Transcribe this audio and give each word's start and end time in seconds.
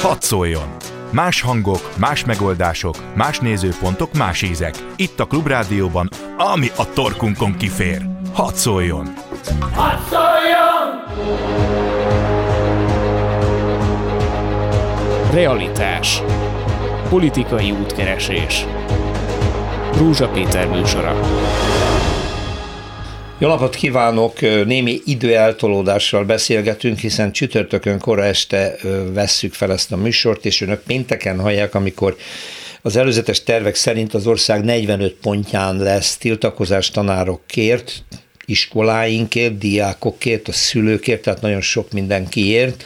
Hadd 0.00 0.20
szóljon! 0.20 0.76
Más 1.10 1.40
hangok, 1.40 1.98
más 1.98 2.24
megoldások, 2.24 2.94
más 3.14 3.38
nézőpontok, 3.38 4.12
más 4.12 4.42
ízek. 4.42 4.74
Itt 4.96 5.20
a 5.20 5.24
Klubrádióban, 5.24 6.08
ami 6.36 6.70
a 6.76 6.92
torkunkon 6.92 7.56
kifér. 7.56 8.06
Hadd 8.32 8.54
szóljon! 8.54 9.14
Hadd 9.74 9.98
szóljon! 10.10 11.02
Realitás. 15.32 16.22
Politikai 17.08 17.70
útkeresés. 17.70 18.66
Rúzsa 19.96 20.28
Péter 20.28 20.68
műsora. 20.68 21.14
Jó 23.40 23.48
napot 23.48 23.74
kívánok! 23.74 24.40
Némi 24.40 25.00
időeltolódással 25.04 26.24
beszélgetünk, 26.24 26.98
hiszen 26.98 27.32
csütörtökön 27.32 27.98
kora 27.98 28.24
este 28.24 28.76
vesszük 29.12 29.52
fel 29.52 29.72
ezt 29.72 29.92
a 29.92 29.96
műsort, 29.96 30.44
és 30.44 30.60
önök 30.60 30.82
pénteken 30.82 31.40
hallják, 31.40 31.74
amikor 31.74 32.16
az 32.82 32.96
előzetes 32.96 33.42
tervek 33.42 33.74
szerint 33.74 34.14
az 34.14 34.26
ország 34.26 34.64
45 34.64 35.12
pontján 35.12 35.76
lesz 35.76 36.16
tiltakozás 36.16 36.90
tanárokért, 36.90 38.04
iskoláinkért, 38.44 39.58
diákokért, 39.58 40.48
a 40.48 40.52
szülőkért, 40.52 41.22
tehát 41.22 41.40
nagyon 41.40 41.60
sok 41.60 41.92
mindenkiért, 41.92 42.84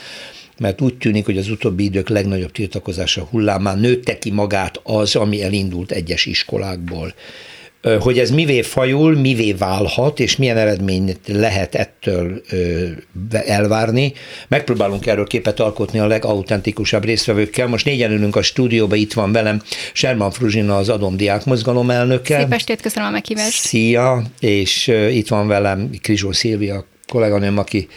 mert 0.58 0.80
úgy 0.80 0.94
tűnik, 0.94 1.24
hogy 1.24 1.38
az 1.38 1.50
utóbbi 1.50 1.84
idők 1.84 2.08
legnagyobb 2.08 2.52
tiltakozása 2.52 3.24
hullámán 3.24 3.78
nőtte 3.78 4.18
ki 4.18 4.30
magát 4.30 4.80
az, 4.82 5.16
ami 5.16 5.42
elindult 5.42 5.90
egyes 5.90 6.26
iskolákból 6.26 7.14
hogy 8.00 8.18
ez 8.18 8.30
mivé 8.30 8.62
fajul, 8.62 9.16
mivé 9.16 9.52
válhat, 9.52 10.20
és 10.20 10.36
milyen 10.36 10.56
eredményt 10.56 11.18
lehet 11.26 11.74
ettől 11.74 12.42
elvárni. 13.30 14.12
Megpróbálunk 14.48 15.06
erről 15.06 15.26
képet 15.26 15.60
alkotni 15.60 15.98
a 15.98 16.06
legautentikusabb 16.06 17.04
résztvevőkkel. 17.04 17.66
Most 17.66 17.84
négyen 17.84 18.10
ülünk 18.10 18.36
a 18.36 18.42
stúdióba, 18.42 18.94
itt 18.94 19.12
van 19.12 19.32
velem 19.32 19.62
Sherman 19.92 20.30
Fruzsina, 20.30 20.76
az 20.76 20.88
Adom 20.88 21.16
Diák 21.16 21.44
Mozgalom 21.44 21.90
elnöke. 21.90 22.38
Szép 22.38 22.52
estét, 22.52 22.80
köszönöm 22.80 23.08
a 23.08 23.12
meghívást. 23.12 23.60
Szia, 23.60 24.22
és 24.40 24.92
itt 25.10 25.28
van 25.28 25.46
velem 25.46 25.90
Krizsó 26.02 26.32
Szilvia, 26.32 26.86
kolléganőm, 27.08 27.58
aki 27.58 27.88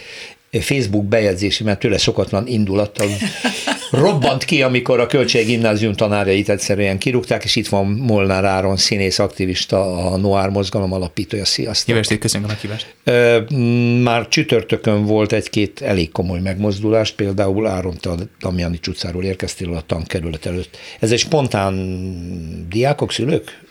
Facebook 0.50 1.04
bejegyzési, 1.04 1.64
mert 1.64 1.78
tőle 1.78 1.98
szokatlan 1.98 2.46
indulattal 2.46 3.08
robbant 3.90 4.44
ki, 4.44 4.62
amikor 4.62 5.00
a 5.00 5.06
Költséggimnázium 5.06 5.92
tanárait 5.92 6.48
egyszerűen 6.48 6.98
kirúgták, 6.98 7.44
és 7.44 7.56
itt 7.56 7.68
van 7.68 7.86
Molnár 7.86 8.44
Áron, 8.44 8.76
színész 8.76 9.18
aktivista, 9.18 10.10
a 10.12 10.16
Noár 10.16 10.48
mozgalom 10.48 10.92
alapítója. 10.92 11.44
Sziasztok! 11.44 11.88
Jó 11.94 12.00
estét, 12.00 12.18
köszönöm 12.18 12.48
a 12.48 12.52
meghívást! 12.52 12.94
Már 14.02 14.28
csütörtökön 14.28 15.04
volt 15.04 15.32
egy-két 15.32 15.80
elég 15.80 16.12
komoly 16.12 16.40
megmozdulás, 16.40 17.10
például 17.10 17.66
Áron, 17.66 17.98
Damiani 18.40 18.80
csúcáról 18.80 19.24
érkeztél 19.24 19.74
a 19.74 19.82
tankerület 19.86 20.46
előtt. 20.46 20.76
Ez 20.98 21.12
egy 21.12 21.18
spontán 21.18 21.74
diákok, 22.68 23.12
szülők? 23.12 23.62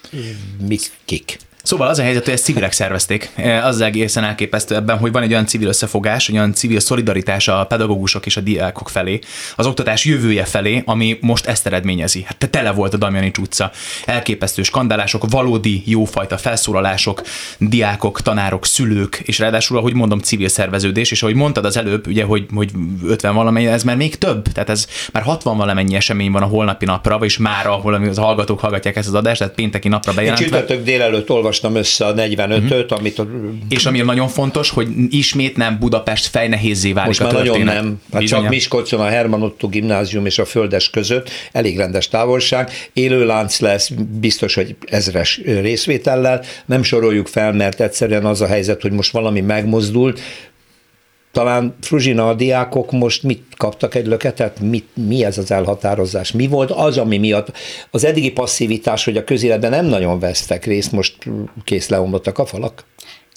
Mik, 0.67 0.81
kik? 1.05 1.37
Szóval 1.67 1.87
az 1.87 1.99
a 1.99 2.03
helyzet, 2.03 2.23
hogy 2.23 2.33
ezt 2.33 2.43
civilek 2.43 2.71
szervezték. 2.71 3.29
E, 3.35 3.65
az 3.65 3.81
egészen 3.81 4.23
elképesztő 4.23 4.75
ebben, 4.75 4.97
hogy 4.97 5.11
van 5.11 5.21
egy 5.23 5.31
olyan 5.31 5.45
civil 5.45 5.67
összefogás, 5.67 6.29
olyan 6.29 6.53
civil 6.53 6.79
szolidaritás 6.79 7.47
a 7.47 7.65
pedagógusok 7.65 8.25
és 8.25 8.37
a 8.37 8.41
diákok 8.41 8.89
felé, 8.89 9.19
az 9.55 9.65
oktatás 9.65 10.05
jövője 10.05 10.43
felé, 10.43 10.81
ami 10.85 11.17
most 11.21 11.45
ezt 11.45 11.65
eredményezi. 11.65 12.23
Hát 12.23 12.37
te 12.37 12.47
tele 12.47 12.71
volt 12.71 12.93
a 12.93 12.97
Damjani 12.97 13.31
utca. 13.39 13.71
Elképesztő 14.05 14.63
skandálások, 14.63 15.29
valódi 15.29 15.83
jófajta 15.85 16.37
felszólalások, 16.37 17.21
diákok, 17.57 18.21
tanárok, 18.21 18.65
szülők, 18.65 19.21
és 19.25 19.39
ráadásul, 19.39 19.77
ahogy 19.77 19.93
mondom, 19.93 20.19
civil 20.19 20.49
szerveződés, 20.49 21.11
és 21.11 21.23
ahogy 21.23 21.35
mondtad 21.35 21.65
az 21.65 21.77
előbb, 21.77 22.07
ugye, 22.07 22.23
hogy, 22.23 22.45
hogy 22.53 22.71
50 23.07 23.35
valamennyi, 23.35 23.67
ez 23.67 23.83
már 23.83 23.95
még 23.95 24.17
több, 24.17 24.47
tehát 24.47 24.69
ez 24.69 24.87
már 25.11 25.23
60 25.23 25.57
valamennyi 25.57 25.95
esemény 25.95 26.31
van 26.31 26.41
a 26.41 26.45
holnapi 26.45 26.85
napra, 26.85 27.17
vagyis 27.17 27.37
már 27.37 27.67
ahol 27.67 27.93
az 27.93 28.17
hallgatók 28.17 28.59
hallgatják 28.59 28.95
ezt 28.95 29.07
az 29.07 29.13
adást, 29.13 29.39
tehát 29.39 29.53
pénteki 29.53 29.87
napra 29.87 30.13
bejelentve. 30.13 30.45
Én 30.45 30.51
csütörtök 30.51 30.83
délelőtt 30.83 31.29
olvas 31.29 31.55
olvastam 31.63 31.75
össze 31.75 32.05
a 32.05 32.13
45-öt, 32.13 32.93
mm. 32.93 32.97
amit... 32.97 33.19
A... 33.19 33.27
És 33.69 33.85
ami 33.85 33.99
nagyon 33.99 34.27
fontos, 34.27 34.69
hogy 34.69 34.87
ismét 35.09 35.57
nem 35.57 35.79
Budapest 35.79 36.25
fejnehézzé 36.25 36.91
válik 36.91 37.07
Most 37.07 37.21
a 37.21 37.23
már 37.23 37.33
nagyon 37.33 37.61
nem. 37.61 38.01
Hát 38.13 38.23
csak 38.23 38.49
Miskolcon 38.49 38.99
a 38.99 39.05
Herman 39.05 39.41
Otto 39.41 39.67
gimnázium 39.67 40.25
és 40.25 40.39
a 40.39 40.45
Földes 40.45 40.89
között 40.89 41.29
elég 41.51 41.77
rendes 41.77 42.07
távolság. 42.07 42.71
Élő 42.93 43.25
lánc 43.25 43.59
lesz, 43.59 43.89
biztos, 44.19 44.53
hogy 44.53 44.75
ezres 44.85 45.41
részvétellel. 45.45 46.43
Nem 46.65 46.83
soroljuk 46.83 47.27
fel, 47.27 47.53
mert 47.53 47.81
egyszerűen 47.81 48.25
az 48.25 48.41
a 48.41 48.47
helyzet, 48.47 48.81
hogy 48.81 48.91
most 48.91 49.11
valami 49.11 49.41
megmozdul, 49.41 50.13
talán 51.37 51.75
Fruzsina 51.81 52.29
a 52.29 52.33
diákok 52.33 52.91
most 52.91 53.23
mit 53.23 53.43
kaptak 53.57 53.95
egy 53.95 54.05
löketet, 54.05 54.59
mit, 54.59 54.87
mi 54.93 55.23
ez 55.23 55.37
az 55.37 55.51
elhatározás, 55.51 56.31
mi 56.31 56.47
volt 56.47 56.71
az, 56.71 56.97
ami 56.97 57.17
miatt? 57.17 57.51
Az 57.91 58.03
eddigi 58.03 58.31
passzivitás, 58.31 59.05
hogy 59.05 59.17
a 59.17 59.23
közéletben 59.23 59.69
nem 59.69 59.85
nagyon 59.85 60.19
vesztek 60.19 60.65
részt, 60.65 60.91
most 60.91 61.15
kész 61.63 61.89
leomlottak 61.89 62.37
a 62.37 62.45
falak? 62.45 62.85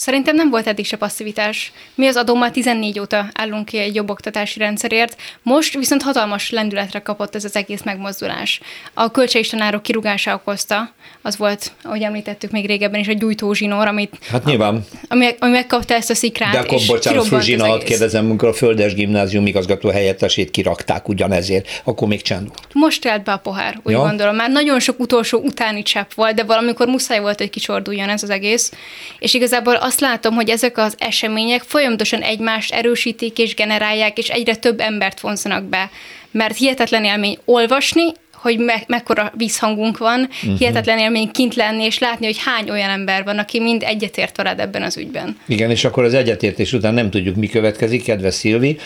Szerintem 0.00 0.36
nem 0.36 0.50
volt 0.50 0.66
eddig 0.66 0.86
se 0.86 0.96
passzivitás. 0.96 1.72
Mi 1.94 2.06
az 2.06 2.16
adómmal 2.16 2.50
14 2.50 3.00
óta 3.00 3.28
állunk 3.34 3.64
ki 3.64 3.78
egy 3.78 3.94
jobb 3.94 4.10
oktatási 4.10 4.58
rendszerért, 4.58 5.16
most 5.42 5.74
viszont 5.74 6.02
hatalmas 6.02 6.50
lendületre 6.50 6.98
kapott 6.98 7.34
ez 7.34 7.44
az 7.44 7.56
egész 7.56 7.82
megmozdulás. 7.82 8.60
A 8.94 9.10
költségi 9.10 9.48
tanárok 9.48 9.82
kirúgása 9.82 10.34
okozta, 10.34 10.92
az 11.22 11.36
volt, 11.36 11.72
ahogy 11.82 12.02
említettük 12.02 12.50
még 12.50 12.66
régebben 12.66 13.00
is, 13.00 13.08
a 13.08 13.12
gyújtózsinór, 13.12 13.86
amit... 13.86 14.18
Hát 14.30 14.44
nyilván. 14.44 14.84
Ami, 15.08 15.28
ami 15.38 15.50
megkapta 15.52 15.94
ezt 15.94 16.10
a 16.10 16.14
szikrát, 16.14 16.52
De 16.52 16.58
akkor, 16.58 16.78
bocsánat, 16.86 17.26
Fruzsina, 17.26 17.78
kérdezem, 17.78 18.24
amikor 18.24 18.48
a 18.48 18.52
Földes 18.52 18.94
Gimnázium 18.94 19.46
igazgató 19.46 19.88
helyettesét 19.88 20.50
kirakták 20.50 21.08
ugyanezért, 21.08 21.82
akkor 21.84 22.08
még 22.08 22.22
csend 22.22 22.46
volt. 22.46 22.68
Most 22.72 23.00
telt 23.00 23.24
be 23.24 23.32
a 23.32 23.38
pohár, 23.38 23.80
úgy 23.82 23.92
ja. 23.92 23.98
gondolom. 23.98 24.36
Már 24.36 24.50
nagyon 24.50 24.80
sok 24.80 25.00
utolsó 25.00 25.38
utáni 25.38 25.82
csepp 25.82 26.12
volt, 26.12 26.34
de 26.34 26.44
valamikor 26.44 26.86
muszáj 26.86 27.20
volt, 27.20 27.38
hogy 27.38 27.50
kicsorduljon 27.50 28.08
ez 28.08 28.22
az 28.22 28.30
egész. 28.30 28.72
És 29.18 29.34
igazából 29.34 29.74
azt 29.90 30.00
látom, 30.00 30.34
hogy 30.34 30.48
ezek 30.48 30.78
az 30.78 30.94
események 30.98 31.62
folyamatosan 31.62 32.22
egymást 32.22 32.72
erősítik 32.72 33.38
és 33.38 33.54
generálják, 33.54 34.18
és 34.18 34.28
egyre 34.28 34.54
több 34.54 34.80
embert 34.80 35.20
vonzanak 35.20 35.64
be. 35.64 35.90
Mert 36.30 36.56
hihetetlen 36.56 37.04
élmény 37.04 37.38
olvasni, 37.44 38.04
hogy 38.34 38.58
me- 38.58 38.88
mekkora 38.88 39.32
vízhangunk 39.36 39.98
van, 39.98 40.20
uh-huh. 40.20 40.58
hihetetlen 40.58 40.98
élmény 40.98 41.30
kint 41.30 41.54
lenni, 41.54 41.84
és 41.84 41.98
látni, 41.98 42.26
hogy 42.26 42.38
hány 42.44 42.70
olyan 42.70 42.90
ember 42.90 43.24
van, 43.24 43.38
aki 43.38 43.60
mind 43.60 43.82
egyetért 43.82 44.36
veled 44.36 44.60
ebben 44.60 44.82
az 44.82 44.96
ügyben. 44.96 45.38
Igen, 45.46 45.70
és 45.70 45.84
akkor 45.84 46.04
az 46.04 46.14
egyetértés 46.14 46.72
után 46.72 46.94
nem 46.94 47.10
tudjuk, 47.10 47.36
mi 47.36 47.46
következik, 47.46 48.04
kedves 48.04 48.34
Szilvi. 48.34 48.78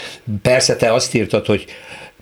Persze 0.43 0.77
te 0.77 0.93
azt 0.93 1.15
írtad, 1.15 1.47
hogy 1.47 1.65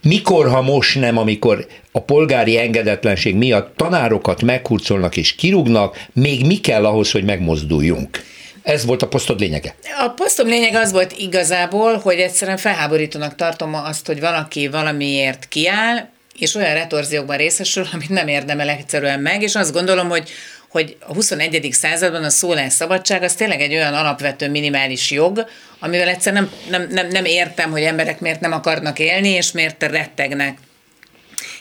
mikor, 0.03 0.49
ha 0.49 0.63
most 0.63 1.01
nem, 1.01 1.19
amikor 1.19 1.67
a 1.93 2.01
polgári 2.01 2.59
engedetlenség 2.59 3.35
miatt 3.35 3.77
tanárokat 3.77 4.43
meghurcolnak 4.43 5.17
és 5.17 5.35
kirúgnak, 5.35 6.07
még 6.13 6.47
mi 6.47 6.57
kell 6.57 6.85
ahhoz, 6.85 7.11
hogy 7.11 7.25
megmozduljunk? 7.25 8.31
Ez 8.63 8.85
volt 8.85 9.03
a 9.03 9.09
posztod 9.09 9.41
lényege? 9.41 9.75
A 9.99 10.09
posztom 10.09 10.47
lényege 10.47 10.79
az 10.79 10.93
volt 10.93 11.13
igazából, 11.13 11.99
hogy 11.99 12.19
egyszerűen 12.19 12.57
felháborítónak 12.57 13.35
tartom 13.35 13.75
azt, 13.75 14.07
hogy 14.07 14.21
valaki 14.21 14.69
valamiért 14.69 15.49
kiáll, 15.49 16.09
és 16.39 16.55
olyan 16.55 16.75
retorziókban 16.75 17.37
részesül, 17.37 17.87
amit 17.93 18.09
nem 18.09 18.29
érdemel 18.29 18.69
egyszerűen 18.69 19.21
meg, 19.21 19.43
és 19.43 19.55
azt 19.55 19.73
gondolom, 19.73 20.09
hogy 20.09 20.31
hogy 20.73 20.97
a 21.07 21.15
21. 21.15 21.69
században 21.73 22.25
a 22.25 22.31
szólásszabadság 22.31 23.23
az 23.23 23.35
tényleg 23.35 23.61
egy 23.61 23.73
olyan 23.73 23.95
alapvető 23.95 24.51
minimális 24.51 25.11
jog, 25.11 25.47
amivel 25.79 26.09
egyszer 26.09 26.33
nem, 26.33 26.51
nem, 26.71 26.87
nem, 26.91 27.09
nem 27.09 27.25
értem, 27.25 27.71
hogy 27.71 27.83
emberek 27.83 28.21
miért 28.21 28.41
nem 28.41 28.53
akarnak 28.53 28.99
élni, 28.99 29.29
és 29.29 29.53
miért 29.53 29.83
rettegnek. 29.83 30.59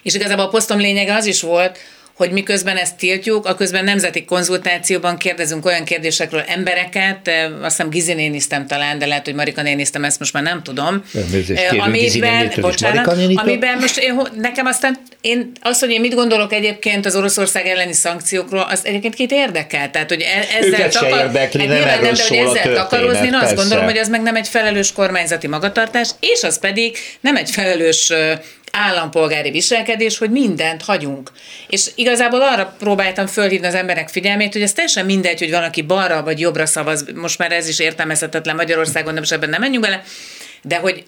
És 0.03 0.13
igazából 0.13 0.45
a 0.45 0.49
posztom 0.49 0.77
lényege 0.77 1.13
az 1.13 1.25
is 1.25 1.41
volt, 1.41 1.77
hogy 2.13 2.31
miközben 2.31 2.77
ezt 2.77 2.95
tiltjuk, 2.95 3.45
a 3.45 3.55
közben 3.55 3.83
nemzeti 3.83 4.25
konzultációban 4.25 5.17
kérdezünk 5.17 5.65
olyan 5.65 5.83
kérdésekről 5.83 6.43
embereket, 6.47 7.29
azt 7.61 7.75
hiszem 7.75 7.89
Gizi 7.89 8.13
néniztem 8.13 8.67
talán, 8.67 8.99
de 8.99 9.05
lehet, 9.05 9.25
hogy 9.25 9.33
Marika 9.33 9.61
néniztem, 9.61 10.03
ezt 10.03 10.19
most 10.19 10.33
már 10.33 10.43
nem 10.43 10.63
tudom. 10.63 11.03
Amiben, 11.77 12.51
bocsánat, 12.61 13.07
amiben 13.35 13.77
most 13.77 13.97
én, 13.97 14.21
nekem 14.35 14.65
aztán 14.65 14.97
én 15.21 15.51
azt, 15.61 15.79
hogy 15.79 15.89
én 15.89 16.01
mit 16.01 16.13
gondolok 16.13 16.53
egyébként 16.53 17.05
az 17.05 17.15
Oroszország 17.15 17.67
elleni 17.67 17.93
szankciókról, 17.93 18.67
az 18.69 18.79
egyébként 18.83 19.15
két 19.15 19.31
érdekel. 19.31 19.91
Tehát, 19.91 20.09
hogy 20.09 20.21
e- 20.21 20.57
ezzel 20.59 20.89
takar, 20.89 21.19
érdekli, 21.19 21.65
nem, 21.65 21.79
nem, 21.79 22.01
de 22.01 22.23
hogy 22.27 22.37
ezzel 22.37 22.73
takarozni, 22.73 23.25
én 23.25 23.33
azt 23.33 23.55
gondolom, 23.55 23.83
hogy 23.83 23.97
az 23.97 24.09
meg 24.09 24.21
nem 24.21 24.35
egy 24.35 24.47
felelős 24.47 24.91
kormányzati 24.91 25.47
magatartás, 25.47 26.09
és 26.19 26.43
az 26.43 26.59
pedig 26.59 26.97
nem 27.21 27.35
egy 27.35 27.49
felelős 27.49 28.13
állampolgári 28.71 29.51
viselkedés, 29.51 30.17
hogy 30.17 30.29
mindent 30.29 30.81
hagyunk. 30.81 31.31
És 31.67 31.89
igazából 31.95 32.41
arra 32.41 32.75
próbáltam 32.79 33.27
fölhívni 33.27 33.67
az 33.67 33.75
emberek 33.75 34.09
figyelmét, 34.09 34.53
hogy 34.53 34.61
ez 34.61 34.73
teljesen 34.73 35.05
mindegy, 35.05 35.39
hogy 35.39 35.51
van, 35.51 35.63
aki 35.63 35.81
balra 35.81 36.23
vagy 36.23 36.39
jobbra 36.39 36.65
szavaz, 36.65 37.05
most 37.15 37.37
már 37.37 37.51
ez 37.51 37.67
is 37.67 37.79
értelmezhetetlen 37.79 38.55
Magyarországon, 38.55 39.13
most 39.13 39.31
ebben 39.31 39.49
nem 39.49 39.61
menjünk 39.61 39.83
bele, 39.83 40.03
de 40.61 40.75
hogy 40.75 41.05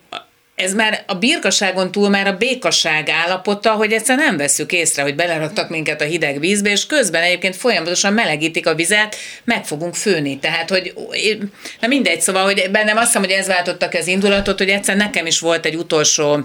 ez 0.56 0.74
már 0.74 1.04
a 1.08 1.14
birkaságon 1.14 1.92
túl 1.92 2.10
már 2.10 2.28
a 2.28 2.38
békasság 2.38 3.10
állapota, 3.10 3.72
hogy 3.72 3.92
egyszer 3.92 4.18
nem 4.18 4.38
veszük 4.38 4.72
észre, 4.72 5.02
hogy 5.02 5.16
beleraktak 5.16 5.70
minket 5.70 6.02
a 6.02 6.06
hideg 6.06 6.40
vízbe, 6.40 6.70
és 6.70 6.86
közben 6.86 7.22
egyébként 7.22 7.56
folyamatosan 7.56 8.14
melegítik 8.14 8.68
a 8.68 8.76
vizet, 8.76 9.16
meg 9.44 9.66
fogunk 9.66 9.96
főni. 9.96 10.40
Tehát, 10.40 10.70
hogy 10.70 10.94
na 11.80 11.88
mindegy, 11.88 12.22
szóval, 12.22 12.44
hogy 12.44 12.68
bennem 12.72 12.98
azt 12.98 13.06
hiszem, 13.06 13.22
hogy 13.22 13.32
ez 13.32 13.48
váltottak 13.48 13.96
ez 13.96 14.08
indulatot, 14.08 14.58
hogy 14.58 14.70
egyszer 14.70 14.96
nekem 14.96 15.26
is 15.26 15.40
volt 15.40 15.66
egy 15.66 15.76
utolsó 15.76 16.40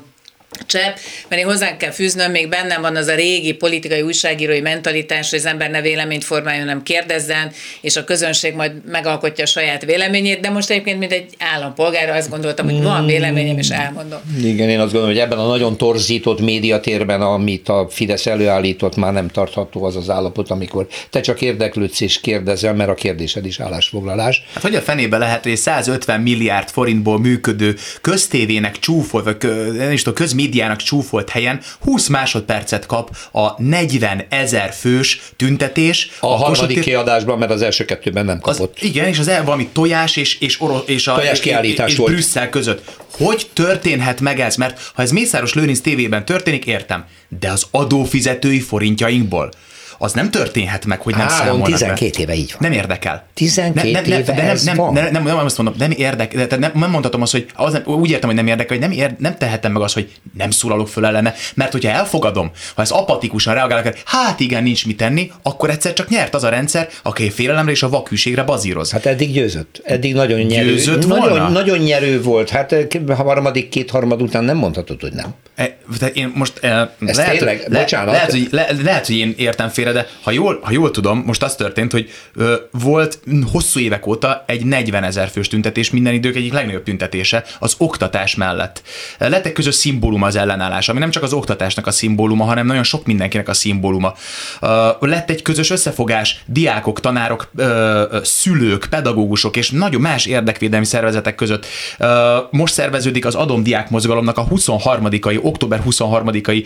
csepp, 0.66 0.96
mert 1.28 1.42
én 1.42 1.48
hozzá 1.48 1.76
kell 1.76 1.90
fűznöm, 1.90 2.30
még 2.30 2.48
bennem 2.48 2.80
van 2.80 2.96
az 2.96 3.06
a 3.06 3.14
régi 3.14 3.52
politikai 3.52 4.00
újságírói 4.00 4.60
mentalitás, 4.60 5.30
hogy 5.30 5.38
az 5.38 5.46
ember 5.46 5.70
ne 5.70 5.80
véleményt 5.80 6.24
formáljon, 6.24 6.66
nem 6.66 6.82
kérdezzen, 6.82 7.52
és 7.80 7.96
a 7.96 8.04
közönség 8.04 8.54
majd 8.54 8.72
megalkotja 8.86 9.44
a 9.44 9.46
saját 9.46 9.84
véleményét, 9.84 10.40
de 10.40 10.50
most 10.50 10.70
egyébként, 10.70 10.98
mint 10.98 11.12
egy 11.12 11.26
állampolgár, 11.54 12.08
azt 12.08 12.30
gondoltam, 12.30 12.70
hogy 12.70 12.82
van 12.82 13.06
véleményem, 13.06 13.58
és 13.58 13.68
elmondom. 13.68 14.18
Igen, 14.44 14.68
én 14.68 14.80
azt 14.80 14.92
gondolom, 14.92 15.14
hogy 15.14 15.24
ebben 15.24 15.38
a 15.38 15.46
nagyon 15.46 15.76
torzított 15.76 16.40
médiatérben, 16.40 17.20
amit 17.20 17.68
a 17.68 17.86
Fidesz 17.90 18.26
előállított, 18.26 18.96
már 18.96 19.12
nem 19.12 19.28
tartható 19.28 19.84
az 19.84 19.96
az 19.96 20.10
állapot, 20.10 20.50
amikor 20.50 20.86
te 21.10 21.20
csak 21.20 21.40
érdeklődsz 21.40 22.00
és 22.00 22.20
kérdezel, 22.20 22.74
mert 22.74 22.90
a 22.90 22.94
kérdésed 22.94 23.46
is 23.46 23.60
állásfoglalás. 23.60 24.42
Hát 24.52 24.62
hogy 24.62 24.74
a 24.74 24.80
fenébe 24.80 25.18
lehet, 25.18 25.42
hogy 25.42 25.56
150 25.56 26.20
milliárd 26.20 26.68
forintból 26.68 27.18
működő 27.18 27.76
köztévének 28.00 28.78
csúfolt, 28.78 29.24
vagy 29.24 29.36
nem 29.76 29.92
is 29.92 30.02
tudom, 30.02 30.14
közmédiának 30.38 30.82
csúfolt 30.82 31.30
helyen 31.30 31.60
20 31.80 32.06
másodpercet 32.06 32.86
kap 32.86 33.16
a 33.32 33.62
40 33.62 34.24
ezer 34.28 34.72
fős 34.72 35.20
tüntetés. 35.36 36.10
A, 36.20 36.26
a 36.26 36.36
harmadik 36.36 36.80
kiadásban, 36.80 37.38
mert 37.38 37.50
az 37.50 37.62
első 37.62 37.84
kettőben 37.84 38.24
nem 38.24 38.40
kapott. 38.40 38.76
Az, 38.76 38.84
igen, 38.84 39.06
és 39.06 39.18
az 39.18 39.28
el 39.28 39.44
valami 39.44 39.68
tojás 39.72 40.16
és, 40.16 40.38
és, 40.40 40.60
oro, 40.60 40.78
és, 40.86 41.06
a, 41.06 41.14
tojás 41.14 41.40
és, 41.40 41.78
és 41.86 41.96
volt. 41.96 42.12
Brüsszel 42.12 42.48
között. 42.48 42.96
Hogy 43.10 43.46
történhet 43.52 44.20
meg 44.20 44.40
ez? 44.40 44.56
Mert 44.56 44.90
ha 44.94 45.02
ez 45.02 45.10
Mészáros 45.10 45.54
Lőrinc 45.54 45.80
tévében 45.80 46.24
történik, 46.24 46.66
értem. 46.66 47.04
De 47.40 47.50
az 47.50 47.66
adófizetői 47.70 48.60
forintjainkból 48.60 49.50
az 49.98 50.12
nem 50.12 50.30
történhet 50.30 50.84
meg, 50.84 51.00
hogy 51.00 51.16
nem 51.16 51.28
számolnak 51.28 51.66
12 51.66 52.10
be. 52.10 52.20
éve 52.20 52.34
így 52.34 52.54
van. 52.58 52.70
Nem 52.70 52.78
érdekel. 52.78 53.26
12 53.34 53.90
ne, 53.90 54.00
ne, 54.00 54.06
éve 54.06 54.32
de 54.32 54.42
nem, 54.42 54.50
ez 54.50 54.62
nem, 54.62 54.76
van. 54.76 54.92
Nem, 54.92 55.12
nem, 55.12 55.22
nem, 55.22 55.38
azt 55.38 55.56
mondom, 55.56 55.74
nem 55.78 55.90
érdekel, 55.90 56.46
de 56.46 56.56
nem, 56.56 56.70
nem 56.74 56.90
mondhatom 56.90 57.22
azt, 57.22 57.32
hogy 57.32 57.46
az 57.54 57.72
nem, 57.72 57.82
úgy 57.84 58.10
értem, 58.10 58.28
hogy 58.28 58.38
nem 58.38 58.46
érdekel, 58.46 58.78
hogy 58.78 58.88
nem, 58.88 58.98
ér, 58.98 59.14
nem 59.18 59.36
tehetem 59.36 59.72
meg 59.72 59.82
azt, 59.82 59.94
hogy 59.94 60.10
nem 60.36 60.50
szólalok 60.50 60.88
föl 60.88 61.06
ellene, 61.06 61.34
mert 61.54 61.72
hogyha 61.72 61.90
elfogadom, 61.90 62.50
ha 62.74 62.82
ez 62.82 62.90
apatikusan 62.90 63.54
reagálok, 63.54 63.94
hát 64.04 64.40
igen, 64.40 64.62
nincs 64.62 64.86
mit 64.86 64.96
tenni, 64.96 65.30
akkor 65.42 65.70
egyszer 65.70 65.92
csak 65.92 66.08
nyert 66.08 66.34
az 66.34 66.44
a 66.44 66.48
rendszer, 66.48 66.88
aki 67.02 67.30
félelemre 67.30 67.72
és 67.72 67.82
a 67.82 67.88
vakhűségre 67.88 68.42
bazíroz. 68.42 68.90
Hát 68.90 69.06
eddig 69.06 69.32
győzött. 69.32 69.80
Eddig 69.84 70.14
nagyon 70.14 70.40
nyerő. 70.40 70.66
Győzött 70.66 71.06
nagyon, 71.06 71.28
volna? 71.28 71.48
nagyon 71.48 71.78
nyerő 71.78 72.22
volt. 72.22 72.50
Hát 72.50 72.72
a 73.08 73.14
harmadik, 73.14 73.68
két 73.68 73.90
harmad 73.90 74.22
után 74.22 74.44
nem 74.44 74.56
mondhatod, 74.56 75.00
hogy 75.00 75.12
nem. 75.12 75.34
E, 75.54 75.77
de 75.98 76.06
én 76.06 76.32
most 76.34 76.58
e, 76.64 76.94
ez 77.06 77.16
lehet, 77.16 77.36
tényleg, 77.36 77.64
le, 77.68 77.78
bocsánat. 77.78 78.14
Lehet, 78.14 78.30
hogy, 78.30 78.48
le, 78.50 78.66
lehet, 78.82 79.06
hogy 79.06 79.16
én 79.16 79.34
értem 79.36 79.68
félre, 79.68 79.92
de 79.92 80.06
ha 80.22 80.30
jól, 80.30 80.58
ha 80.62 80.72
jól 80.72 80.90
tudom, 80.90 81.22
most 81.26 81.42
az 81.42 81.54
történt, 81.54 81.92
hogy 81.92 82.10
ö, 82.34 82.54
volt 82.70 83.20
hosszú 83.52 83.80
évek 83.80 84.06
óta 84.06 84.44
egy 84.46 84.64
40 84.64 85.04
ezer 85.04 85.28
fős 85.28 85.48
tüntetés, 85.48 85.90
minden 85.90 86.14
idők 86.14 86.36
egyik 86.36 86.52
legnagyobb 86.52 86.82
tüntetése 86.82 87.44
az 87.58 87.74
oktatás 87.78 88.34
mellett. 88.34 88.82
Lett 89.18 89.46
egy 89.46 89.52
közös 89.52 89.74
szimbóluma 89.74 90.26
az 90.26 90.36
ellenállás, 90.36 90.88
ami 90.88 90.98
nem 90.98 91.10
csak 91.10 91.22
az 91.22 91.32
oktatásnak 91.32 91.86
a 91.86 91.90
szimbóluma, 91.90 92.44
hanem 92.44 92.66
nagyon 92.66 92.82
sok 92.82 93.06
mindenkinek 93.06 93.48
a 93.48 93.54
szimbóluma. 93.54 94.14
Ö, 94.60 94.88
lett 95.00 95.30
egy 95.30 95.42
közös 95.42 95.70
összefogás 95.70 96.42
diákok, 96.46 97.00
tanárok, 97.00 97.50
ö, 97.56 98.18
szülők, 98.22 98.86
pedagógusok 98.90 99.56
és 99.56 99.70
nagyon 99.70 100.00
más 100.00 100.26
érdekvédelmi 100.26 100.86
szervezetek 100.86 101.34
között. 101.34 101.66
Ö, 101.98 102.36
most 102.50 102.74
szerveződik 102.74 103.26
az 103.26 103.34
Adom 103.34 103.62
Diák 103.62 103.90
Mozgalomnak 103.90 104.38
a 104.38 104.46
23-ai, 104.46 105.38
október 105.42 105.77
23-ai 105.86 106.64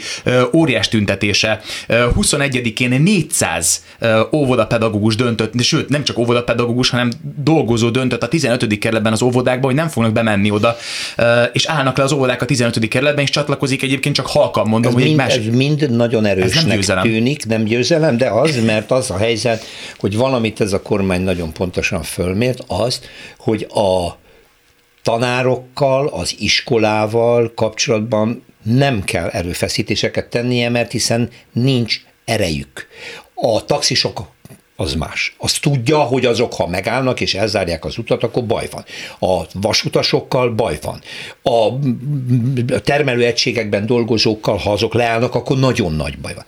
óriás 0.53 0.89
tüntetése. 0.89 1.61
21-én 1.89 3.03
400 3.03 3.85
óvodapedagógus 4.33 5.17
döntött, 5.17 5.61
sőt 5.63 5.89
nem 5.89 6.05
csak 6.05 6.19
óvodapedagógus, 6.19 6.91
hanem 6.91 7.11
dolgozó 7.37 7.89
döntött 7.89 8.23
a 8.23 8.29
15. 8.29 8.79
kerületben 8.79 9.13
az 9.13 9.23
óvodákba, 9.23 9.67
hogy 9.67 9.75
nem 9.75 9.89
fognak 9.89 10.13
bemenni 10.13 10.51
oda, 10.51 10.77
és 11.53 11.67
állnak 11.67 11.97
le 11.97 12.05
az 12.05 12.13
óvodák 12.13 12.43
a 12.43 12.45
15. 12.45 12.89
kerületben, 12.89 13.25
és 13.25 13.31
csatlakozik 13.31 13.83
egyébként 13.83 14.15
csak 14.15 14.27
halkan 14.27 14.69
mondom, 14.69 14.91
ez 14.91 14.95
hogy 14.95 15.03
mind, 15.03 15.21
egy 15.21 15.27
másik... 15.27 15.47
Ez 15.47 15.55
mind 15.55 15.91
nagyon 15.91 16.25
erősnek 16.25 16.87
nem 16.87 17.03
tűnik, 17.03 17.47
nem 17.47 17.65
győzelem, 17.65 18.17
de 18.17 18.31
az, 18.31 18.65
mert 18.65 18.91
az 18.91 19.11
a 19.11 19.17
helyzet, 19.17 19.65
hogy 19.99 20.17
valamit 20.17 20.61
ez 20.61 20.73
a 20.73 20.83
kormány 20.83 21.23
nagyon 21.23 21.53
pontosan 21.53 22.03
fölmért, 22.03 22.65
az, 22.67 23.01
hogy 23.39 23.67
a 23.75 24.21
tanárokkal, 25.03 26.07
az 26.07 26.35
iskolával 26.39 27.53
kapcsolatban 27.55 28.43
nem 28.63 29.05
kell 29.05 29.29
erőfeszítéseket 29.29 30.27
tennie, 30.27 30.69
mert 30.69 30.91
hiszen 30.91 31.31
nincs 31.53 32.01
erejük. 32.25 32.89
A 33.35 33.65
taxisok 33.65 34.31
az 34.77 34.95
más. 34.95 35.35
Azt 35.39 35.61
tudja, 35.61 35.99
hogy 35.99 36.25
azok, 36.25 36.55
ha 36.55 36.67
megállnak 36.67 37.21
és 37.21 37.35
elzárják 37.35 37.85
az 37.85 37.99
utat, 37.99 38.23
akkor 38.23 38.47
baj 38.47 38.69
van. 38.71 38.85
A 39.31 39.47
vasutasokkal 39.53 40.51
baj 40.51 40.79
van. 40.83 41.01
A 41.43 41.79
termelőegységekben 42.81 43.87
dolgozókkal, 43.87 44.57
ha 44.57 44.73
azok 44.73 44.95
leállnak, 44.95 45.35
akkor 45.35 45.59
nagyon 45.59 45.93
nagy 45.93 46.19
baj 46.19 46.35
van. 46.35 46.45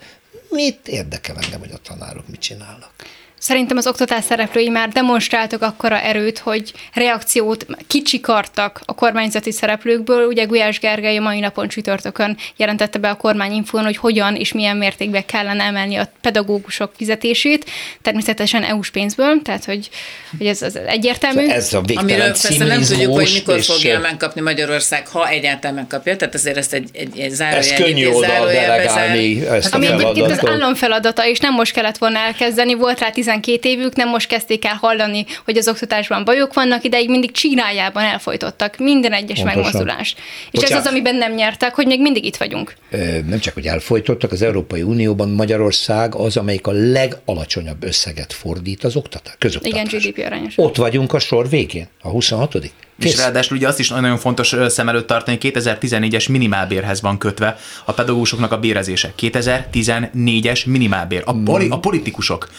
Mit 0.49 0.87
érdekel 0.87 1.35
engem, 1.41 1.59
hogy 1.59 1.71
a 1.73 1.77
tanárok 1.77 2.27
mit 2.27 2.39
csinálnak? 2.39 2.91
Szerintem 3.45 3.77
az 3.77 3.87
oktatás 3.87 4.23
szereplői 4.23 4.69
már 4.69 4.89
demonstráltak 4.89 5.61
akkora 5.61 5.99
erőt, 5.99 6.37
hogy 6.39 6.73
reakciót 6.93 7.65
kicsikartak 7.87 8.81
a 8.85 8.95
kormányzati 8.95 9.51
szereplőkből. 9.51 10.27
Ugye 10.27 10.43
Gulyás 10.43 10.79
Gergely 10.79 11.17
a 11.17 11.21
mai 11.21 11.39
napon 11.39 11.67
csütörtökön 11.67 12.37
jelentette 12.55 12.99
be 12.99 13.09
a 13.09 13.15
kormányinfón, 13.15 13.83
hogy 13.83 13.97
hogyan 13.97 14.35
és 14.35 14.53
milyen 14.53 14.77
mértékben 14.77 15.25
kellene 15.25 15.63
emelni 15.63 15.95
a 15.95 16.11
pedagógusok 16.21 16.91
fizetését, 16.97 17.65
természetesen 18.01 18.63
EU-s 18.63 18.89
pénzből, 18.89 19.41
tehát 19.41 19.65
hogy, 19.65 19.89
hogy 20.37 20.47
ez 20.47 20.61
az 20.61 20.79
egyértelmű. 20.87 21.47
Ez 21.47 21.73
a 21.73 21.81
Amiről 21.95 22.25
persze 22.25 22.65
nem 22.65 22.81
tudjuk, 22.81 23.13
hogy 23.13 23.31
mikor 23.33 23.61
fogja 23.61 23.99
megkapni 23.99 24.41
Magyarország, 24.41 25.07
ha 25.07 25.27
egyáltalán 25.27 25.75
megkapja, 25.75 26.15
tehát 26.15 26.33
azért 26.33 26.57
ezt 26.57 26.73
egy, 26.73 26.89
egy, 26.93 27.19
egy 27.19 27.31
zárójel, 27.31 27.59
ez 27.59 27.73
könnyű 27.73 28.07
oda 28.07 28.27
delegálni 28.45 29.47
ezt 29.47 29.73
a 29.73 29.75
Ami 29.75 29.87
egyébként 29.87 30.31
az 30.31 30.49
állam 30.49 30.75
feladata, 30.75 31.27
és 31.27 31.39
nem 31.39 31.53
most 31.53 31.73
kellett 31.73 31.97
volna 31.97 32.19
elkezdeni, 32.19 32.73
volt 32.73 32.99
rá 32.99 33.09
12 33.09 33.33
évük, 33.43 33.95
nem 33.95 34.09
most 34.09 34.27
kezdték 34.27 34.65
el 34.65 34.75
hallani, 34.75 35.25
hogy 35.45 35.57
az 35.57 35.67
oktatásban 35.67 36.23
bajok 36.23 36.53
vannak, 36.53 36.83
ideig 36.83 37.09
mindig 37.09 37.31
csinájában 37.31 38.03
elfolytottak 38.03 38.77
minden 38.77 39.11
egyes 39.11 39.37
Pontosan. 39.37 39.61
megmozdulás. 39.63 40.15
És 40.17 40.59
Bocsánat. 40.59 40.77
ez 40.77 40.85
az, 40.85 40.91
amiben 40.91 41.15
nem 41.15 41.33
nyertek, 41.33 41.75
hogy 41.75 41.85
még 41.85 42.01
mindig 42.01 42.25
itt 42.25 42.35
vagyunk. 42.35 42.73
Nem 43.25 43.39
csak, 43.39 43.53
hogy 43.53 43.65
elfolytottak, 43.65 44.31
az 44.31 44.41
Európai 44.41 44.81
Unióban 44.81 45.29
Magyarország 45.29 46.15
az, 46.15 46.37
amelyik 46.37 46.67
a 46.67 46.71
legalacsonyabb 46.71 47.83
összeget 47.83 48.33
fordít 48.33 48.83
az 48.83 48.95
oktatás, 48.95 49.35
közoktatás. 49.37 49.91
Igen, 49.91 50.01
GDP 50.01 50.25
arányos. 50.25 50.53
Ott 50.57 50.75
vagyunk 50.75 51.13
a 51.13 51.19
sor 51.19 51.49
végén, 51.49 51.87
a 52.01 52.09
26 52.09 52.55
Kész. 52.99 53.11
És 53.11 53.17
ráadásul 53.17 53.57
ugye 53.57 53.67
azt 53.67 53.79
is 53.79 53.89
nagyon 53.89 54.17
fontos 54.17 54.55
szem 54.67 54.89
előtt 54.89 55.07
tartani, 55.07 55.37
2014-es 55.41 56.29
minimálbérhez 56.29 57.01
van 57.01 57.17
kötve 57.17 57.57
a 57.85 57.91
pedagógusoknak 57.91 58.51
a 58.51 58.57
bérezése. 58.57 59.13
2014-es 59.19 60.65
minimálbér. 60.65 61.21
A, 61.25 61.33
poli, 61.33 61.67
a 61.69 61.79
politikusok 61.79 62.49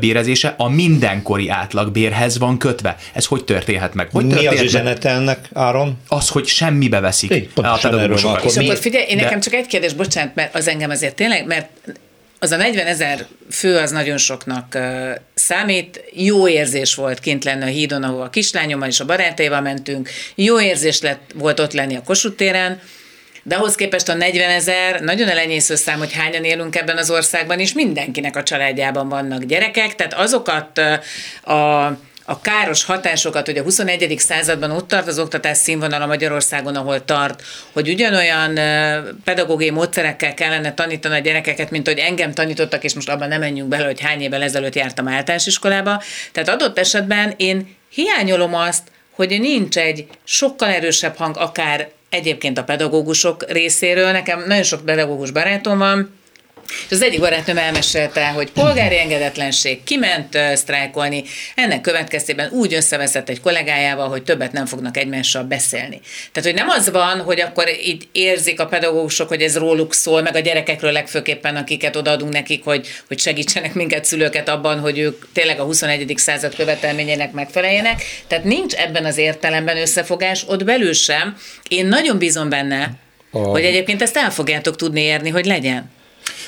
bérezése 0.00 0.54
a 0.56 0.68
mindenkori 0.68 1.48
átlagbérhez 1.48 2.38
van 2.38 2.58
kötve. 2.58 2.96
Ez 3.12 3.24
hogy 3.24 3.44
történhet 3.44 3.94
meg? 3.94 4.08
Hogy 4.12 4.24
Mi 4.24 4.30
történhet 4.30 4.58
az 4.58 4.64
üzenete 4.64 5.08
ennek, 5.08 5.48
Áron? 5.52 5.98
Az, 6.08 6.28
hogy 6.28 6.46
semmibe 6.46 7.00
veszik 7.00 7.34
Így, 7.34 7.50
a 7.54 7.78
pedagógusokat. 7.78 8.44
És 8.44 8.56
akkor 8.56 8.76
figyelj, 8.76 9.04
én 9.08 9.16
nekem 9.16 9.40
csak 9.40 9.52
egy 9.52 9.66
kérdés, 9.66 9.92
bocsánat, 9.92 10.34
mert 10.34 10.54
az 10.54 10.68
engem 10.68 10.90
azért 10.90 11.14
tényleg, 11.14 11.46
mert 11.46 11.68
az 12.42 12.50
a 12.50 12.56
40 12.56 12.86
ezer 12.86 13.26
fő 13.50 13.76
az 13.76 13.90
nagyon 13.90 14.18
soknak 14.18 14.78
számít. 15.34 16.04
Jó 16.12 16.48
érzés 16.48 16.94
volt 16.94 17.20
kint 17.20 17.44
lenni 17.44 17.62
a 17.62 17.66
hídon, 17.66 18.02
ahol 18.02 18.22
a 18.22 18.30
kislányommal 18.30 18.88
és 18.88 19.00
a 19.00 19.04
barátaival 19.04 19.60
mentünk. 19.60 20.08
Jó 20.34 20.60
érzés 20.60 21.00
lett, 21.00 21.20
volt 21.34 21.60
ott 21.60 21.72
lenni 21.72 21.96
a 21.96 22.02
Kossuth 22.02 22.36
téren. 22.36 22.80
De 23.42 23.54
ahhoz 23.54 23.74
képest 23.74 24.08
a 24.08 24.14
40 24.14 24.50
ezer 24.50 25.00
nagyon 25.00 25.28
elenyésző 25.28 25.74
szám, 25.74 25.98
hogy 25.98 26.12
hányan 26.12 26.44
élünk 26.44 26.76
ebben 26.76 26.96
az 26.96 27.10
országban, 27.10 27.60
és 27.60 27.72
mindenkinek 27.72 28.36
a 28.36 28.42
családjában 28.42 29.08
vannak 29.08 29.44
gyerekek, 29.44 29.94
tehát 29.94 30.14
azokat 30.14 30.78
a 31.42 31.90
a 32.32 32.40
káros 32.40 32.84
hatásokat, 32.84 33.46
hogy 33.46 33.56
a 33.56 33.62
21. 33.62 34.18
században 34.18 34.70
ott 34.70 34.88
tart 34.88 35.06
az 35.06 35.18
oktatás 35.18 35.56
színvonala 35.56 36.06
Magyarországon, 36.06 36.76
ahol 36.76 37.04
tart, 37.04 37.42
hogy 37.72 37.88
ugyanolyan 37.88 38.54
pedagógiai 39.24 39.70
módszerekkel 39.70 40.34
kellene 40.34 40.74
tanítani 40.74 41.14
a 41.14 41.18
gyerekeket, 41.18 41.70
mint 41.70 41.86
hogy 41.86 41.98
engem 41.98 42.32
tanítottak, 42.32 42.84
és 42.84 42.94
most 42.94 43.08
abban 43.08 43.28
nem 43.28 43.40
menjünk 43.40 43.68
bele, 43.68 43.84
hogy 43.84 44.00
hány 44.00 44.20
évvel 44.20 44.42
ezelőtt 44.42 44.74
jártam 44.74 45.08
általános 45.08 45.46
iskolába. 45.46 46.02
Tehát 46.32 46.48
adott 46.48 46.78
esetben 46.78 47.34
én 47.36 47.76
hiányolom 47.90 48.54
azt, 48.54 48.82
hogy 49.10 49.40
nincs 49.40 49.78
egy 49.78 50.06
sokkal 50.24 50.68
erősebb 50.68 51.16
hang, 51.16 51.36
akár 51.36 51.88
egyébként 52.10 52.58
a 52.58 52.64
pedagógusok 52.64 53.50
részéről. 53.50 54.10
Nekem 54.10 54.44
nagyon 54.46 54.62
sok 54.62 54.84
pedagógus 54.84 55.30
barátom 55.30 55.78
van, 55.78 56.20
és 56.68 56.90
az 56.90 57.02
egyik 57.02 57.20
barátnőm 57.20 57.58
elmesélte, 57.58 58.26
hogy 58.26 58.50
polgári 58.50 58.98
engedetlenség, 58.98 59.84
kiment 59.84 60.34
uh, 60.34 60.54
sztrájkolni, 60.54 61.24
ennek 61.54 61.80
következtében 61.80 62.50
úgy 62.50 62.74
összeveszett 62.74 63.28
egy 63.28 63.40
kollégájával, 63.40 64.08
hogy 64.08 64.22
többet 64.22 64.52
nem 64.52 64.66
fognak 64.66 64.96
egymással 64.96 65.42
beszélni. 65.42 66.00
Tehát, 66.32 66.48
hogy 66.48 66.58
nem 66.58 66.68
az 66.68 66.90
van, 66.90 67.20
hogy 67.20 67.40
akkor 67.40 67.68
így 67.84 68.08
érzik 68.12 68.60
a 68.60 68.66
pedagógusok, 68.66 69.28
hogy 69.28 69.42
ez 69.42 69.56
róluk 69.56 69.94
szól, 69.94 70.22
meg 70.22 70.36
a 70.36 70.40
gyerekekről 70.40 70.92
legfőképpen, 70.92 71.56
akiket 71.56 71.96
odaadunk 71.96 72.32
nekik, 72.32 72.64
hogy, 72.64 72.88
hogy 73.08 73.18
segítsenek 73.18 73.74
minket 73.74 74.04
szülőket 74.04 74.48
abban, 74.48 74.80
hogy 74.80 74.98
ők 74.98 75.32
tényleg 75.32 75.60
a 75.60 75.64
21. 75.64 76.12
század 76.16 76.54
követelményének 76.54 77.32
megfeleljenek. 77.32 78.02
Tehát 78.26 78.44
nincs 78.44 78.74
ebben 78.74 79.04
az 79.04 79.16
értelemben 79.18 79.76
összefogás, 79.76 80.44
ott 80.46 80.64
belül 80.64 80.92
sem. 80.92 81.36
Én 81.68 81.86
nagyon 81.86 82.18
bízom 82.18 82.48
benne, 82.48 82.90
A... 83.30 83.38
Hogy 83.38 83.64
egyébként 83.64 84.02
ezt 84.02 84.16
el 84.16 84.30
fogjátok 84.30 84.76
tudni 84.76 85.00
érni, 85.00 85.30
hogy 85.30 85.44
legyen? 85.44 85.90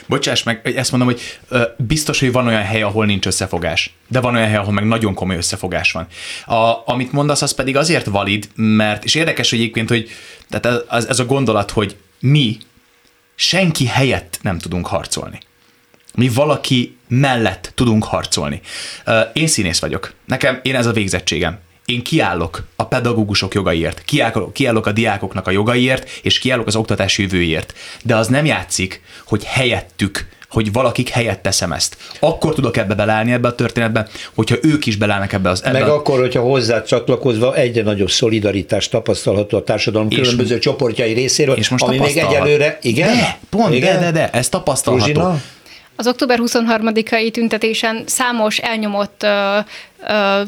Bocsáss 0.07 0.43
meg, 0.43 0.73
ezt 0.77 0.91
mondom, 0.91 1.09
hogy 1.09 1.21
ö, 1.49 1.63
biztos, 1.77 2.21
hogy 2.21 2.33
van 2.33 2.47
olyan 2.47 2.63
hely, 2.63 2.83
ahol 2.83 3.07
nincs 3.07 3.27
összefogás, 3.27 3.95
de 4.09 4.21
van 4.21 4.35
olyan 4.35 4.49
hely, 4.49 4.57
ahol 4.57 4.73
meg 4.73 4.87
nagyon 4.87 5.15
komoly 5.15 5.37
összefogás 5.37 5.93
van. 5.93 6.07
A, 6.47 6.83
amit 6.87 7.13
mondasz, 7.13 7.43
az 7.43 7.55
pedig 7.55 7.77
azért 7.77 8.07
valid, 8.07 8.49
mert, 8.55 9.05
és 9.05 9.15
érdekes 9.15 9.51
hogy 9.51 9.59
egyébként, 9.59 9.89
hogy 9.89 10.11
tehát 10.51 10.85
ez, 10.91 11.05
ez 11.05 11.19
a 11.19 11.27
gondolat, 11.27 11.71
hogy 11.71 11.97
mi 12.21 12.57
senki 13.35 13.87
helyett 13.87 14.39
nem 14.43 14.59
tudunk 14.59 14.87
harcolni. 14.87 15.39
Mi 16.15 16.29
valaki 16.29 16.97
mellett 17.09 17.73
tudunk 17.75 18.05
harcolni. 18.05 18.61
Én 19.33 19.47
színész 19.47 19.81
vagyok. 19.81 20.15
Nekem, 20.27 20.61
én 20.63 20.75
ez 20.75 20.87
a 20.87 20.93
végzettségem 20.93 21.59
én 21.85 22.03
kiállok 22.03 22.65
a 22.77 22.87
pedagógusok 22.87 23.55
jogaiért, 23.55 24.03
kiállok, 24.05 24.53
kiállok 24.53 24.87
a 24.87 24.93
diákoknak 24.93 25.47
a 25.47 25.51
jogaiért, 25.51 26.11
és 26.23 26.39
kiállok 26.39 26.67
az 26.67 26.77
oktatás 26.77 27.19
jövőjért. 27.19 27.75
De 28.03 28.17
az 28.17 28.27
nem 28.27 28.45
játszik, 28.45 29.03
hogy 29.25 29.45
helyettük 29.45 30.33
hogy 30.49 30.73
valakik 30.73 31.09
helyett 31.09 31.43
teszem 31.43 31.73
ezt. 31.73 31.97
Akkor 32.21 32.55
tudok 32.55 32.77
ebbe 32.77 32.95
beleállni 32.95 33.33
ebbe 33.33 33.49
a 33.49 33.55
történetbe, 33.55 34.09
hogyha 34.35 34.57
ők 34.63 34.87
is 34.87 34.97
beleállnak 34.97 35.33
ebbe 35.33 35.51
az 35.51 35.65
ebbe 35.65 35.79
Meg 35.79 35.89
a... 35.89 35.95
akkor, 35.95 36.19
hogyha 36.19 36.41
hozzá 36.41 36.83
csatlakozva 36.83 37.57
egyre 37.57 37.83
nagyobb 37.83 38.11
szolidaritást 38.11 38.91
tapasztalható 38.91 39.57
a 39.57 39.63
társadalom 39.63 40.07
és, 40.11 40.17
különböző 40.17 40.59
csoportjai 40.59 41.13
részéről, 41.13 41.57
és 41.57 41.69
most 41.69 41.85
ami 41.85 41.99
még 41.99 42.17
egyelőre, 42.17 42.79
igen? 42.83 43.17
De, 43.17 43.39
pont, 43.51 43.75
igen? 43.75 44.01
de, 44.01 44.01
de, 44.01 44.11
de, 44.11 44.31
ez 44.31 44.49
tapasztalható. 44.49 45.07
Ruzsina? 45.07 45.41
Az 45.97 46.07
október 46.07 46.39
23-ai 46.43 47.31
tüntetésen 47.31 48.03
számos 48.07 48.59
elnyomott 48.59 49.27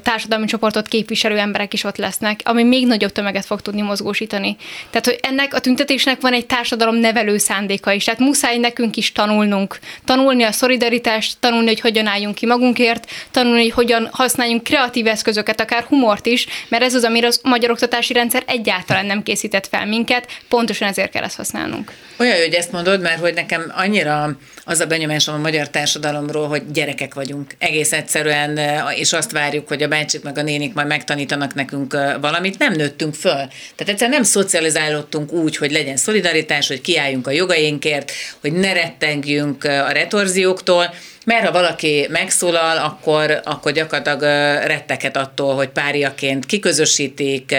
társadalmi 0.02 0.46
csoportot 0.46 0.88
képviselő 0.88 1.38
emberek 1.38 1.72
is 1.72 1.84
ott 1.84 1.96
lesznek, 1.96 2.40
ami 2.44 2.62
még 2.62 2.86
nagyobb 2.86 3.12
tömeget 3.12 3.44
fog 3.44 3.60
tudni 3.60 3.80
mozgósítani. 3.80 4.56
Tehát, 4.90 5.06
hogy 5.06 5.18
ennek 5.22 5.54
a 5.54 5.58
tüntetésnek 5.58 6.20
van 6.20 6.32
egy 6.32 6.46
társadalom 6.46 6.94
nevelő 6.96 7.38
szándéka 7.38 7.92
is. 7.92 8.04
Tehát 8.04 8.20
muszáj 8.20 8.58
nekünk 8.58 8.96
is 8.96 9.12
tanulnunk. 9.12 9.78
Tanulni 10.04 10.42
a 10.42 10.52
szolidaritást, 10.52 11.36
tanulni, 11.40 11.66
hogy 11.66 11.80
hogyan 11.80 12.06
álljunk 12.06 12.34
ki 12.34 12.46
magunkért, 12.46 13.10
tanulni, 13.30 13.62
hogy 13.62 13.72
hogyan 13.72 14.08
használjunk 14.12 14.62
kreatív 14.62 15.06
eszközöket, 15.06 15.60
akár 15.60 15.82
humort 15.82 16.26
is, 16.26 16.46
mert 16.68 16.82
ez 16.82 16.94
az, 16.94 17.04
amire 17.04 17.26
a 17.26 17.48
magyar 17.48 17.70
oktatási 17.70 18.12
rendszer 18.12 18.42
egyáltalán 18.46 19.06
nem 19.06 19.22
készített 19.22 19.66
fel 19.66 19.86
minket, 19.86 20.26
pontosan 20.48 20.88
ezért 20.88 21.10
kell 21.10 21.22
ezt 21.22 21.36
használnunk. 21.36 21.92
Olyan, 22.18 22.36
hogy 22.36 22.54
ezt 22.54 22.72
mondod, 22.72 23.00
mert 23.00 23.20
hogy 23.20 23.34
nekem 23.34 23.72
annyira 23.76 24.36
az 24.64 24.80
a 24.80 24.86
benyomásom 24.86 25.34
a 25.34 25.38
magyar 25.38 25.68
társadalomról, 25.68 26.48
hogy 26.48 26.70
gyerekek 26.72 27.14
vagyunk. 27.14 27.54
Egész 27.58 27.92
egyszerűen, 27.92 28.58
és 28.94 29.12
azt 29.12 29.30
vár 29.30 29.45
várjuk, 29.46 29.68
hogy 29.68 29.82
a 29.82 29.88
bácsik 29.88 30.22
meg 30.22 30.38
a 30.38 30.42
nénik 30.42 30.74
majd 30.74 30.86
megtanítanak 30.86 31.54
nekünk 31.54 31.96
valamit, 32.20 32.58
nem 32.58 32.72
nőttünk 32.72 33.14
föl. 33.14 33.32
Tehát 33.32 33.86
egyszerűen 33.86 34.10
nem 34.10 34.22
szocializálódtunk 34.22 35.32
úgy, 35.32 35.56
hogy 35.56 35.70
legyen 35.70 35.96
szolidaritás, 35.96 36.68
hogy 36.68 36.80
kiálljunk 36.80 37.26
a 37.26 37.30
jogainkért, 37.30 38.12
hogy 38.40 38.52
ne 38.52 38.72
rettengjünk 38.72 39.64
a 39.64 39.90
retorzióktól, 39.92 40.94
mert 41.24 41.44
ha 41.46 41.52
valaki 41.52 42.06
megszólal, 42.10 42.76
akkor, 42.76 43.40
akkor 43.44 43.72
gyakorlatilag 43.72 44.20
retteket 44.66 45.16
attól, 45.16 45.54
hogy 45.54 45.68
páriaként 45.68 46.46
kiközösítik, 46.46 47.56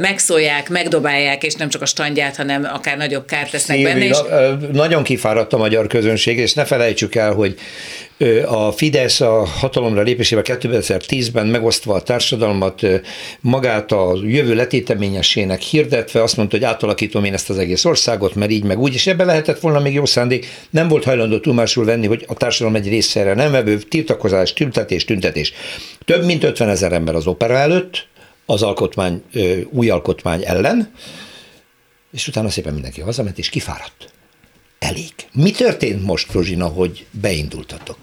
megszólják, 0.00 0.68
megdobálják, 0.68 1.42
és 1.42 1.54
nem 1.54 1.68
csak 1.68 1.82
a 1.82 1.86
standját, 1.86 2.36
hanem 2.36 2.68
akár 2.72 2.96
nagyobb 2.96 3.26
kárt 3.26 3.50
tesznek 3.50 3.76
Szilvi, 3.76 3.92
benne. 3.92 4.04
És... 4.04 4.18
Nagyon 4.72 5.02
kifáradt 5.02 5.52
a 5.52 5.56
magyar 5.56 5.86
közönség, 5.86 6.38
és 6.38 6.54
ne 6.54 6.64
felejtsük 6.64 7.14
el, 7.14 7.32
hogy 7.32 7.58
a 8.46 8.72
Fidesz 8.72 9.20
a 9.20 9.44
hatalomra 9.44 10.02
lépésével 10.02 10.44
2010-ben 10.46 11.46
megosztva 11.46 11.94
a 11.94 12.02
társadalmat, 12.02 12.82
magát 13.40 13.92
a 13.92 14.18
jövő 14.22 14.54
letéteményesének 14.54 15.60
hirdetve 15.60 16.22
azt 16.22 16.36
mondta, 16.36 16.56
hogy 16.56 16.64
átalakítom 16.64 17.24
én 17.24 17.32
ezt 17.32 17.50
az 17.50 17.58
egész 17.58 17.84
országot, 17.84 18.34
mert 18.34 18.50
így 18.50 18.64
meg 18.64 18.78
úgy, 18.78 18.94
és 18.94 19.06
ebbe 19.06 19.24
lehetett 19.24 19.60
volna 19.60 19.80
még 19.80 19.94
jó 19.94 20.04
szándék, 20.04 20.46
nem 20.70 20.88
volt 20.88 21.04
hajlandó 21.04 21.38
tudomásul 21.38 21.84
venni, 21.84 22.06
hogy 22.06 22.24
a 22.28 22.34
társadalom 22.34 22.76
egy 22.76 22.88
része 22.88 23.34
nem 23.34 23.50
vevő, 23.50 23.78
tiltakozás, 23.78 24.52
tüntetés, 24.52 25.04
tüntetés. 25.04 25.52
Több 26.04 26.24
mint 26.24 26.44
50 26.44 26.68
ezer 26.68 26.92
ember 26.92 27.14
az 27.14 27.26
opera 27.26 27.56
előtt, 27.56 28.06
az 28.46 28.62
alkotmány, 28.62 29.22
új 29.70 29.90
alkotmány 29.90 30.42
ellen, 30.44 30.92
és 32.12 32.28
utána 32.28 32.50
szépen 32.50 32.72
mindenki 32.72 33.00
hazament, 33.00 33.38
és 33.38 33.48
kifáradt 33.48 34.14
elég. 34.86 35.12
Mi 35.32 35.50
történt 35.50 36.02
most, 36.02 36.32
Rozsina, 36.32 36.66
hogy 36.66 37.06
beindultatok? 37.10 37.98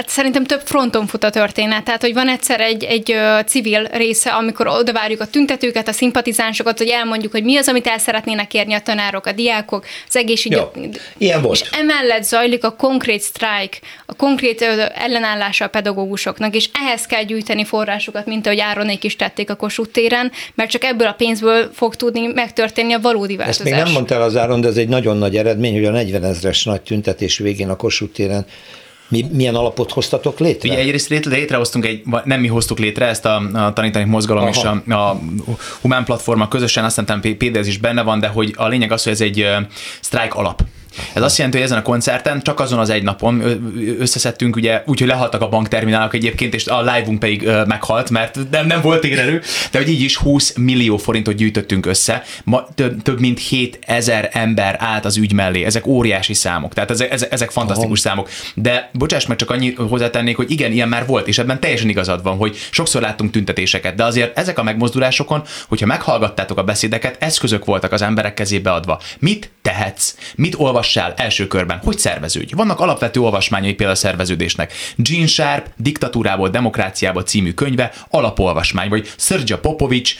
Hát 0.00 0.08
szerintem 0.08 0.44
több 0.44 0.60
fronton 0.64 1.06
fut 1.06 1.24
a 1.24 1.30
történet. 1.30 1.84
Tehát, 1.84 2.00
hogy 2.00 2.14
van 2.14 2.28
egyszer 2.28 2.60
egy, 2.60 2.84
egy 2.84 3.14
civil 3.46 3.84
része, 3.92 4.30
amikor 4.30 4.66
oda 4.66 4.92
várjuk 4.92 5.20
a 5.20 5.26
tüntetőket, 5.26 5.88
a 5.88 5.92
szimpatizánsokat, 5.92 6.78
hogy 6.78 6.88
elmondjuk, 6.88 7.32
hogy 7.32 7.44
mi 7.44 7.56
az, 7.56 7.68
amit 7.68 7.86
el 7.86 7.98
szeretnének 7.98 8.54
érni 8.54 8.74
a 8.74 8.80
tanárok, 8.80 9.26
a 9.26 9.32
diákok, 9.32 9.84
az 10.08 10.16
egészségügy. 10.16 10.60
ilyen 11.18 11.42
volt. 11.42 11.60
És 11.60 11.68
emellett 11.70 12.22
zajlik 12.22 12.64
a 12.64 12.70
konkrét 12.70 13.20
sztrájk, 13.20 13.78
a 14.06 14.14
konkrét 14.14 14.62
ellenállása 14.94 15.64
a 15.64 15.68
pedagógusoknak, 15.68 16.54
és 16.54 16.68
ehhez 16.72 17.06
kell 17.06 17.22
gyűjteni 17.22 17.64
forrásokat, 17.64 18.26
mint 18.26 18.46
ahogy 18.46 18.60
Áronék 18.60 19.04
is 19.04 19.16
tették 19.16 19.50
a 19.50 19.54
Kossuth 19.54 19.90
téren, 19.90 20.32
mert 20.54 20.70
csak 20.70 20.84
ebből 20.84 21.06
a 21.06 21.12
pénzből 21.12 21.70
fog 21.74 21.94
tudni 21.94 22.26
megtörténni 22.26 22.92
a 22.92 23.00
valódi 23.00 23.36
változás. 23.36 23.66
Ezt 23.66 23.74
még 23.74 23.84
nem 23.84 23.92
mondtál 23.92 24.22
az 24.22 24.36
Áron, 24.36 24.60
de 24.60 24.68
ez 24.68 24.76
egy 24.76 24.88
nagyon 24.88 25.16
nagy 25.16 25.36
eredmény, 25.36 25.74
hogy 25.74 25.84
a 25.84 25.90
40 25.90 26.24
ezres 26.24 26.64
nagy 26.64 26.80
tüntetés 26.80 27.38
végén 27.38 27.68
a 27.68 27.76
Kossuth 27.76 28.12
téren 28.12 28.46
mi, 29.10 29.26
milyen 29.32 29.54
alapot 29.54 29.90
hoztatok 29.90 30.38
létre? 30.38 30.68
Ugye 30.68 30.78
egyrészt 30.78 31.08
létre, 31.08 31.36
létrehoztunk 31.36 31.86
egy, 31.86 32.02
nem 32.24 32.40
mi 32.40 32.46
hoztuk 32.46 32.78
létre 32.78 33.06
ezt 33.06 33.24
a, 33.24 33.42
a 33.52 33.72
tanítani 33.72 34.04
mozgalom 34.04 34.42
Aha. 34.42 34.50
és 34.50 34.92
a, 34.92 34.94
a 34.94 35.20
Humán 35.80 36.04
Platforma 36.04 36.48
közösen, 36.48 36.84
azt 36.84 37.00
hiszem 37.00 37.20
PDS 37.20 37.66
is 37.66 37.78
benne 37.78 38.02
van, 38.02 38.20
de 38.20 38.28
hogy 38.28 38.54
a 38.56 38.68
lényeg 38.68 38.92
az, 38.92 39.02
hogy 39.02 39.12
ez 39.12 39.20
egy 39.20 39.46
sztrájk 40.00 40.34
alap. 40.34 40.62
Ez 41.12 41.22
azt 41.22 41.36
jelenti, 41.36 41.58
hogy 41.58 41.66
ezen 41.66 41.78
a 41.78 41.82
koncerten 41.82 42.42
csak 42.42 42.60
azon 42.60 42.78
az 42.78 42.90
egy 42.90 43.02
napon 43.02 43.42
összeszedtünk, 43.98 44.56
ugye 44.56 44.82
úgy, 44.86 44.98
hogy 44.98 45.08
lehaltak 45.08 45.40
a 45.40 45.48
bankterminálok 45.48 46.14
egyébként, 46.14 46.54
és 46.54 46.66
a 46.66 46.80
live-unk 46.80 47.18
pedig 47.18 47.50
meghalt, 47.66 48.10
mert 48.10 48.38
nem, 48.50 48.66
nem 48.66 48.80
volt 48.80 49.04
érerő, 49.04 49.42
de 49.70 49.78
hogy 49.78 49.88
így 49.88 50.00
is 50.00 50.16
20 50.16 50.54
millió 50.56 50.96
forintot 50.96 51.34
gyűjtöttünk 51.34 51.86
össze, 51.86 52.22
Ma, 52.44 52.68
több, 52.74 53.02
több 53.02 53.20
mint 53.20 53.38
7000 53.38 54.28
ember 54.32 54.76
állt 54.78 55.04
az 55.04 55.16
ügy 55.16 55.32
mellé, 55.32 55.64
ezek 55.64 55.86
óriási 55.86 56.34
számok, 56.34 56.74
tehát 56.74 56.90
ezek, 56.90 57.12
ezek, 57.12 57.32
ezek 57.32 57.50
fantasztikus 57.50 58.04
Aha. 58.04 58.08
számok. 58.08 58.28
De 58.54 58.90
bocsáss 58.92 59.26
meg, 59.26 59.36
csak 59.36 59.50
annyit 59.50 59.76
hozzátennék, 59.76 60.36
hogy 60.36 60.50
igen, 60.50 60.72
ilyen 60.72 60.88
már 60.88 61.06
volt, 61.06 61.28
és 61.28 61.38
ebben 61.38 61.60
teljesen 61.60 61.88
igazad 61.88 62.22
van, 62.22 62.36
hogy 62.36 62.56
sokszor 62.70 63.02
láttunk 63.02 63.30
tüntetéseket, 63.30 63.94
de 63.94 64.04
azért 64.04 64.38
ezek 64.38 64.58
a 64.58 64.62
megmozdulásokon, 64.62 65.42
hogyha 65.68 65.86
meghallgattátok 65.86 66.58
a 66.58 66.62
beszédeket, 66.62 67.16
eszközök 67.18 67.64
voltak 67.64 67.92
az 67.92 68.02
emberek 68.02 68.34
kezébe 68.34 68.72
adva. 68.72 69.00
Mit 69.18 69.50
tehetsz? 69.62 70.14
Mit 70.34 70.54
olvas 70.58 70.79
olvassál 70.80 71.12
első 71.16 71.46
körben, 71.46 71.80
hogy 71.84 71.98
szerveződj. 71.98 72.54
Vannak 72.54 72.80
alapvető 72.80 73.20
olvasmányai 73.20 73.74
például 73.74 73.96
a 73.96 74.00
szerveződésnek. 74.00 74.72
Gene 74.96 75.26
Sharp, 75.26 75.66
Diktatúrából, 75.76 76.48
Demokráciából 76.48 77.22
című 77.22 77.52
könyve, 77.52 77.92
alapolvasmány, 78.10 78.88
vagy 78.88 79.12
Sergio 79.16 79.58
Popovics, 79.58 80.14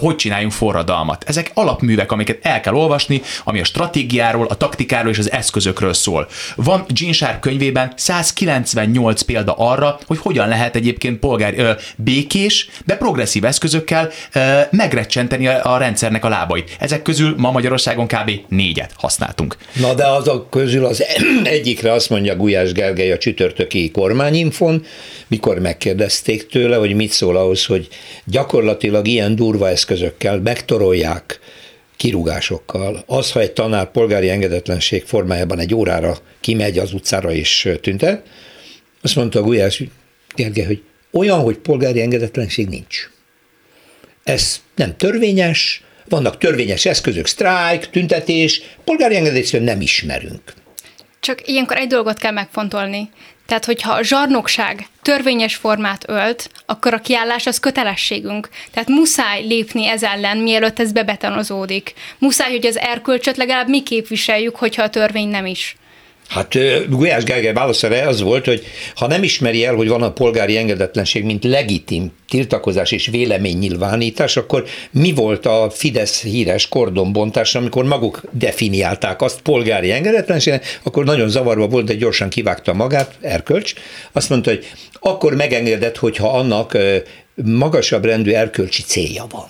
hogy 0.00 0.16
csináljunk 0.16 0.52
forradalmat. 0.52 1.24
Ezek 1.26 1.50
alapművek, 1.54 2.12
amiket 2.12 2.38
el 2.42 2.60
kell 2.60 2.74
olvasni, 2.74 3.22
ami 3.44 3.60
a 3.60 3.64
stratégiáról, 3.64 4.46
a 4.46 4.54
taktikáról 4.54 5.10
és 5.10 5.18
az 5.18 5.32
eszközökről 5.32 5.92
szól. 5.92 6.28
Van 6.56 6.84
Gene 6.88 7.12
Sharp 7.12 7.40
könyvében 7.40 7.92
198 7.96 9.22
példa 9.22 9.54
arra, 9.56 9.98
hogy 10.06 10.18
hogyan 10.18 10.48
lehet 10.48 10.76
egyébként 10.76 11.18
polgár 11.18 11.58
ö, 11.58 11.72
békés, 11.96 12.70
de 12.84 12.96
progresszív 12.96 13.44
eszközökkel 13.44 14.10
ö, 14.32 14.60
megrecsenteni 14.70 15.46
a, 15.46 15.74
a 15.74 15.78
rendszernek 15.78 16.24
a 16.24 16.28
lábait. 16.28 16.76
Ezek 16.78 17.02
közül 17.02 17.34
ma 17.36 17.50
Magyarországon 17.50 18.06
kb. 18.06 18.30
négyet 18.48 18.92
használtunk. 18.96 19.56
Na 19.72 19.89
de 19.94 20.06
azok 20.06 20.50
közül 20.50 20.84
az 20.84 21.04
egyikre 21.44 21.92
azt 21.92 22.10
mondja 22.10 22.36
Gulyás 22.36 22.72
Gergely 22.72 23.12
a 23.12 23.18
csütörtöki 23.18 23.90
kormányinfon, 23.90 24.84
mikor 25.28 25.58
megkérdezték 25.58 26.46
tőle, 26.46 26.76
hogy 26.76 26.94
mit 26.94 27.10
szól 27.10 27.36
ahhoz, 27.36 27.66
hogy 27.66 27.88
gyakorlatilag 28.24 29.06
ilyen 29.06 29.36
durva 29.36 29.68
eszközökkel 29.68 30.40
megtorolják 30.40 31.40
kirúgásokkal. 31.96 33.02
Az, 33.06 33.32
ha 33.32 33.40
egy 33.40 33.52
tanár 33.52 33.90
polgári 33.90 34.28
engedetlenség 34.28 35.04
formájában 35.04 35.58
egy 35.58 35.74
órára 35.74 36.18
kimegy 36.40 36.78
az 36.78 36.92
utcára 36.92 37.32
és 37.32 37.68
tüntet, 37.80 38.26
azt 39.02 39.16
mondta 39.16 39.38
a 39.38 39.42
Gulyás 39.42 39.82
Gergely, 40.34 40.64
hogy 40.64 40.82
olyan, 41.12 41.40
hogy 41.40 41.56
polgári 41.56 42.00
engedetlenség 42.00 42.68
nincs. 42.68 43.10
Ez 44.24 44.60
nem 44.76 44.96
törvényes, 44.96 45.82
vannak 46.10 46.38
törvényes 46.38 46.86
eszközök, 46.86 47.26
sztrájk, 47.26 47.90
tüntetés, 47.90 48.62
polgári 48.84 49.16
engedélyt 49.16 49.60
nem 49.60 49.80
ismerünk. 49.80 50.42
Csak 51.20 51.48
ilyenkor 51.48 51.76
egy 51.76 51.88
dolgot 51.88 52.18
kell 52.18 52.32
megfontolni. 52.32 53.10
Tehát, 53.46 53.64
hogyha 53.64 53.92
a 53.92 54.02
zsarnokság 54.02 54.86
törvényes 55.02 55.54
formát 55.54 56.04
ölt, 56.08 56.50
akkor 56.66 56.94
a 56.94 57.00
kiállás 57.00 57.46
az 57.46 57.60
kötelességünk. 57.60 58.48
Tehát 58.72 58.88
muszáj 58.88 59.42
lépni 59.46 59.88
ez 59.88 60.02
ellen, 60.02 60.36
mielőtt 60.36 60.80
ez 60.80 60.92
bebetonozódik. 60.92 61.94
Muszáj, 62.18 62.50
hogy 62.50 62.66
az 62.66 62.78
erkölcsöt 62.78 63.36
legalább 63.36 63.68
mi 63.68 63.82
képviseljük, 63.82 64.56
hogyha 64.56 64.82
a 64.82 64.90
törvény 64.90 65.28
nem 65.28 65.46
is. 65.46 65.76
Hát 66.30 66.58
Gulyás 66.88 67.24
Gergely 67.24 67.52
válaszára 67.52 68.08
az 68.08 68.20
volt, 68.20 68.44
hogy 68.44 68.64
ha 68.94 69.06
nem 69.06 69.22
ismeri 69.22 69.64
el, 69.64 69.74
hogy 69.74 69.88
van 69.88 70.02
a 70.02 70.12
polgári 70.12 70.56
engedetlenség, 70.56 71.24
mint 71.24 71.44
legitim 71.44 72.12
tiltakozás 72.28 72.92
és 72.92 73.06
véleménynyilvánítás, 73.06 74.36
akkor 74.36 74.64
mi 74.90 75.12
volt 75.12 75.46
a 75.46 75.70
Fidesz 75.70 76.22
híres 76.22 76.68
kordonbontása, 76.68 77.58
amikor 77.58 77.84
maguk 77.84 78.22
definiálták 78.30 79.22
azt 79.22 79.40
polgári 79.40 79.90
engedetlenségnek, 79.90 80.80
akkor 80.82 81.04
nagyon 81.04 81.28
zavarba 81.28 81.66
volt, 81.66 81.86
de 81.86 81.94
gyorsan 81.94 82.28
kivágta 82.28 82.72
magát, 82.72 83.14
erkölcs. 83.20 83.74
Azt 84.12 84.28
mondta, 84.28 84.50
hogy 84.50 84.66
akkor 85.00 85.34
megengedett, 85.34 85.96
hogyha 85.96 86.28
annak 86.28 86.76
magasabb 87.34 88.04
rendű 88.04 88.32
erkölcsi 88.32 88.82
célja 88.82 89.26
van 89.30 89.48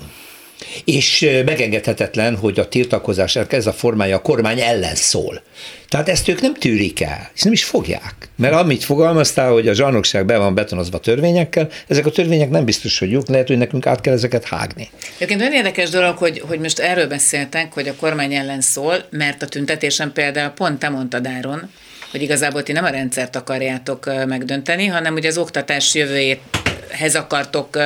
és 0.85 1.29
megengedhetetlen, 1.45 2.37
hogy 2.37 2.59
a 2.59 2.69
tiltakozásnak 2.69 3.53
ez 3.53 3.67
a 3.67 3.73
formája 3.73 4.17
a 4.17 4.23
kormány 4.23 4.61
ellen 4.61 4.95
szól. 4.95 5.43
Tehát 5.89 6.09
ezt 6.09 6.29
ők 6.29 6.41
nem 6.41 6.55
tűrik 6.55 7.01
el, 7.01 7.31
és 7.35 7.43
nem 7.43 7.53
is 7.53 7.65
fogják. 7.65 8.15
Mert 8.37 8.55
amit 8.55 8.85
fogalmaztál, 8.85 9.53
hogy 9.53 9.69
a 9.69 9.75
zsarnokság 9.75 10.27
be 10.27 10.37
van 10.37 10.55
betonozva 10.55 10.99
törvényekkel, 10.99 11.69
ezek 11.89 12.07
a 12.07 12.11
törvények 12.11 12.51
nem 12.51 12.65
biztos, 12.65 12.99
hogy 12.99 13.11
jók, 13.11 13.29
lehet, 13.29 13.47
hogy 13.47 13.59
nekünk 13.59 13.87
át 13.87 14.01
kell 14.01 14.15
ezeket 14.15 14.45
hágni. 14.45 14.89
Egyébként 15.15 15.41
olyan 15.41 15.53
érdekes 15.53 15.91
dolog, 15.91 16.17
hogy, 16.17 16.43
hogy 16.47 16.59
most 16.59 16.79
erről 16.79 17.07
beszéltek, 17.07 17.73
hogy 17.73 17.89
a 17.89 17.95
kormány 17.95 18.35
ellen 18.35 18.61
szól, 18.61 19.05
mert 19.11 19.43
a 19.43 19.47
tüntetésen 19.47 20.13
például 20.13 20.51
pont 20.51 20.79
te 20.79 20.89
mondtad 20.89 21.27
Áron, 21.27 21.71
hogy 22.11 22.23
igazából 22.23 22.63
ti 22.63 22.73
nem 22.73 22.85
a 22.85 22.89
rendszert 22.89 23.37
akarjátok 23.37 24.11
megdönteni, 24.27 24.87
hanem 24.87 25.15
ugye 25.15 25.29
az 25.29 25.39
oktatás 25.39 25.95
jövőjéhez 25.95 27.15
akartok 27.15 27.79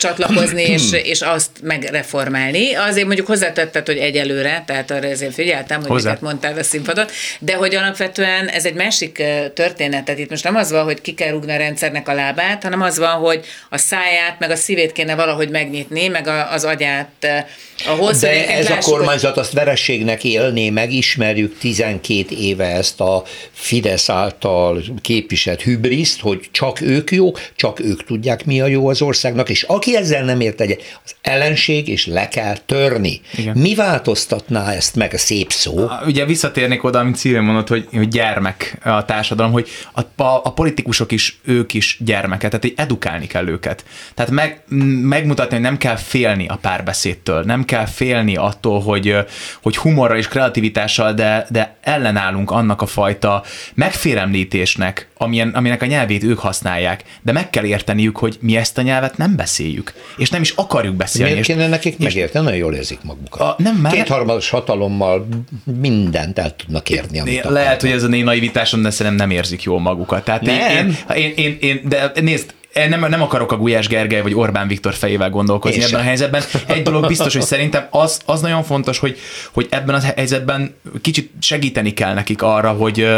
csatlakozni, 0.00 0.62
és, 0.76 0.92
és 0.92 1.20
azt 1.20 1.50
megreformálni. 1.62 2.74
Azért 2.74 3.06
mondjuk 3.06 3.26
hozzátetted, 3.26 3.86
hogy 3.86 3.96
egyelőre, 3.96 4.62
tehát 4.66 4.90
arra 4.90 5.06
ezért 5.06 5.34
figyeltem, 5.34 5.80
hogy 5.80 5.88
Hozzá. 5.88 6.08
miket 6.08 6.22
mondtál 6.22 6.58
a 6.58 6.62
színpadon, 6.62 7.06
de 7.38 7.54
hogy 7.54 7.74
alapvetően 7.74 8.48
ez 8.48 8.64
egy 8.64 8.74
másik 8.74 9.22
történet. 9.54 10.04
Tehát 10.04 10.20
itt 10.20 10.30
most 10.30 10.44
nem 10.44 10.56
az 10.56 10.70
van, 10.70 10.84
hogy 10.84 11.00
ki 11.00 11.14
kell 11.14 11.30
rúgni 11.30 11.52
a 11.52 11.56
rendszernek 11.56 12.08
a 12.08 12.12
lábát, 12.12 12.62
hanem 12.62 12.82
az 12.82 12.98
van, 12.98 13.14
hogy 13.14 13.44
a 13.70 13.78
száját, 13.78 14.38
meg 14.38 14.50
a 14.50 14.56
szívét 14.56 14.92
kéne 14.92 15.14
valahogy 15.14 15.50
megnyitni, 15.50 16.08
meg 16.08 16.26
a, 16.26 16.52
az 16.52 16.64
agyát 16.64 17.26
ahhoz, 17.86 18.20
De 18.20 18.48
ez 18.48 18.68
lássuk, 18.68 18.94
a 18.94 18.96
kormányzat 18.96 19.36
azt 19.36 19.52
verességnek 19.52 20.24
élné, 20.24 20.70
megismerjük 20.70 21.58
12 21.58 22.24
éve 22.36 22.66
ezt 22.66 23.00
a 23.00 23.22
Fidesz 23.52 24.08
által 24.08 24.82
képviselt 25.00 25.62
hübriszt, 25.62 26.20
hogy 26.20 26.48
csak 26.50 26.80
ők 26.80 27.10
jó, 27.10 27.32
csak 27.56 27.80
ők 27.80 28.04
tudják, 28.04 28.44
mi 28.44 28.60
a 28.60 28.66
jó 28.66 28.88
az 28.88 29.02
országnak, 29.02 29.48
és 29.48 29.62
aki 29.62 29.89
ezzel 29.94 30.24
nem 30.24 30.40
ért 30.40 30.60
egyet, 30.60 31.00
az 31.04 31.14
ellenség, 31.22 31.88
és 31.88 32.06
le 32.06 32.28
kell 32.28 32.56
törni. 32.66 33.20
Igen. 33.36 33.56
Mi 33.56 33.74
változtatná 33.74 34.72
ezt 34.72 34.96
meg 34.96 35.14
a 35.14 35.18
szép 35.18 35.52
szó? 35.52 35.88
Ugye 36.06 36.24
visszatérnék 36.24 36.84
oda, 36.84 36.98
amit 36.98 37.16
Szívén 37.16 37.42
mondott, 37.42 37.68
hogy, 37.68 37.88
hogy 37.92 38.08
gyermek 38.08 38.78
a 38.84 39.04
társadalom, 39.04 39.52
hogy 39.52 39.68
a, 39.92 40.22
a, 40.22 40.40
a 40.44 40.52
politikusok 40.52 41.12
is, 41.12 41.40
ők 41.44 41.74
is 41.74 41.96
gyermeket, 42.04 42.50
tehát 42.50 42.64
hogy 42.64 42.74
edukálni 42.76 43.26
kell 43.26 43.48
őket. 43.48 43.84
Tehát 44.14 44.30
meg, 44.30 44.62
megmutatni, 45.02 45.54
hogy 45.54 45.64
nem 45.64 45.76
kell 45.76 45.96
félni 45.96 46.46
a 46.48 46.56
párbeszédtől, 46.56 47.42
nem 47.42 47.64
kell 47.64 47.86
félni 47.86 48.36
attól, 48.36 48.80
hogy, 48.80 49.16
hogy 49.62 49.76
humorral 49.76 50.16
és 50.16 50.28
kreativitással, 50.28 51.12
de, 51.12 51.46
de 51.50 51.76
ellenállunk 51.80 52.50
annak 52.50 52.82
a 52.82 52.86
fajta 52.86 53.42
megfélemlítésnek, 53.74 55.08
amilyen, 55.16 55.48
aminek 55.48 55.82
a 55.82 55.86
nyelvét 55.86 56.22
ők 56.22 56.38
használják, 56.38 57.04
de 57.22 57.32
meg 57.32 57.50
kell 57.50 57.64
érteniük, 57.64 58.16
hogy 58.16 58.38
mi 58.40 58.56
ezt 58.56 58.78
a 58.78 58.82
nyelvet 58.82 59.16
nem 59.16 59.36
beszéljük, 59.36 59.79
és 60.16 60.30
nem 60.30 60.40
is 60.40 60.50
akarjuk 60.56 60.94
beszélni. 60.94 61.30
Miért 61.32 61.46
kéne 61.46 61.68
nekik 61.68 61.98
megérteni? 61.98 62.44
Nagyon 62.44 62.58
jól 62.60 62.74
érzik 62.74 62.98
magukat. 63.02 63.40
A, 63.40 63.54
nem, 63.58 63.76
már 63.76 63.92
Kétharmados 63.92 64.50
hatalommal 64.50 65.28
mindent 65.80 66.38
el 66.38 66.56
tudnak 66.56 66.90
érni, 66.90 67.20
amit 67.20 67.34
Lehet, 67.34 67.46
akarnak. 67.48 67.80
hogy 67.80 67.90
ez 67.90 68.02
a 68.02 68.08
én 68.08 68.24
naivitásom, 68.24 68.82
de 68.82 68.90
szerintem 68.90 69.28
nem 69.28 69.36
érzik 69.36 69.62
jól 69.62 69.80
magukat. 69.80 70.24
Tehát 70.24 70.42
nem. 70.42 70.56
Én, 70.56 70.96
én, 71.16 71.32
én, 71.36 71.56
én, 71.60 71.80
de 71.88 72.12
nézd, 72.20 72.54
nem, 72.72 73.06
nem 73.08 73.22
akarok 73.22 73.52
a 73.52 73.56
Gulyás 73.56 73.88
Gergely 73.88 74.22
vagy 74.22 74.34
Orbán 74.34 74.68
Viktor 74.68 74.94
fejével 74.94 75.30
gondolkozni 75.30 75.76
Én 75.76 75.82
ebben 75.82 75.92
sem. 75.92 76.00
a 76.00 76.04
helyzetben. 76.04 76.42
Egy 76.66 76.82
dolog 76.82 77.06
biztos, 77.06 77.32
hogy 77.32 77.42
szerintem 77.42 77.86
az, 77.90 78.20
az 78.26 78.40
nagyon 78.40 78.62
fontos, 78.62 78.98
hogy, 78.98 79.18
hogy 79.52 79.66
ebben 79.70 79.94
a 79.94 80.00
helyzetben 80.00 80.74
kicsit 81.00 81.30
segíteni 81.40 81.94
kell 81.94 82.14
nekik 82.14 82.42
arra, 82.42 82.70
hogy 82.70 83.08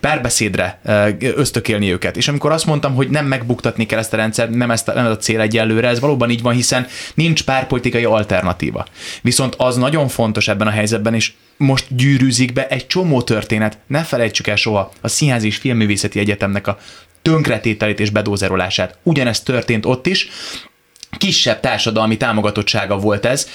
párbeszédre 0.00 0.80
ösztökélni 1.18 1.92
őket. 1.92 2.16
És 2.16 2.28
amikor 2.28 2.52
azt 2.52 2.66
mondtam, 2.66 2.94
hogy 2.94 3.08
nem 3.08 3.26
megbuktatni 3.26 3.86
kell 3.86 3.98
ezt 3.98 4.12
a 4.12 4.16
rendszert, 4.16 4.50
nem, 4.50 4.70
ezt 4.70 4.88
a, 4.88 4.92
nem 4.92 5.04
ez 5.04 5.10
a 5.10 5.16
cél 5.16 5.40
egyelőre, 5.40 5.88
ez 5.88 6.00
valóban 6.00 6.30
így 6.30 6.42
van, 6.42 6.54
hiszen 6.54 6.86
nincs 7.14 7.44
párpolitikai 7.44 8.04
alternatíva. 8.04 8.86
Viszont 9.22 9.54
az 9.58 9.76
nagyon 9.76 10.08
fontos 10.08 10.48
ebben 10.48 10.66
a 10.66 10.70
helyzetben, 10.70 11.14
és 11.14 11.32
most 11.56 11.96
gyűrűzik 11.96 12.52
be 12.52 12.68
egy 12.68 12.86
csomó 12.86 13.22
történet. 13.22 13.78
Ne 13.86 14.02
felejtsük 14.02 14.46
el 14.46 14.56
soha 14.56 14.92
a 15.00 15.08
Színházi 15.08 15.46
és 15.46 15.56
Filmművészeti 15.56 16.18
Egyetemnek 16.18 16.66
a 16.66 16.78
tönkretételét 17.22 18.00
és 18.00 18.10
bedózerolását. 18.10 18.98
Ugyanezt 19.02 19.44
történt 19.44 19.86
ott 19.86 20.06
is, 20.06 20.28
kisebb 21.18 21.60
társadalmi 21.60 22.16
támogatottsága 22.16 22.98
volt 22.98 23.24
ez, 23.24 23.48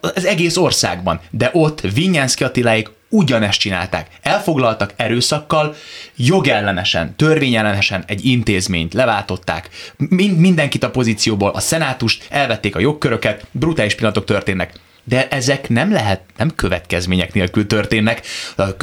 az 0.00 0.24
egész 0.24 0.56
országban, 0.56 1.20
de 1.30 1.50
ott 1.52 1.80
Vinyánszki 1.80 2.44
Attiláik 2.44 2.90
ugyanezt 3.08 3.58
csinálták. 3.58 4.08
Elfoglaltak 4.22 4.92
erőszakkal, 4.96 5.74
jogellenesen, 6.16 7.16
törvényellenesen 7.16 8.04
egy 8.06 8.24
intézményt, 8.24 8.94
leváltották 8.94 9.68
mind, 9.96 10.38
mindenkit 10.38 10.82
a 10.82 10.90
pozícióból, 10.90 11.50
a 11.50 11.60
szenátust, 11.60 12.26
elvették 12.30 12.76
a 12.76 12.80
jogköröket, 12.80 13.46
brutális 13.50 13.94
pillanatok 13.94 14.24
történnek 14.24 14.72
de 15.04 15.28
ezek 15.28 15.68
nem 15.68 15.92
lehet, 15.92 16.20
nem 16.36 16.50
következmények 16.54 17.32
nélkül 17.32 17.66
történnek, 17.66 18.22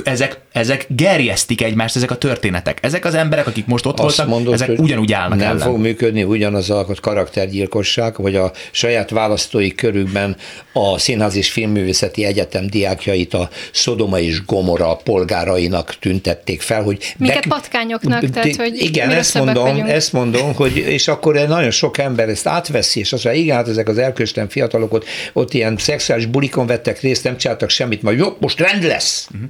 ezek, 0.04 0.40
ezek 0.52 0.86
gerjesztik 0.90 1.62
egymást, 1.62 1.96
ezek 1.96 2.12
a 2.12 2.18
történetek. 2.18 2.78
Ezek 2.82 3.06
az 3.06 3.14
emberek, 3.14 3.48
akik 3.48 3.66
most 3.66 3.86
ott 3.86 4.00
Azt 4.00 4.18
voltak, 4.18 4.28
mondod, 4.28 4.54
ezek 4.54 4.80
ugyanúgy 4.80 5.14
állnak 5.14 5.38
Nem 5.38 5.48
ellen. 5.48 5.68
fog 5.68 5.78
működni 5.80 6.24
ugyanaz 6.24 6.70
a 6.70 6.86
karaktergyilkosság, 7.02 8.16
vagy 8.18 8.36
a 8.36 8.52
saját 8.72 9.10
választói 9.10 9.76
körükben 9.76 10.36
a 10.74 10.98
Színház 10.98 11.36
és 11.36 11.52
Filmművészeti 11.52 12.26
Egyetem 12.26 12.68
diákjait 12.68 13.34
a 13.34 13.50
Szodoma 13.72 14.20
és 14.20 14.46
Gomora 14.46 14.96
polgárainak 14.96 15.96
tüntették 16.00 16.62
fel, 16.62 16.84
hogy... 16.84 17.14
Minket 17.18 17.48
be... 17.48 17.56
patkányoknak, 17.56 18.30
tehát 18.30 18.56
hogy 18.56 18.82
Igen, 18.82 19.10
ezt 19.10 19.34
mondom, 19.34 19.64
vagyunk. 19.64 19.90
ezt 19.90 20.14
mondom, 20.14 20.56
hogy 20.56 20.78
és 20.78 21.08
akkor 21.08 21.34
nagyon 21.48 21.72
sok 21.72 21.98
ember 21.98 22.30
ezt 22.30 22.48
átveszi, 22.48 23.00
és 23.00 23.14
azt 23.14 23.24
mondja, 23.24 23.42
igen, 23.42 23.56
hát 23.56 23.68
ezek 23.68 23.88
az 23.88 23.98
elköstem 23.98 24.50
fiatalok 24.50 24.94
ott, 24.94 25.06
ott 25.34 25.54
ilyen 25.54 25.78
szex 25.78 26.10
szexuális 26.12 26.26
bulikon 26.26 26.68
vettek 26.68 27.00
részt, 27.00 27.24
nem 27.24 27.38
csináltak 27.38 27.70
semmit, 27.70 28.02
majd 28.02 28.18
jó, 28.18 28.38
most 28.40 28.60
rend 28.60 28.84
lesz. 28.84 29.28
Uh-huh. 29.34 29.50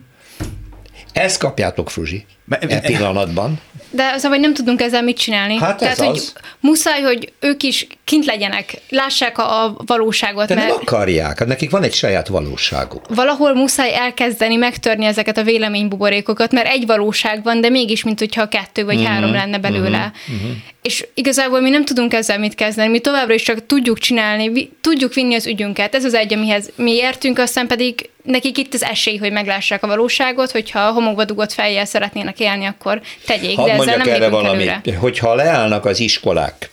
Ezt 1.14 1.38
kapjátok, 1.38 1.90
Fruzsi, 1.90 2.26
e 2.50 2.80
pillanatban. 2.80 3.60
De 3.90 4.12
az, 4.14 4.24
hogy 4.24 4.40
nem 4.40 4.54
tudunk 4.54 4.82
ezzel 4.82 5.04
mit 5.04 5.18
csinálni. 5.18 5.58
Hát 5.58 5.78
Tehát, 5.78 6.00
ez 6.00 6.06
hogy 6.06 6.18
az. 6.18 6.34
muszáj, 6.60 7.02
hogy 7.02 7.34
ők 7.40 7.64
is 7.64 7.88
kint 8.12 8.26
legyenek, 8.26 8.74
lássák 8.90 9.38
a, 9.38 9.64
a 9.64 9.76
valóságot. 9.86 10.48
De 10.48 10.56
mert 10.56 10.68
nem 10.68 10.78
akarják, 10.82 11.40
hát 11.40 11.48
nekik 11.48 11.70
van 11.70 11.84
egy 11.84 11.94
saját 11.94 12.28
valóságuk. 12.28 13.06
Valahol 13.16 13.54
muszáj 13.54 13.96
elkezdeni 13.96 14.56
megtörni 14.56 15.06
ezeket 15.06 15.38
a 15.38 15.44
véleménybuborékokat, 15.44 16.52
mert 16.52 16.68
egy 16.68 16.86
valóság 16.86 17.44
van, 17.44 17.62
de 17.62 17.70
mégis, 17.70 18.04
mint 18.04 18.20
hogyha 18.20 18.48
kettő 18.48 18.86
vagy 18.86 18.96
uh-huh, 18.96 19.12
három 19.12 19.34
lenne 19.34 19.58
belőle. 19.58 20.12
Uh-huh, 20.28 20.36
uh-huh. 20.36 20.58
És 20.82 21.06
igazából 21.14 21.60
mi 21.60 21.70
nem 21.70 21.86
tudunk 21.86 22.14
ezzel 22.14 22.40
mit 22.40 22.56
kezdeni, 22.56 22.90
mi 22.90 23.00
továbbra 23.00 23.34
is 23.34 23.42
csak 23.42 23.66
tudjuk 23.66 23.98
csinálni, 23.98 24.70
tudjuk 24.82 25.14
vinni 25.14 25.36
az 25.36 25.48
ügyünket. 25.48 25.96
Ez 25.96 26.06
az 26.06 26.14
egy, 26.14 26.34
amihez 26.34 26.72
mi 26.76 26.92
értünk, 26.92 27.40
aztán 27.40 27.68
pedig 27.68 28.10
nekik 28.24 28.58
itt 28.58 28.74
az 28.74 28.84
esély, 28.84 29.18
hogy 29.18 29.32
meglássák 29.32 29.84
a 29.84 29.88
valóságot, 29.88 30.52
hogyha 30.52 30.92
homokba 30.92 31.26
dugott 31.26 31.52
fejjel 31.52 31.86
szeretnének 31.86 32.40
élni, 32.40 32.66
akkor 32.66 33.02
tegyék, 33.26 33.56
Hadd 33.56 33.66
de 33.66 33.74
ezzel 33.74 33.98
nem 33.98 34.08
erre 34.10 34.30
valamit. 34.30 34.68
Előre. 34.68 34.98
Hogyha 34.98 35.36
leállnak 35.36 35.86
az 35.86 36.00
iskolák, 36.00 36.70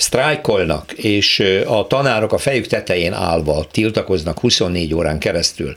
sztrájkolnak, 0.00 0.92
és 0.92 1.42
a 1.66 1.86
tanárok 1.86 2.32
a 2.32 2.38
fejük 2.38 2.66
tetején 2.66 3.12
állva 3.12 3.66
tiltakoznak 3.70 4.38
24 4.38 4.94
órán 4.94 5.18
keresztül, 5.18 5.76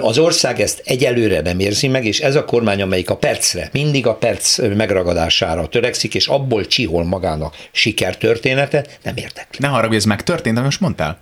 az 0.00 0.18
ország 0.18 0.60
ezt 0.60 0.82
egyelőre 0.84 1.40
nem 1.40 1.58
érzi 1.58 1.88
meg, 1.88 2.04
és 2.04 2.20
ez 2.20 2.34
a 2.34 2.44
kormány, 2.44 2.82
amelyik 2.82 3.10
a 3.10 3.16
percre, 3.16 3.68
mindig 3.72 4.06
a 4.06 4.14
perc 4.14 4.58
megragadására 4.58 5.66
törekszik, 5.66 6.14
és 6.14 6.26
abból 6.26 6.66
csihol 6.66 7.04
magának 7.04 7.56
sikertörténete, 7.72 8.86
nem 9.02 9.16
érdekli. 9.16 9.58
Ne 9.58 9.68
haragudj, 9.68 9.96
ez 9.96 10.04
megtörtént, 10.04 10.56
amit 10.56 10.68
most 10.68 10.80
mondtál? 10.80 11.18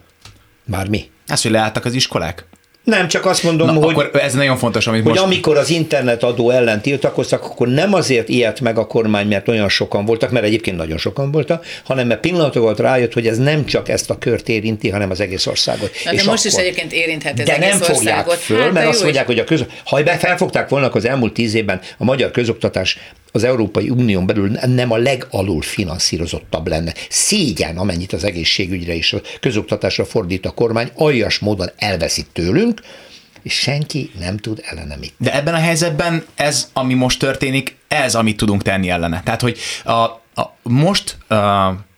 Már 0.65 0.89
mi? 0.89 1.11
Ez, 1.27 1.43
hogy 1.43 1.51
leálltak 1.51 1.85
az 1.85 1.95
iskolák? 1.95 2.47
Nem, 2.91 3.09
csak 3.09 3.27
azt 3.27 3.43
mondom, 3.43 3.67
Na, 3.67 3.73
hogy, 3.73 3.95
akkor 3.95 4.21
ez 4.23 4.35
nagyon 4.35 4.57
fontos, 4.57 4.87
amit 4.87 5.03
hogy 5.03 5.11
most... 5.11 5.23
amikor 5.23 5.57
az 5.57 5.71
internetadó 5.71 6.51
ellen 6.51 6.81
tiltakoztak, 6.81 7.45
akkor 7.45 7.69
nem 7.69 7.95
azért 7.95 8.29
ilyet 8.29 8.61
meg 8.61 8.79
a 8.79 8.87
kormány, 8.87 9.27
mert 9.27 9.49
olyan 9.49 9.69
sokan 9.69 10.05
voltak, 10.05 10.31
mert 10.31 10.45
egyébként 10.45 10.77
nagyon 10.77 10.99
sokan 10.99 11.31
voltak, 11.31 11.67
hanem 11.85 12.07
mert 12.07 12.21
pillanatokat 12.21 12.79
rájött, 12.79 13.13
hogy 13.13 13.27
ez 13.27 13.39
nem 13.39 13.65
csak 13.65 13.89
ezt 13.89 14.11
a 14.11 14.19
kört 14.19 14.49
érinti, 14.49 14.89
hanem 14.89 15.11
az 15.11 15.21
egész 15.21 15.47
országot. 15.47 15.91
Na, 16.05 16.11
de 16.11 16.17
és 16.17 16.25
most 16.25 16.47
akkor, 16.47 16.61
is 16.61 16.67
egyébként 16.67 16.93
érinthet 16.93 17.41
ez 17.41 17.47
De 17.47 17.57
egész 17.57 17.69
nem 17.69 17.79
fogják 17.79 18.17
országot. 18.19 18.39
föl, 18.39 18.61
hát, 18.61 18.73
mert 18.73 18.87
azt 18.87 19.03
mondják, 19.03 19.27
hogy 19.27 19.39
a 19.39 19.45
köz... 19.45 19.65
ha 19.85 19.99
felfogták 20.19 20.69
volna 20.69 20.89
az 20.89 21.05
elmúlt 21.05 21.33
tíz 21.33 21.55
évben 21.55 21.81
a 21.99 22.05
magyar 22.05 22.31
közoktatás 22.31 22.99
az 23.33 23.45
Európai 23.45 23.91
Unión 23.91 24.27
belül 24.27 24.51
nem 24.67 24.91
a 24.91 24.97
legalul 24.97 25.63
finanszírozottabb 25.63 26.69
lenne. 26.69 26.95
Szégyen, 27.09 27.77
amennyit 27.77 28.13
az 28.13 28.25
egészségügyre 28.25 28.95
és 28.95 29.13
a 29.13 29.21
közoktatásra 29.41 30.05
fordít 30.05 30.47
a 30.47 30.51
kormány, 30.51 30.91
aljas 30.95 31.39
módon 31.39 31.71
elveszik 31.77 32.27
tőlünk, 32.33 32.81
és 33.43 33.53
senki 33.53 34.11
nem 34.19 34.37
tud 34.37 34.63
ellene 34.65 34.97
mit. 34.97 35.13
De 35.19 35.35
ebben 35.35 35.55
a 35.55 35.59
helyzetben 35.59 36.25
ez, 36.35 36.71
ami 36.73 36.95
most 36.95 37.19
történik, 37.19 37.77
ez, 37.89 38.15
amit 38.15 38.37
tudunk 38.37 38.63
tenni 38.63 38.89
ellene. 38.91 39.23
Tehát, 39.25 39.41
hogy 39.41 39.59
a, 39.85 39.93
a, 39.93 40.57
most 40.63 41.31
a, 41.31 41.35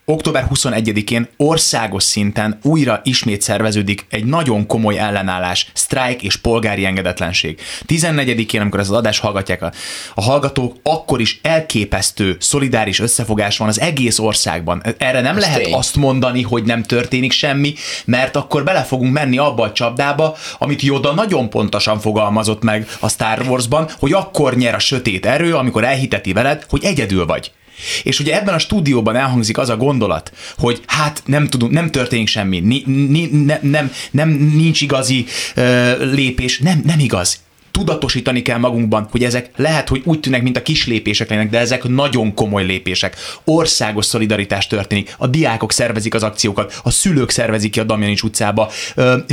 október 0.05 0.47
21-én 0.55 1.29
országos 1.37 2.03
szinten 2.03 2.59
újra 2.63 3.01
ismét 3.05 3.43
szerveződik 3.43 4.07
egy 4.11 4.25
nagyon 4.25 4.67
komoly 4.67 4.99
ellenállás, 4.99 5.71
sztrájk 5.73 6.23
és 6.23 6.37
polgári 6.37 6.85
engedetlenség. 6.85 7.61
14-én, 7.87 8.61
amikor 8.61 8.81
ez 8.81 8.91
az 8.91 8.97
adás 8.97 9.19
hallgatják 9.19 9.63
a, 9.63 9.73
a 10.15 10.23
hallgatók, 10.23 10.77
akkor 10.83 11.21
is 11.21 11.41
elképesztő, 11.43 12.37
szolidáris 12.41 13.01
összefogás 13.01 13.59
van 13.59 13.69
az 13.69 13.81
egész 13.81 14.19
országban. 14.19 14.83
Erre 14.99 15.21
nem 15.21 15.37
ez 15.37 15.43
lehet 15.43 15.63
tény. 15.63 15.75
azt 15.75 15.97
mondani, 15.97 16.43
hogy 16.43 16.63
nem 16.65 16.83
történik 16.83 17.33
semmi, 17.33 17.75
mert 18.05 18.37
akkor 18.37 18.65
bele 18.65 18.83
fogunk 18.83 19.13
menni 19.13 19.39
abba 19.39 19.63
a 19.63 19.73
csapdába, 19.73 20.37
amit 20.59 20.83
Joda 20.83 21.13
nagyon 21.13 21.51
pontosan 21.51 22.01
fogalmazott 22.01 22.63
meg 22.63 22.89
a 23.01 23.09
Star 23.09 23.41
Warsban, 23.49 23.89
hogy 23.99 24.13
akkor 24.13 24.57
nyer 24.57 24.75
a 24.75 24.79
sötét 24.79 25.27
erő, 25.27 25.55
amikor 25.55 25.85
elhiteti 25.85 26.33
veled, 26.33 26.67
hogy 26.69 26.85
egyedül 26.85 27.27
vagy. 27.27 27.53
És 28.03 28.21
ugye 28.21 28.41
ebben 28.41 28.55
a 28.55 28.59
stúdióban 28.59 29.17
elhangzik 29.17 29.59
az 29.59 29.69
a 29.69 29.77
gondolat, 29.77 30.33
hogy 30.57 30.81
hát 30.87 31.23
nem 31.27 31.49
tudunk, 31.49 31.73
nem 31.73 31.91
történik 31.91 32.29
semmi, 32.29 32.61
ni, 32.61 32.83
ni, 32.87 33.27
ne, 33.27 33.59
nem, 33.63 33.93
nem, 34.11 34.29
nincs 34.29 34.81
igazi 34.81 35.25
uh, 35.57 36.13
lépés, 36.13 36.59
nem, 36.59 36.83
nem 36.85 36.99
igaz 36.99 37.41
tudatosítani 37.73 38.43
kell 38.43 38.59
magunkban, 38.59 39.09
hogy 39.11 39.25
ezek 39.25 39.51
lehet, 39.57 39.89
hogy 39.89 40.03
úgy 40.05 40.21
tűnnek, 40.21 40.43
mint 40.43 40.57
a 40.57 40.63
kis 40.63 40.87
lépések 40.87 41.29
lennek, 41.31 41.51
de 41.51 41.59
ezek 41.59 41.85
nagyon 41.85 42.35
komoly 42.35 42.65
lépések. 42.65 43.17
Országos 43.45 44.07
szolidaritás 44.07 44.67
történik, 44.67 45.15
a 45.19 45.27
diákok 45.27 45.73
szervezik 45.73 46.15
az 46.15 46.23
akciókat, 46.23 46.81
a 46.83 46.91
szülők 46.91 47.31
szervezik 47.31 47.71
ki 47.71 47.81
a 47.81 47.85
Damjanics 47.85 48.23
utcába, 48.23 48.71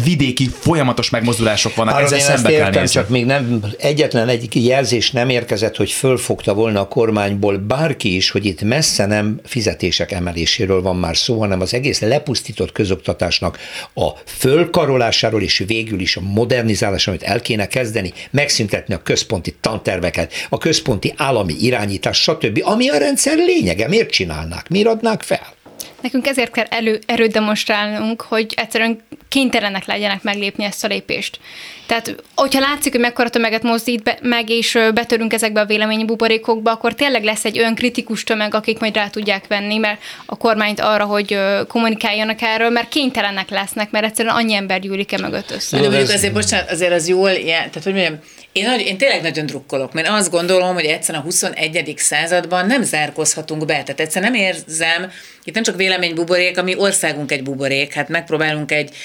vidéki 0.04 0.50
folyamatos 0.60 1.10
megmozdulások 1.10 1.76
vannak, 1.76 1.96
Arra 1.96 2.06
ezzel 2.06 2.20
szembe 2.20 2.52
értem, 2.52 2.72
kell 2.72 2.82
nézni. 2.82 3.02
csak 3.02 3.10
még 3.10 3.26
nem, 3.26 3.64
egyetlen 3.78 4.28
egy 4.28 4.66
jelzés 4.66 5.12
nem 5.12 5.30
érkezett, 5.30 5.76
hogy 5.76 5.92
fölfogta 5.92 6.54
volna 6.54 6.80
a 6.80 6.88
kormányból 6.88 7.58
bárki 7.58 8.16
is, 8.16 8.30
hogy 8.30 8.46
itt 8.46 8.62
messze 8.62 9.06
nem 9.06 9.40
fizetések 9.44 10.12
emeléséről 10.12 10.82
van 10.82 10.96
már 10.96 11.18
szó, 11.18 11.40
hanem 11.40 11.62
az 11.62 11.74
egész 11.74 12.00
lepusztított 12.00 12.72
közoktatásnak 12.72 13.60
a 13.96 14.10
fölkarolásáról 14.26 15.42
és 15.42 15.64
végül 15.68 16.00
is 16.00 16.16
a 16.16 16.22
modernizálásáról, 16.22 17.20
amit 17.20 17.34
el 17.34 17.42
kéne 17.42 17.68
kezdeni, 17.68 18.14
megszüntetni 18.32 18.94
a 18.94 19.02
központi 19.02 19.56
tanterveket, 19.62 20.34
a 20.50 20.58
központi 20.58 21.14
állami 21.18 21.56
irányítás, 21.60 22.22
stb., 22.22 22.62
ami 22.64 22.90
a 22.90 22.98
rendszer 22.98 23.38
lényege. 23.38 23.88
Miért 23.88 24.10
csinálnák? 24.10 24.70
Miért 24.70 24.88
adnák 24.88 25.22
fel? 25.22 25.54
Nekünk 26.02 26.28
ezért 26.28 26.52
kell 26.52 26.66
elő, 26.70 27.00
erőt 27.06 27.32
demonstrálnunk, 27.32 28.22
hogy 28.22 28.54
egyszerűen 28.56 29.02
kénytelenek 29.30 29.86
legyenek 29.86 30.24
meglépni 30.24 30.64
ezt 30.64 30.84
a 30.84 30.88
lépést. 30.88 31.40
Tehát, 31.86 32.16
hogyha 32.36 32.60
látszik, 32.60 32.92
hogy 32.92 33.02
mekkora 33.02 33.30
tömeget 33.30 33.64
mozdít 33.64 34.04
be, 34.04 34.18
meg, 34.22 34.50
és 34.50 34.78
betörünk 34.94 35.34
ezekbe 35.34 35.60
a 35.60 35.66
véleményi 35.66 36.06
buborékokba, 36.06 36.72
akkor 36.72 36.94
tényleg 36.94 37.24
lesz 37.24 37.46
egy 37.46 37.60
olyan 37.60 37.76
kritikus 37.76 38.24
tömeg, 38.24 38.54
akik 38.54 38.80
majd 38.80 38.96
rá 38.96 39.08
tudják 39.08 39.48
venni, 39.48 39.78
mert 39.78 40.02
a 40.26 40.38
kormányt 40.38 40.80
arra, 40.80 41.06
hogy 41.06 41.40
kommunikáljanak 41.68 42.42
erről, 42.42 42.70
mert 42.70 42.90
kénytelenek 42.90 43.50
lesznek, 43.50 43.92
mert 43.92 44.06
egyszerűen 44.06 44.36
annyi 44.36 44.54
ember 44.54 44.80
gyűlik-e 44.80 45.18
mögött 45.18 45.52
össze. 45.52 45.80
De 45.80 45.90
mondjuk 45.90 46.10
azért, 46.10 46.34
bocsánat, 46.34 46.72
azért 46.72 46.94
az 46.94 47.08
jól, 47.08 47.34
tehát 47.44 47.84
hogy 47.84 47.94
mondjam, 47.94 48.20
én, 48.52 48.66
nagy, 48.66 48.82
én 48.86 48.98
tényleg 48.98 49.22
nagyon 49.22 49.46
drukkolok, 49.46 49.94
mert 49.94 50.08
azt 50.08 50.32
gondolom, 50.32 50.74
hogy 50.74 50.86
egyszerűen 50.86 51.24
a 51.24 51.26
21. 51.26 51.94
században 51.98 52.66
nem 52.66 52.84
zárkozhatunk 52.84 53.66
be. 53.66 53.74
Tehát 53.74 54.00
egyszerűen 54.00 54.32
nem 54.32 54.42
érzem, 54.42 55.12
itt 55.44 55.54
nem 55.54 55.64
csak 55.64 55.76
véleménybuborék, 55.90 56.58
ami 56.58 56.76
országunk 56.78 57.32
egy 57.32 57.44
buborék, 57.44 57.94
hát 57.94 58.10
megpróbálunk 58.10 58.72
egy 58.72 58.96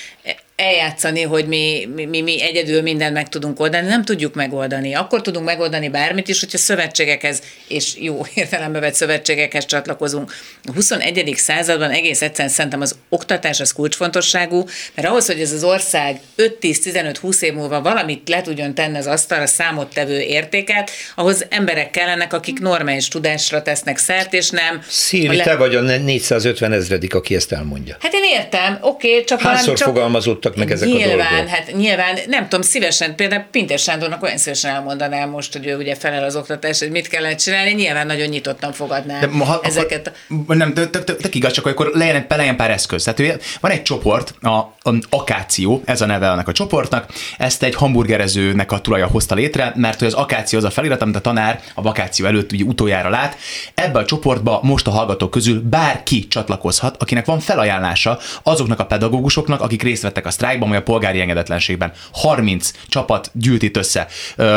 eljátszani, 0.56 1.22
hogy 1.22 1.46
mi, 1.46 1.88
mi, 1.94 2.20
mi 2.20 2.42
egyedül 2.42 2.82
mindent 2.82 3.14
meg 3.14 3.28
tudunk 3.28 3.60
oldani, 3.60 3.86
nem 3.86 4.04
tudjuk 4.04 4.34
megoldani. 4.34 4.94
Akkor 4.94 5.20
tudunk 5.20 5.44
megoldani 5.44 5.88
bármit 5.88 6.28
is, 6.28 6.40
hogyha 6.40 6.58
szövetségekhez, 6.58 7.42
és 7.68 7.96
jó 7.98 8.26
értelembe 8.34 8.80
vett 8.80 8.94
szövetségekhez 8.94 9.66
csatlakozunk. 9.66 10.32
A 10.64 10.72
21. 10.72 11.34
században 11.36 11.90
egész 11.90 12.22
egyszerűen 12.22 12.52
szerintem 12.54 12.80
az 12.80 12.96
oktatás 13.08 13.60
az 13.60 13.72
kulcsfontosságú, 13.72 14.64
mert 14.94 15.08
ahhoz, 15.08 15.26
hogy 15.26 15.40
ez 15.40 15.52
az 15.52 15.64
ország 15.64 16.20
5-10-15-20 16.36 17.42
év 17.42 17.52
múlva 17.54 17.80
valamit 17.80 18.28
le 18.28 18.42
tudjon 18.42 18.74
tenni 18.74 18.96
az 18.96 19.06
asztalra 19.06 19.46
számottevő 19.46 20.20
értéket, 20.20 20.90
ahhoz 21.14 21.46
emberek 21.48 21.90
kellenek, 21.90 22.32
akik 22.32 22.60
normális 22.60 23.08
tudásra 23.08 23.62
tesznek 23.62 23.98
szert, 23.98 24.32
és 24.32 24.50
nem... 24.50 24.82
Szíri, 24.88 25.36
le... 25.36 25.42
te 25.42 25.56
vagy 25.56 25.74
a 25.74 25.80
450 25.80 26.72
ezredik, 26.72 27.14
aki 27.14 27.34
ezt 27.34 27.52
elmondja. 27.52 27.96
Hát 28.00 28.12
én 28.12 28.24
értem, 28.38 28.78
oké, 28.80 29.10
okay, 29.10 29.24
csak... 29.24 29.40
Hányszor 29.40 29.76
csak... 29.76 29.88
fogalmazott 30.20 30.44
oldottak 30.44 30.56
meg 30.56 30.70
ezek 30.70 30.88
nyilván, 30.88 31.26
a 31.26 31.30
dolgok? 31.30 31.48
Hát 31.48 31.72
nyilván, 31.76 32.18
nem 32.26 32.42
tudom, 32.42 32.62
szívesen, 32.62 33.14
például 33.14 33.44
Pintér 33.50 33.78
Sándornak 33.78 34.22
olyan 34.22 34.36
szívesen 34.36 34.74
elmondanám 34.74 35.30
most, 35.30 35.52
hogy 35.52 35.66
ő 35.66 35.76
ugye 35.76 35.94
felel 35.94 36.24
az 36.24 36.36
oktatás, 36.36 36.78
hogy 36.78 36.90
mit 36.90 37.08
kellene 37.08 37.34
csinálni, 37.34 37.72
nyilván 37.72 38.06
nagyon 38.06 38.28
nyitottan 38.28 38.72
fogadnám 38.72 39.20
de 39.20 39.44
ha, 39.44 39.60
ezeket. 39.62 40.12
Akkor, 40.42 40.56
nem, 40.56 40.74
de, 40.74 40.84
de, 40.84 40.98
de, 40.98 41.12
de 41.12 41.28
igaz, 41.30 41.52
csak 41.52 41.66
akkor 41.66 41.90
legyen, 41.94 42.26
legyen 42.28 42.56
pár 42.56 42.70
eszköz. 42.70 43.04
Tehát 43.04 43.42
van 43.60 43.70
egy 43.70 43.82
csoport, 43.82 44.34
a, 44.40 44.48
a 44.48 44.94
Akáció, 45.10 45.82
ez 45.84 46.00
a 46.00 46.06
neve 46.06 46.30
annak 46.30 46.48
a 46.48 46.52
csoportnak, 46.52 47.12
ezt 47.38 47.62
egy 47.62 47.74
hamburgerezőnek 47.74 48.72
a 48.72 48.80
tulaja 48.80 49.06
hozta 49.06 49.34
létre, 49.34 49.72
mert 49.76 49.98
hogy 49.98 50.08
az 50.08 50.14
Akáció 50.14 50.58
az 50.58 50.64
a 50.64 50.70
felirat, 50.70 51.02
amit 51.02 51.16
a 51.16 51.20
tanár 51.20 51.60
a 51.74 51.82
vakáció 51.82 52.26
előtt 52.26 52.52
ugye 52.52 52.64
utoljára 52.64 53.08
lát. 53.08 53.36
Ebbe 53.74 53.98
a 53.98 54.04
csoportba 54.04 54.60
most 54.62 54.86
a 54.86 54.90
hallgatók 54.90 55.30
közül 55.30 55.60
bárki 55.60 56.28
csatlakozhat, 56.28 56.96
akinek 56.98 57.24
van 57.24 57.40
felajánlása 57.40 58.18
azoknak 58.42 58.80
a 58.80 58.86
pedagógusoknak, 58.86 59.60
akik 59.60 59.82
részt 59.82 60.03
vettek 60.04 60.26
a 60.26 60.30
sztrájkban, 60.30 60.68
vagy 60.68 60.78
a 60.78 60.82
polgári 60.82 61.20
engedetlenségben. 61.20 61.92
30 62.12 62.70
csapat 62.88 63.30
gyűlt 63.32 63.62
itt 63.62 63.76
össze. 63.76 64.06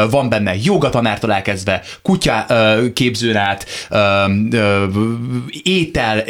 Van 0.09 0.29
benne 0.29 0.55
jogatanártól 0.63 1.33
elkezdve, 1.33 1.81
kutya 2.01 2.45
képzőn 2.93 3.35
át, 3.35 3.65
étel, 5.63 6.23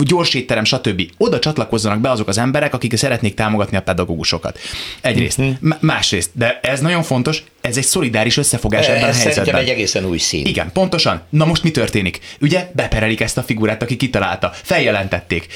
gyors 0.00 0.34
étterem, 0.34 0.64
stb. 0.64 1.02
Oda 1.18 1.38
csatlakozzanak 1.38 2.00
be 2.00 2.10
azok 2.10 2.28
az 2.28 2.38
emberek, 2.38 2.74
akik 2.74 2.96
szeretnék 2.96 3.34
támogatni 3.34 3.76
a 3.76 3.82
pedagógusokat. 3.82 4.58
Egyrészt. 5.00 5.38
Uh-huh. 5.38 5.76
Másrészt, 5.80 6.30
de 6.32 6.60
ez 6.62 6.80
nagyon 6.80 7.02
fontos, 7.02 7.42
ez 7.64 7.76
egy 7.76 7.84
szolidáris 7.84 8.36
összefogás 8.36 8.86
ebben 8.86 9.08
ez 9.08 9.16
a 9.16 9.20
helyzetben. 9.20 9.54
egy 9.54 9.68
egészen 9.68 10.04
új 10.04 10.18
szín. 10.18 10.46
Igen, 10.46 10.72
pontosan. 10.72 11.22
Na 11.28 11.44
most 11.44 11.62
mi 11.62 11.70
történik? 11.70 12.20
Ugye 12.40 12.70
beperelik 12.72 13.20
ezt 13.20 13.38
a 13.38 13.42
figurát, 13.42 13.82
aki 13.82 13.96
kitalálta, 13.96 14.52
feljelentették, 14.62 15.46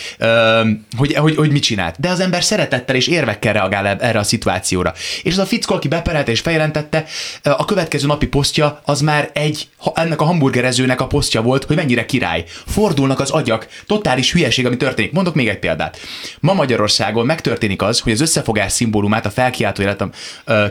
hogy, 0.97 1.15
hogy, 1.15 1.37
hogy 1.37 1.51
mit 1.51 1.63
csinált. 1.63 2.01
De 2.01 2.09
az 2.09 2.21
ember 2.21 2.45
szeretettel 2.45 2.97
és 2.97 3.07
érvekkel 3.07 3.53
reagál 3.53 3.87
erre 3.87 4.19
a 4.19 4.23
szituációra. 4.23 4.95
És 5.23 5.33
az 5.33 5.39
a 5.39 5.47
fickó, 5.47 5.75
aki 5.75 5.89
beperelte 5.89 6.31
és 6.31 6.41
feljelentette, 6.41 7.05
a 7.43 7.65
következő 7.65 8.07
napi 8.07 8.27
posztja 8.27 8.81
az 8.85 9.01
már 9.01 9.31
egy, 9.33 9.69
ennek 9.95 10.21
a 10.21 10.25
hamburgerezőnek 10.25 11.01
a 11.01 11.07
posztja 11.07 11.43
volt, 11.43 11.65
hogy 11.65 11.77
mennyire 11.77 12.07
király. 12.07 12.45
Fordulnak 12.67 13.21
az 13.21 13.31
agyak, 13.31 13.69
totális 13.87 14.33
hülyeség, 14.33 14.67
ami 14.67 14.77
történik. 14.77 15.13
Mondok 15.13 15.35
még 15.35 15.49
egy 15.49 15.59
példát. 15.59 15.99
Ma 16.41 16.53
Magyarországon 16.53 17.27
megtörténik 17.27 17.83
az, 17.83 18.01
hogy 18.01 18.13
az 18.13 18.21
összefogás 18.21 18.73
szimbólumát 18.73 19.27
a 19.27 19.31
felkiáltó 19.31 19.83
életem 19.83 20.13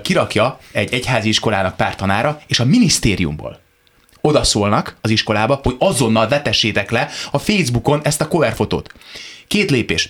kirakja 0.02 0.60
egy 0.71 0.93
egyházi 0.93 1.26
iskolának 1.27 1.77
pár 1.77 1.95
tanára, 1.95 2.41
és 2.47 2.59
a 2.59 2.65
minisztériumból 2.65 3.65
oda 4.21 4.43
szólnak 4.43 4.95
az 5.01 5.09
iskolába, 5.09 5.59
hogy 5.63 5.75
azonnal 5.79 6.27
vetessétek 6.27 6.91
le 6.91 7.09
a 7.31 7.39
Facebookon 7.39 7.99
ezt 8.03 8.21
a 8.21 8.27
cover 8.27 8.53
fotót. 8.53 8.93
Két 9.47 9.71
lépés. 9.71 10.09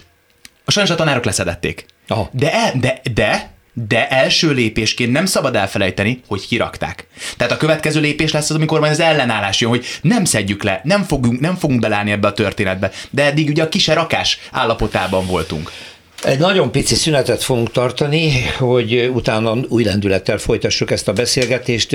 A 0.66 0.72
sajnos 0.72 0.92
a 0.92 0.96
tanárok 0.96 1.26
leszedették. 1.26 1.86
Aha. 2.08 2.30
De, 2.32 2.54
el, 2.54 2.72
de, 2.76 3.02
de, 3.14 3.52
de 3.74 4.08
első 4.08 4.52
lépésként 4.52 5.12
nem 5.12 5.26
szabad 5.26 5.56
elfelejteni, 5.56 6.22
hogy 6.28 6.48
kirakták. 6.48 7.08
Tehát 7.38 7.54
a 7.54 7.58
következő 7.58 8.00
lépés 8.00 8.32
lesz 8.32 8.50
az, 8.50 8.56
amikor 8.56 8.80
majd 8.80 8.92
az 8.92 9.00
ellenállás 9.00 9.62
jön, 9.62 9.70
hogy 9.70 9.86
nem 10.02 10.26
szedjük 10.26 10.64
le, 10.64 10.82
nem 10.84 11.04
fogunk, 11.04 11.40
nem 11.40 11.56
fogunk 11.56 11.80
belállni 11.80 12.12
ebbe 12.12 12.28
a 12.28 12.34
történetbe. 12.34 12.92
De 13.10 13.24
eddig 13.24 13.50
ugye 13.50 13.64
a 13.64 13.70
kise 13.70 13.94
rakás 13.94 14.40
állapotában 14.52 15.26
voltunk. 15.26 15.72
Egy 16.24 16.40
nagyon 16.40 16.72
pici 16.72 16.96
szünetet 16.96 17.44
fogunk 17.44 17.72
tartani, 17.72 18.42
hogy 18.58 19.12
utána 19.14 19.56
új 19.68 19.84
lendülettel 19.84 20.38
folytassuk 20.38 20.92
ezt 20.92 21.08
a 21.08 21.14
beszélgetést, 21.14 21.92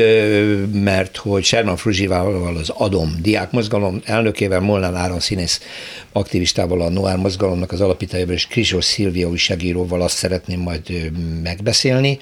mert 0.72 1.16
hogy 1.16 1.44
Sherman 1.44 1.76
Fruzsivával 1.76 2.56
az 2.56 2.68
ADOM 2.68 3.16
diákmozgalom 3.22 4.02
elnökével, 4.04 4.60
Molnár 4.60 4.94
Áron 4.94 5.20
színész 5.20 5.60
aktivistával, 6.12 6.80
a 6.80 6.88
Noár 6.88 7.16
mozgalomnak 7.16 7.72
az 7.72 7.80
alapítójával 7.80 8.34
és 8.34 8.46
Krizsós 8.46 8.84
Szilvia 8.84 9.28
újságíróval 9.28 10.02
azt 10.02 10.16
szeretném 10.16 10.60
majd 10.60 11.10
megbeszélni, 11.42 12.18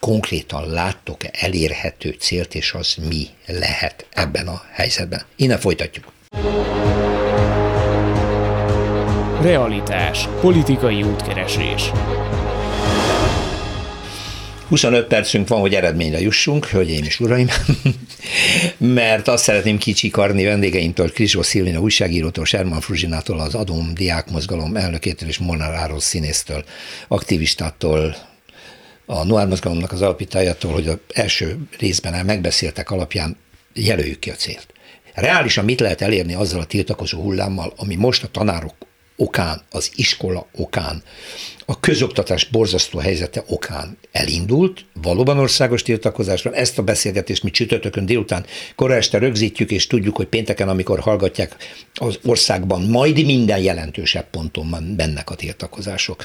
konkrétan 0.00 0.70
láttok-e 0.70 1.30
elérhető 1.32 2.16
célt, 2.18 2.54
és 2.54 2.72
az 2.72 2.96
mi 3.08 3.26
lehet 3.46 4.06
ebben 4.10 4.46
a 4.46 4.62
helyzetben. 4.72 5.22
Innen 5.36 5.58
folytatjuk. 5.58 6.12
Realitás. 9.44 10.28
Politikai 10.40 11.02
útkeresés. 11.02 11.90
25 14.68 15.06
percünk 15.06 15.48
van, 15.48 15.60
hogy 15.60 15.74
eredményre 15.74 16.20
jussunk, 16.20 16.66
hölgyeim 16.66 17.04
és 17.04 17.20
uraim, 17.20 17.48
mert 18.78 19.28
azt 19.28 19.44
szeretném 19.44 19.78
kicsikarni 19.78 20.44
vendégeimtől, 20.44 21.12
Krisó 21.12 21.42
Szilvina 21.42 21.80
újságírótól, 21.80 22.44
Sherman 22.44 22.80
Fruzsinától, 22.80 23.40
az 23.40 23.54
Adom 23.54 23.94
Diák 23.94 24.30
Mozgalom 24.30 24.76
elnökétől 24.76 25.28
és 25.28 25.38
Molnár 25.38 25.74
Áros 25.74 26.02
színésztől, 26.02 26.64
aktivistától, 27.08 28.16
a 29.06 29.24
Noir 29.24 29.46
mozgalomnak 29.46 29.92
az 29.92 30.02
alapítájától, 30.02 30.72
hogy 30.72 30.88
az 30.88 30.98
első 31.14 31.58
részben 31.78 32.14
el 32.14 32.24
megbeszéltek 32.24 32.90
alapján 32.90 33.36
jelöljük 33.74 34.18
ki 34.18 34.30
a 34.30 34.34
célt. 34.34 34.66
Reálisan 35.14 35.64
mit 35.64 35.80
lehet 35.80 36.00
elérni 36.00 36.34
azzal 36.34 36.60
a 36.60 36.64
tiltakozó 36.64 37.20
hullámmal, 37.20 37.72
ami 37.76 37.94
most 37.94 38.22
a 38.22 38.28
tanárok 38.28 38.74
okán, 39.16 39.62
az 39.70 39.90
iskola 39.94 40.46
okán, 40.52 41.02
a 41.66 41.80
közoktatás 41.80 42.44
borzasztó 42.44 42.98
helyzete 42.98 43.44
okán 43.46 43.98
elindult, 44.12 44.84
valóban 45.02 45.38
országos 45.38 45.82
tiltakozásra. 45.82 46.52
Ezt 46.52 46.78
a 46.78 46.82
beszélgetést 46.82 47.42
mi 47.42 47.50
csütörtökön 47.50 48.06
délután 48.06 48.46
kora 48.74 48.94
este 48.94 49.18
rögzítjük, 49.18 49.70
és 49.70 49.86
tudjuk, 49.86 50.16
hogy 50.16 50.26
pénteken, 50.26 50.68
amikor 50.68 51.00
hallgatják 51.00 51.56
az 51.94 52.18
országban, 52.24 52.82
majd 52.82 53.24
minden 53.24 53.58
jelentősebb 53.58 54.30
ponton 54.30 54.70
van 54.70 54.94
bennek 54.96 55.30
a 55.30 55.34
tiltakozások. 55.34 56.24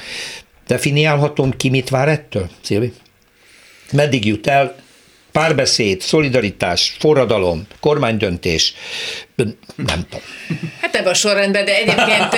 Definiálhatom 0.66 1.56
ki, 1.56 1.68
mit 1.68 1.88
vár 1.88 2.08
ettől, 2.08 2.50
Szilvi? 2.62 2.92
Meddig 3.92 4.24
jut 4.24 4.46
el 4.46 4.76
párbeszéd, 5.32 6.00
szolidaritás, 6.00 6.96
forradalom, 6.98 7.66
kormánydöntés, 7.80 8.74
nem 9.76 10.06
tudom. 10.08 10.24
Hát 10.80 10.94
ebben 10.94 11.10
a 11.10 11.14
sorrendben, 11.14 11.64
de 11.64 11.74
egyébként, 11.74 12.34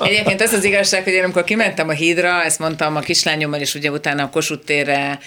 egyébként 0.00 0.42
az 0.42 0.52
az 0.52 0.64
igazság, 0.64 1.04
hogy 1.04 1.12
én 1.12 1.22
amikor 1.22 1.44
kimentem 1.44 1.88
a 1.88 1.92
hídra, 1.92 2.42
ezt 2.42 2.58
mondtam 2.58 2.96
a 2.96 3.00
kislányommal, 3.00 3.60
és 3.60 3.74
ugye 3.74 3.90
utána 3.90 4.22
a 4.22 4.28
Kossuth 4.30 4.64
térre 4.64 5.18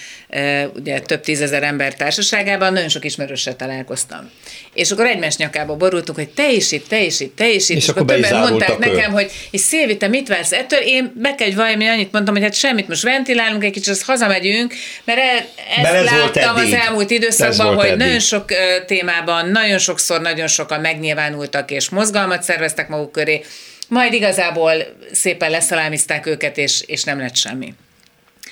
ugye 0.74 1.00
több 1.00 1.20
tízezer 1.20 1.62
ember 1.62 1.94
társaságában 1.94 2.72
nagyon 2.72 2.88
sok 2.88 3.04
ismerőssel 3.04 3.56
találkoztam. 3.56 4.30
És 4.74 4.90
akkor 4.90 5.06
egymás 5.06 5.36
nyakába 5.36 5.76
borultunk, 5.76 6.18
hogy 6.18 6.28
te 6.28 6.50
is 6.50 6.72
itt, 6.72 6.88
te 6.88 7.00
is 7.00 7.20
itt, 7.20 7.36
te 7.36 7.48
is 7.48 7.68
itt. 7.68 7.76
És, 7.76 7.82
és 7.82 7.88
akkor, 7.88 8.04
többen 8.04 8.38
mondták 8.38 8.70
ő. 8.70 8.76
nekem, 8.78 9.12
hogy 9.12 9.30
és 9.50 9.60
Szilvi, 9.60 9.96
te 9.96 10.08
mit 10.08 10.28
vársz 10.28 10.52
ettől? 10.52 10.78
Én 10.78 11.12
be 11.14 11.34
kell, 11.34 11.50
valami 11.50 11.86
annyit 11.86 12.12
mondtam, 12.12 12.34
hogy 12.34 12.42
hát 12.42 12.54
semmit, 12.54 12.88
most 12.88 13.02
ventilálunk 13.02 13.64
egy 13.64 13.72
kicsit, 13.72 13.88
azt 13.88 14.02
hazamegyünk, 14.02 14.74
mert 15.04 15.18
e- 15.18 15.46
ezt 15.82 16.10
láttam 16.10 16.56
az 16.56 16.72
elmúlt 16.72 17.10
időszakban, 17.10 17.74
hogy 17.74 17.86
eddig. 17.86 17.98
nagyon 17.98 18.20
sok 18.20 18.44
témában, 18.86 19.48
nagyon 19.48 19.78
sokszor, 19.78 20.20
nagyon 20.20 20.46
sokan 20.46 20.80
meg 20.80 20.99
megnyilvánultak 21.00 21.70
és 21.70 21.88
mozgalmat 21.88 22.42
szerveztek 22.42 22.88
maguk 22.88 23.12
köré, 23.12 23.44
majd 23.88 24.12
igazából 24.12 24.72
szépen 25.12 25.50
leszalámizták 25.50 26.26
őket, 26.26 26.58
és, 26.58 26.82
és 26.86 27.04
nem 27.04 27.18
lett 27.18 27.36
semmi. 27.36 27.74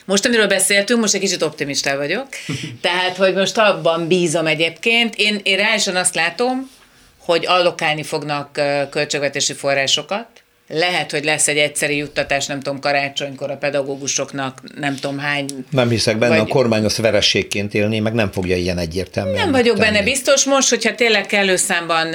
Most, 0.05 0.27
amiről 0.27 0.47
beszéltünk, 0.47 1.01
most 1.01 1.15
egy 1.15 1.21
kicsit 1.21 1.43
optimista 1.43 1.97
vagyok, 1.97 2.27
tehát, 2.81 3.17
hogy 3.17 3.35
most 3.35 3.59
abban 3.59 4.07
bízom 4.07 4.47
egyébként. 4.47 5.15
Én, 5.17 5.41
én 5.43 5.57
reálisan 5.57 5.97
azt 5.97 6.15
látom, 6.15 6.71
hogy 7.19 7.47
allokálni 7.47 8.03
fognak 8.03 8.53
költségvetési 8.91 9.53
forrásokat, 9.53 10.27
lehet, 10.69 11.11
hogy 11.11 11.25
lesz 11.25 11.49
egy 11.49 11.57
egyszeri 11.57 11.97
juttatás, 11.97 12.47
nem 12.47 12.61
tudom, 12.61 12.81
karácsonykor 12.81 13.51
a 13.51 13.57
pedagógusoknak, 13.57 14.61
nem 14.81 14.95
tudom 14.95 15.19
hány. 15.19 15.47
Nem 15.71 15.89
hiszek 15.89 16.19
benne, 16.19 16.39
vagy... 16.39 16.51
a 16.51 16.53
kormány 16.53 16.85
azt 16.85 16.97
verességként 16.97 17.75
élni, 17.75 17.99
meg 17.99 18.13
nem 18.13 18.33
fogja 18.33 18.57
ilyen 18.57 18.79
egyértelműen. 18.79 19.37
Nem 19.37 19.51
vagyok 19.51 19.79
tenni. 19.79 19.91
benne 19.91 20.05
biztos 20.05 20.45
most, 20.45 20.69
hogyha 20.69 20.95
tényleg 20.95 21.27
kellő 21.27 21.57
számban 21.57 22.15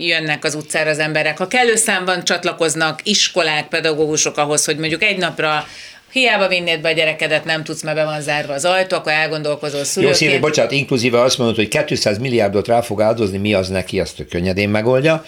jönnek 0.00 0.44
az 0.44 0.54
utcára 0.54 0.90
az 0.90 0.98
emberek, 0.98 1.38
ha 1.38 1.46
kellő 1.46 1.74
számban 1.74 2.24
csatlakoznak 2.24 3.00
iskolák, 3.02 3.68
pedagógusok 3.68 4.36
ahhoz, 4.36 4.64
hogy 4.64 4.76
mondjuk 4.76 5.02
egy 5.02 5.18
napra 5.18 5.66
hiába 6.12 6.48
vinnéd 6.48 6.80
be 6.80 6.88
a 6.88 6.92
gyerekedet, 6.92 7.44
nem 7.44 7.64
tudsz, 7.64 7.82
mert 7.82 7.96
be 7.96 8.04
van 8.04 8.20
zárva 8.20 8.52
az 8.52 8.64
ajtó, 8.64 8.96
akkor 8.96 9.12
elgondolkozol 9.12 9.84
szülőként. 9.84 10.20
Jó, 10.20 10.26
szívi, 10.26 10.40
bocsánat, 10.40 10.72
inkluzíve 10.72 11.20
azt 11.20 11.38
mondod, 11.38 11.56
hogy 11.56 11.84
200 11.84 12.18
milliárdot 12.18 12.66
rá 12.66 12.80
fog 12.80 13.00
áldozni, 13.00 13.38
mi 13.38 13.54
az 13.54 13.68
neki, 13.68 14.00
azt 14.00 14.24
könnyedén 14.30 14.68
megoldja 14.68 15.24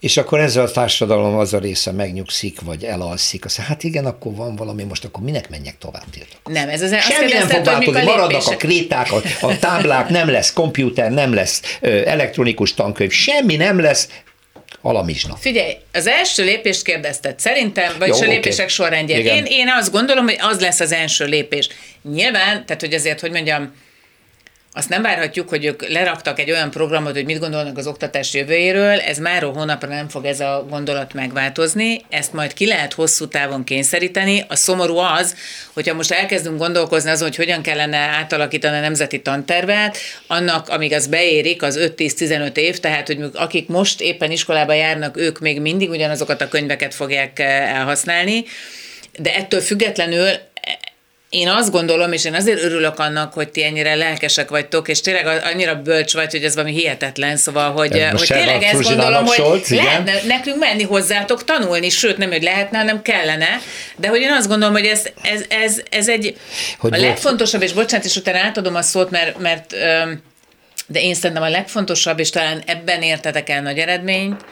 és 0.00 0.16
akkor 0.16 0.40
ezzel 0.40 0.64
a 0.64 0.70
társadalom 0.70 1.38
az 1.38 1.54
a 1.54 1.58
része 1.58 1.92
megnyugszik, 1.92 2.60
vagy 2.60 2.84
elalszik. 2.84 3.44
Azt 3.44 3.56
hát 3.56 3.82
igen, 3.82 4.06
akkor 4.06 4.34
van 4.34 4.56
valami, 4.56 4.82
most 4.82 5.04
akkor 5.04 5.22
minek 5.22 5.48
menjek 5.48 5.78
tovább 5.78 6.04
tiltakozni? 6.10 6.58
Nem, 6.58 6.68
ez 6.68 6.82
az 6.82 7.02
Semmi 7.02 7.32
nem 7.32 7.48
fog 7.48 7.64
változni, 7.64 8.02
maradnak 8.02 8.46
a 8.46 8.56
kréták, 8.56 9.12
a, 9.12 9.46
a 9.46 9.58
táblák, 9.58 10.08
nem 10.08 10.28
lesz 10.28 10.52
komputer, 10.52 11.10
nem 11.10 11.34
lesz 11.34 11.62
ö, 11.80 12.06
elektronikus 12.06 12.74
tankönyv, 12.74 13.10
semmi 13.10 13.56
nem 13.56 13.80
lesz, 13.80 14.08
alamizsna. 14.82 15.36
Figyelj, 15.36 15.76
az 15.92 16.06
első 16.06 16.44
lépést 16.44 16.82
kérdezted 16.82 17.38
szerintem, 17.38 17.92
vagy 17.98 18.10
a 18.10 18.18
lépések 18.18 18.68
sorrendjén. 18.68 19.26
Én, 19.26 19.44
én 19.44 19.68
azt 19.68 19.92
gondolom, 19.92 20.24
hogy 20.24 20.38
az 20.40 20.60
lesz 20.60 20.80
az 20.80 20.92
első 20.92 21.24
lépés. 21.24 21.68
Nyilván, 22.02 22.66
tehát 22.66 22.80
hogy 22.80 22.94
azért, 22.94 23.20
hogy 23.20 23.30
mondjam, 23.30 23.72
azt 24.72 24.88
nem 24.88 25.02
várhatjuk, 25.02 25.48
hogy 25.48 25.64
ők 25.64 25.88
leraktak 25.88 26.38
egy 26.38 26.50
olyan 26.50 26.70
programot, 26.70 27.12
hogy 27.12 27.24
mit 27.24 27.38
gondolnak 27.38 27.78
az 27.78 27.86
oktatás 27.86 28.34
jövőjéről, 28.34 28.98
ez 29.00 29.18
már 29.18 29.42
hónapra 29.42 29.88
nem 29.88 30.08
fog 30.08 30.24
ez 30.24 30.40
a 30.40 30.66
gondolat 30.68 31.14
megváltozni, 31.14 32.04
ezt 32.08 32.32
majd 32.32 32.52
ki 32.52 32.66
lehet 32.66 32.92
hosszú 32.92 33.28
távon 33.28 33.64
kényszeríteni. 33.64 34.44
A 34.48 34.56
szomorú 34.56 34.96
az, 34.96 35.36
hogyha 35.72 35.94
most 35.94 36.12
elkezdünk 36.12 36.58
gondolkozni 36.58 37.10
azon, 37.10 37.28
hogy 37.28 37.36
hogyan 37.36 37.62
kellene 37.62 37.96
átalakítani 37.96 38.76
a 38.76 38.80
nemzeti 38.80 39.22
tantervet, 39.22 39.96
annak, 40.26 40.68
amíg 40.68 40.92
az 40.92 41.06
beérik, 41.06 41.62
az 41.62 41.92
5-10-15 41.96 42.56
év, 42.56 42.78
tehát 42.78 43.06
hogy 43.06 43.18
akik 43.34 43.68
most 43.68 44.00
éppen 44.00 44.30
iskolába 44.30 44.72
járnak, 44.72 45.16
ők 45.16 45.38
még 45.38 45.60
mindig 45.60 45.90
ugyanazokat 45.90 46.40
a 46.40 46.48
könyveket 46.48 46.94
fogják 46.94 47.38
eh, 47.38 47.78
elhasználni, 47.78 48.44
de 49.18 49.34
ettől 49.34 49.60
függetlenül 49.60 50.28
én 51.30 51.48
azt 51.48 51.70
gondolom, 51.70 52.12
és 52.12 52.24
én 52.24 52.34
azért 52.34 52.62
örülök 52.62 52.98
annak, 52.98 53.32
hogy 53.32 53.48
ti 53.48 53.64
ennyire 53.64 53.94
lelkesek 53.94 54.48
vagytok, 54.48 54.88
és 54.88 55.00
tényleg 55.00 55.26
annyira 55.44 55.82
bölcs 55.82 56.12
vagy, 56.12 56.30
hogy 56.30 56.44
ez 56.44 56.54
valami 56.54 56.72
hihetetlen, 56.72 57.36
szóval, 57.36 57.72
hogy, 57.72 57.92
ez 57.92 58.18
hogy 58.18 58.26
tényleg 58.26 58.62
ezt 58.62 58.82
gondolom, 58.82 59.24
hogy 59.24 59.34
Scholz, 59.34 59.68
lehetne 59.68 60.12
igen? 60.12 60.26
nekünk 60.26 60.58
menni 60.58 60.82
hozzátok 60.82 61.44
tanulni, 61.44 61.88
sőt 61.88 62.16
nem, 62.16 62.30
hogy 62.30 62.42
lehetne, 62.42 62.78
hanem 62.78 63.02
kellene, 63.02 63.60
de 63.96 64.08
hogy 64.08 64.20
én 64.20 64.32
azt 64.32 64.48
gondolom, 64.48 64.74
hogy 64.74 64.84
ez, 64.84 65.06
ez, 65.22 65.44
ez, 65.48 65.82
ez 65.90 66.08
egy 66.08 66.36
hogy 66.78 66.94
a 66.94 67.00
legfontosabb, 67.00 67.62
és 67.62 67.72
bocsánat, 67.72 68.06
és 68.06 68.16
utána 68.16 68.38
átadom 68.38 68.74
a 68.74 68.82
szót, 68.82 69.10
mert, 69.10 69.38
mert 69.38 69.74
de 70.86 71.00
én 71.00 71.14
szerintem 71.14 71.42
a 71.42 71.48
legfontosabb, 71.48 72.18
és 72.18 72.30
talán 72.30 72.62
ebben 72.66 73.02
értetek 73.02 73.48
el 73.48 73.62
nagy 73.62 73.78
eredményt, 73.78 74.44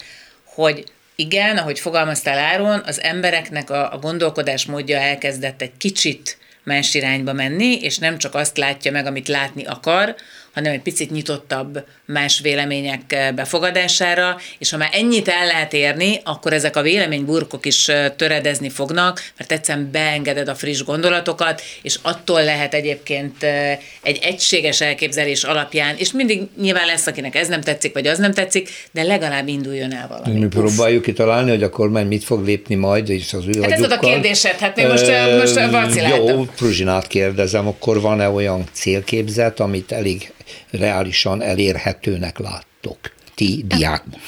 hogy 0.45 0.85
igen, 1.17 1.57
ahogy 1.57 1.81
fogalmaztál 1.81 2.39
Áron, 2.39 2.83
az 2.87 3.03
embereknek 3.03 3.71
a, 3.71 3.93
a 3.93 3.99
gondolkodás 3.99 4.67
módja 4.67 4.99
elkezdett 4.99 5.63
egy 5.63 5.77
kicsit 5.79 6.39
más 6.69 6.95
irányba 6.95 7.33
menni, 7.33 7.81
és 7.81 7.99
nem 7.99 8.19
csak 8.19 8.35
azt 8.35 8.57
látja 8.57 8.91
meg, 8.91 9.07
amit 9.07 9.29
látni 9.29 9.65
akar, 9.65 10.15
hanem 10.59 10.73
egy 10.73 10.83
picit 10.83 11.11
nyitottabb 11.11 11.85
más 12.05 12.41
vélemények 12.41 13.13
eh, 13.13 13.33
befogadására, 13.33 14.37
és 14.59 14.71
ha 14.71 14.77
már 14.77 14.89
ennyit 14.93 15.29
el 15.29 15.47
lehet 15.47 15.73
érni, 15.73 16.21
akkor 16.25 16.53
ezek 16.53 16.77
a 16.77 16.83
véleményburkok 16.83 17.67
is 17.67 17.89
eh, 17.89 18.13
töredezni 18.17 18.69
fognak, 18.69 19.23
mert 19.37 19.53
egyszerűen 19.53 19.91
beengeded 19.93 20.49
a 20.49 20.55
friss 20.55 20.83
gondolatokat, 20.83 21.63
és 21.83 21.99
attól 22.03 22.45
lehet 22.45 22.75
egyébként 22.75 23.43
eh, 23.43 23.79
egy 24.03 24.19
egységes 24.23 24.81
elképzelés 24.81 25.45
alapján, 25.45 25.95
és 25.99 26.13
mindig 26.13 26.43
nyilván 26.61 26.87
lesz, 26.87 27.07
akinek 27.07 27.35
ez 27.35 27.49
nem 27.49 27.61
tetszik, 27.61 27.93
vagy 27.93 28.07
az 28.07 28.19
nem 28.19 28.33
tetszik, 28.33 28.71
de 28.91 29.03
legalább 29.03 29.49
induljon 29.49 29.95
el 29.95 30.09
valami. 30.09 30.39
Mi 30.39 30.47
próbáljuk 30.47 31.03
kitalálni, 31.03 31.51
hogy 31.51 31.63
a 31.63 31.71
kormány 31.71 32.07
mit 32.07 32.25
fog 32.25 32.45
lépni 32.45 32.75
majd, 32.75 33.09
és 33.09 33.33
az 33.33 33.45
ő 33.47 33.61
Hát 33.61 33.71
ez 33.71 33.91
a 33.91 33.99
kérdésed, 33.99 34.59
hát 34.59 34.77
mi 34.77 34.83
most, 34.83 35.11
most 35.39 35.71
vaciláltam. 35.71 36.29
Jó, 36.29 36.47
Pruzsinát 36.57 37.07
kérdezem, 37.07 37.67
akkor 37.67 38.01
van-e 38.01 38.29
olyan 38.29 38.65
célképzet, 38.73 39.61
amit 39.61 39.93
elég 39.93 40.33
reálisan 40.71 41.43
elérhetőnek 41.43 42.39
láttok 42.39 42.99
ti 43.35 43.65
diákok? 43.67 44.21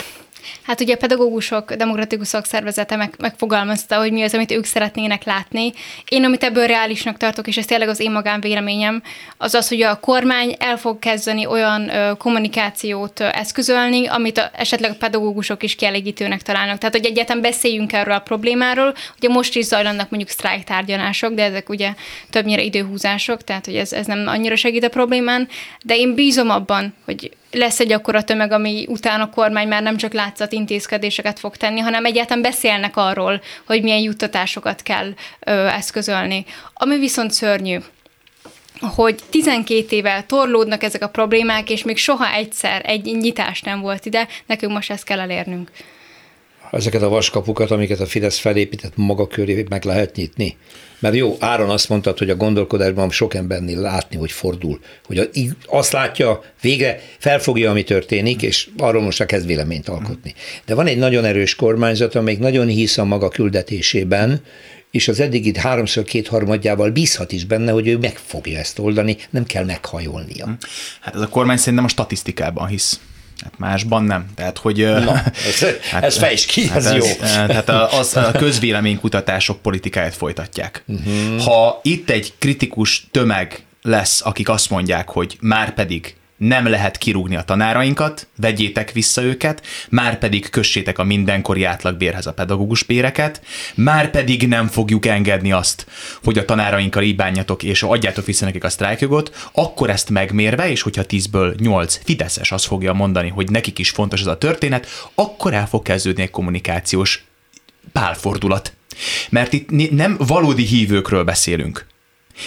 Hát 0.63 0.81
ugye 0.81 0.95
a 0.95 0.97
pedagógusok 0.97 1.75
demokratikus 1.75 2.29
szakszervezete 2.29 2.97
meg, 2.97 3.15
megfogalmazta, 3.19 3.99
hogy 3.99 4.13
mi 4.13 4.23
az, 4.23 4.35
amit 4.35 4.51
ők 4.51 4.65
szeretnének 4.65 5.25
látni. 5.25 5.73
Én, 6.09 6.25
amit 6.25 6.45
ebből 6.45 6.67
reálisnak 6.67 7.17
tartok, 7.17 7.47
és 7.47 7.57
ez 7.57 7.65
tényleg 7.65 7.89
az 7.89 8.01
én 8.01 8.11
magán 8.11 8.41
véleményem, 8.41 9.03
az 9.37 9.55
az, 9.55 9.69
hogy 9.69 9.83
a 9.83 10.01
kormány 10.01 10.57
el 10.59 10.77
fog 10.77 10.99
kezdeni 10.99 11.47
olyan 11.47 11.91
kommunikációt 12.19 13.21
eszközölni, 13.21 14.07
amit 14.07 14.51
esetleg 14.57 14.91
a 14.91 14.97
pedagógusok 14.99 15.63
is 15.63 15.75
kielégítőnek 15.75 16.43
találnak. 16.43 16.79
Tehát, 16.79 16.95
hogy 16.95 17.07
egyetem 17.07 17.41
beszéljünk 17.41 17.93
erről 17.93 18.15
a 18.15 18.19
problémáról. 18.19 18.95
Ugye 19.17 19.29
most 19.29 19.57
is 19.57 19.65
zajlanak 19.65 20.11
mondjuk 20.11 20.31
sztrájktárgyalások, 20.31 21.35
de 21.35 21.45
ezek 21.45 21.69
ugye 21.69 21.95
többnyire 22.31 22.63
időhúzások, 22.63 23.45
tehát 23.45 23.65
hogy 23.65 23.77
ez, 23.77 23.93
ez 23.93 24.07
nem 24.07 24.25
annyira 24.27 24.57
segít 24.57 24.85
a 24.85 24.89
problémán, 24.89 25.49
de 25.83 25.97
én 25.97 26.15
bízom 26.15 26.51
abban, 26.51 26.95
hogy 27.05 27.31
lesz 27.53 27.81
egy 27.81 27.93
akkora 27.93 28.23
tömeg, 28.23 28.53
ami 28.53 28.85
után 28.89 29.21
a 29.21 29.31
kormány 29.31 29.69
már 29.69 29.83
nem 29.83 29.97
csak 29.97 30.13
látszat 30.13 30.53
intézkedéseket 30.61 31.39
fog 31.39 31.57
tenni, 31.57 31.81
hanem 31.81 32.05
egyáltalán 32.05 32.43
beszélnek 32.43 32.97
arról, 32.97 33.41
hogy 33.67 33.83
milyen 33.83 33.99
juttatásokat 33.99 34.83
kell 34.83 35.13
ö, 35.41 35.51
eszközölni. 35.67 36.45
Ami 36.75 36.99
viszont 36.99 37.31
szörnyű, 37.31 37.79
hogy 38.81 39.19
12 39.31 39.97
éve 39.97 40.25
torlódnak 40.27 40.83
ezek 40.83 41.03
a 41.03 41.09
problémák, 41.09 41.71
és 41.71 41.85
még 41.85 41.97
soha 41.97 42.33
egyszer 42.33 42.83
egy 42.85 43.05
nyitás 43.05 43.61
nem 43.61 43.81
volt 43.81 44.07
ide, 44.07 44.29
nekünk 44.47 44.73
most 44.73 44.91
ezt 44.91 45.05
kell 45.05 45.21
elérnünk. 45.21 45.71
Ezeket 46.71 47.03
a 47.03 47.09
vaskapukat, 47.09 47.71
amiket 47.71 48.01
a 48.01 48.07
Fidesz 48.07 48.39
felépített 48.39 48.93
maga 48.97 49.27
köré 49.27 49.67
meg 49.69 49.85
lehet 49.85 50.17
nyitni. 50.17 50.57
Mert 51.01 51.15
jó, 51.15 51.37
Áron 51.39 51.71
azt 51.71 51.89
mondtad, 51.89 52.19
hogy 52.19 52.31
a 52.31 52.37
gondolkodásban 52.37 53.11
sok 53.11 53.35
embernél 53.35 53.81
látni, 53.81 54.17
hogy 54.17 54.33
fordul, 54.33 54.81
hogy 55.05 55.31
azt 55.67 55.93
látja, 55.93 56.43
végre 56.61 57.01
felfogja, 57.19 57.71
ami 57.71 57.83
történik, 57.83 58.43
és 58.43 58.69
arról 58.77 59.03
most 59.03 59.25
kezd 59.25 59.47
véleményt 59.47 59.89
alkotni. 59.89 60.35
De 60.67 60.75
van 60.75 60.87
egy 60.87 60.99
nagyon 60.99 61.25
erős 61.25 61.55
kormányzat, 61.55 62.15
amelyik 62.15 62.39
nagyon 62.39 62.67
hisz 62.67 62.99
a 62.99 63.05
maga 63.05 63.29
küldetésében, 63.29 64.43
és 64.91 65.09
az 65.09 65.21
eddigi 65.21 65.53
háromszor 65.59 66.05
kétharmadjával 66.05 66.91
bízhat 66.91 67.33
is 67.33 67.45
benne, 67.45 67.73
hogy 67.73 67.89
ő 67.89 67.99
meg 67.99 68.17
fogja 68.27 68.59
ezt 68.59 68.79
oldani, 68.79 69.17
nem 69.31 69.45
kell 69.45 69.65
meghajolnia. 69.65 70.57
Hát 71.01 71.15
ez 71.15 71.21
a 71.21 71.29
kormány 71.29 71.57
szerintem 71.57 71.85
a 71.85 71.89
statisztikában 71.89 72.67
hisz. 72.67 73.01
Hát 73.43 73.53
másban 73.59 74.05
nem. 74.05 74.27
Tehát, 74.35 74.59
hogy... 74.59 74.79
Na, 74.79 75.23
ez, 75.49 75.65
hát, 75.91 76.05
ez 76.05 76.17
fejts 76.17 76.47
ki, 76.47 76.67
hát 76.67 76.77
ez, 76.77 76.87
ez 76.87 76.95
jó. 76.95 77.13
Tehát 77.47 77.69
a, 77.69 77.99
az, 77.99 78.17
a 78.17 78.31
közvéleménykutatások 78.31 79.63
politikáját 79.63 80.15
folytatják. 80.15 80.85
Uh-huh. 80.87 81.43
Ha 81.43 81.81
itt 81.83 82.11
egy 82.11 82.33
kritikus 82.39 83.07
tömeg 83.11 83.65
lesz, 83.83 84.21
akik 84.25 84.49
azt 84.49 84.71
mondják, 84.71 85.09
hogy 85.09 85.37
már 85.41 85.75
pedig 85.75 86.15
nem 86.41 86.67
lehet 86.67 86.99
kirúgni 86.99 87.37
a 87.37 87.43
tanárainkat, 87.43 88.27
vegyétek 88.37 88.93
vissza 88.93 89.23
őket, 89.23 89.67
már 89.89 90.19
pedig 90.19 90.51
kössétek 90.51 90.99
a 90.99 91.05
mindenkori 91.05 91.65
átlagbérhez 91.65 92.27
a 92.27 92.33
pedagógus 92.33 92.83
béreket, 92.83 93.43
már 93.75 94.11
pedig 94.11 94.49
nem 94.49 94.67
fogjuk 94.67 95.07
engedni 95.07 95.53
azt, 95.53 95.87
hogy 96.23 96.39
a 96.39 96.45
tanárainkkal 96.45 97.03
így 97.03 97.17
bánjatok, 97.17 97.63
és 97.63 97.83
adjátok 97.83 98.27
vissza 98.27 98.45
nekik 98.45 98.65
a 98.65 98.69
sztrájkjogot, 98.69 99.49
akkor 99.53 99.91
ezt 99.91 100.11
megmérve, 100.11 100.71
és 100.71 100.83
hogyha 100.83 101.03
10-ből 101.09 101.61
8 101.61 102.01
Fideszes 102.05 102.53
azt 102.53 102.67
fogja 102.67 102.93
mondani, 102.93 103.29
hogy 103.29 103.51
nekik 103.51 103.79
is 103.79 103.91
fontos 103.91 104.21
ez 104.21 104.27
a 104.27 104.39
történet, 104.39 104.87
akkor 105.15 105.55
el 105.55 105.67
fog 105.67 105.83
kezdődni 105.83 106.23
egy 106.23 106.31
kommunikációs 106.31 107.25
pálfordulat. 107.93 108.73
Mert 109.31 109.53
itt 109.53 109.91
nem 109.91 110.17
valódi 110.19 110.65
hívőkről 110.65 111.25
beszélünk 111.25 111.89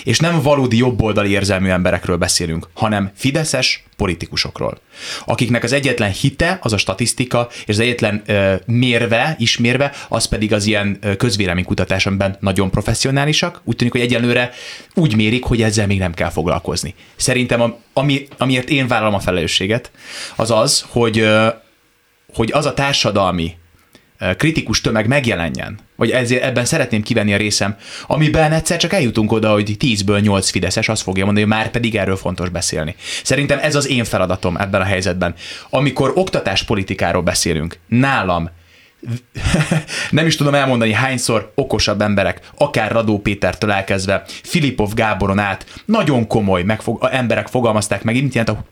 és 0.04 0.20
nem 0.20 0.42
valódi 0.42 0.78
jobboldali 0.78 1.30
érzelmű 1.30 1.70
emberekről 1.70 2.18
beszélünk, 2.18 2.68
hanem 2.74 3.12
fideszes 3.16 3.84
politikusokról, 3.98 4.78
akiknek 5.26 5.64
az 5.64 5.72
egyetlen 5.72 6.12
hite 6.12 6.60
az 6.62 6.74
a 6.74 6.78
statisztika, 6.78 7.48
és 7.52 7.68
az 7.68 7.80
egyetlen 7.80 8.22
ö, 8.26 8.56
mérve, 8.66 9.36
ismérve, 9.40 9.92
az 10.10 10.26
pedig 10.26 10.54
az 10.54 10.66
ilyen 10.66 11.00
közvéleménykutatás, 11.18 12.06
amiben 12.06 12.38
nagyon 12.40 12.72
professzionálisak. 12.72 13.62
Úgy 13.64 13.76
tűnik, 13.76 13.94
hogy 13.94 14.02
egyelőre 14.02 14.52
úgy 14.94 15.16
mérik, 15.16 15.44
hogy 15.44 15.62
ezzel 15.62 15.88
még 15.88 16.00
nem 16.00 16.14
kell 16.14 16.30
foglalkozni. 16.30 16.96
Szerintem, 17.16 17.76
ami, 17.94 18.28
amiért 18.38 18.70
én 18.70 18.88
vállalom 18.88 19.14
a 19.14 19.20
felelősséget, 19.20 19.92
az 20.36 20.52
az, 20.52 20.86
hogy, 20.88 21.20
ö, 21.20 21.48
hogy 22.34 22.52
az 22.52 22.66
a 22.66 22.74
társadalmi 22.74 23.56
kritikus 24.38 24.82
tömeg 24.82 25.08
megjelenjen, 25.08 25.80
vagy 25.96 26.12
ezért 26.12 26.44
ebben 26.44 26.66
szeretném 26.66 27.02
kivenni 27.02 27.34
a 27.34 27.38
részem, 27.38 27.76
amiben 28.08 28.52
egyszer 28.52 28.78
csak 28.78 28.94
eljutunk 28.94 29.32
oda, 29.32 29.52
hogy 29.52 29.76
10-ből 29.80 30.22
8 30.22 30.50
Fideszes 30.50 30.90
azt 30.90 31.02
fogja 31.02 31.26
mondani, 31.26 31.46
hogy 31.46 31.56
már 31.56 31.72
pedig 31.72 31.96
erről 31.96 32.16
fontos 32.16 32.50
beszélni. 32.50 32.96
Szerintem 33.24 33.60
ez 33.62 33.76
az 33.76 33.90
én 33.90 34.04
feladatom 34.04 34.58
ebben 34.58 34.82
a 34.82 34.86
helyzetben. 34.86 35.34
Amikor 35.70 36.12
oktatáspolitikáról 36.16 37.22
beszélünk, 37.22 37.78
nálam 37.88 38.50
nem 40.10 40.26
is 40.26 40.36
tudom 40.36 40.54
elmondani 40.54 40.94
hányszor 40.94 41.52
okosabb 41.56 42.02
emberek, 42.02 42.40
akár 42.58 42.92
Radó 42.92 43.20
Pétertől 43.20 43.72
elkezdve, 43.72 44.24
Filipov 44.28 44.94
Gáboron 44.94 45.40
át, 45.40 45.82
nagyon 45.86 46.28
komoly 46.28 46.64
megfog- 46.64 47.04
emberek 47.12 47.48
fogalmazták 47.48 48.04
meg, 48.04 48.16
mint 48.16 48.34
jelent 48.34 48.58
a 48.58 48.66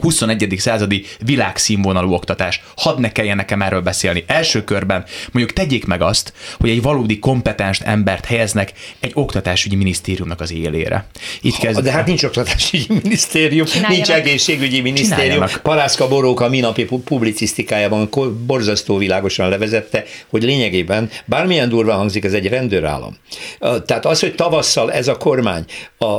21. 0.00 0.54
századi 0.58 1.04
világszínvonalú 1.24 2.12
oktatás. 2.12 2.62
Hadd 2.76 3.00
ne 3.00 3.12
kelljen 3.12 3.36
nekem 3.36 3.62
erről 3.62 3.80
beszélni. 3.80 4.24
Első 4.26 4.64
körben 4.64 5.04
mondjuk 5.32 5.56
tegyék 5.56 5.84
meg 5.84 6.02
azt, 6.02 6.32
hogy 6.58 6.70
egy 6.70 6.82
valódi 6.82 7.18
kompetens 7.18 7.80
embert 7.80 8.24
helyeznek 8.24 8.72
egy 9.00 9.10
oktatásügyi 9.14 9.76
minisztériumnak 9.76 10.40
az 10.40 10.52
élére. 10.52 11.06
Itt 11.40 11.56
kezd... 11.56 11.80
De 11.80 11.90
hát 11.90 12.06
nincs 12.06 12.22
oktatásügyi 12.22 12.86
minisztérium, 13.02 13.66
Csinálja 13.66 13.94
nincs 13.96 14.08
meg. 14.08 14.18
egészségügyi 14.18 14.80
minisztérium. 14.80 15.44
Parászka 15.62 16.08
Boróka 16.08 16.44
a 16.44 16.48
minapi 16.48 16.84
publicisztikájában 16.84 18.08
borzasztó 18.46 18.96
világosan 18.96 19.48
levezette, 19.48 20.04
hogy 20.28 20.42
lényegében 20.42 21.10
bármilyen 21.24 21.68
durva 21.68 21.92
hangzik, 21.92 22.24
ez 22.24 22.32
egy 22.32 22.48
rendőrállam. 22.48 23.16
Tehát 23.58 24.06
az, 24.06 24.20
hogy 24.20 24.34
tavasszal 24.34 24.92
ez 24.92 25.08
a 25.08 25.16
kormány 25.16 25.64
a 25.98 26.18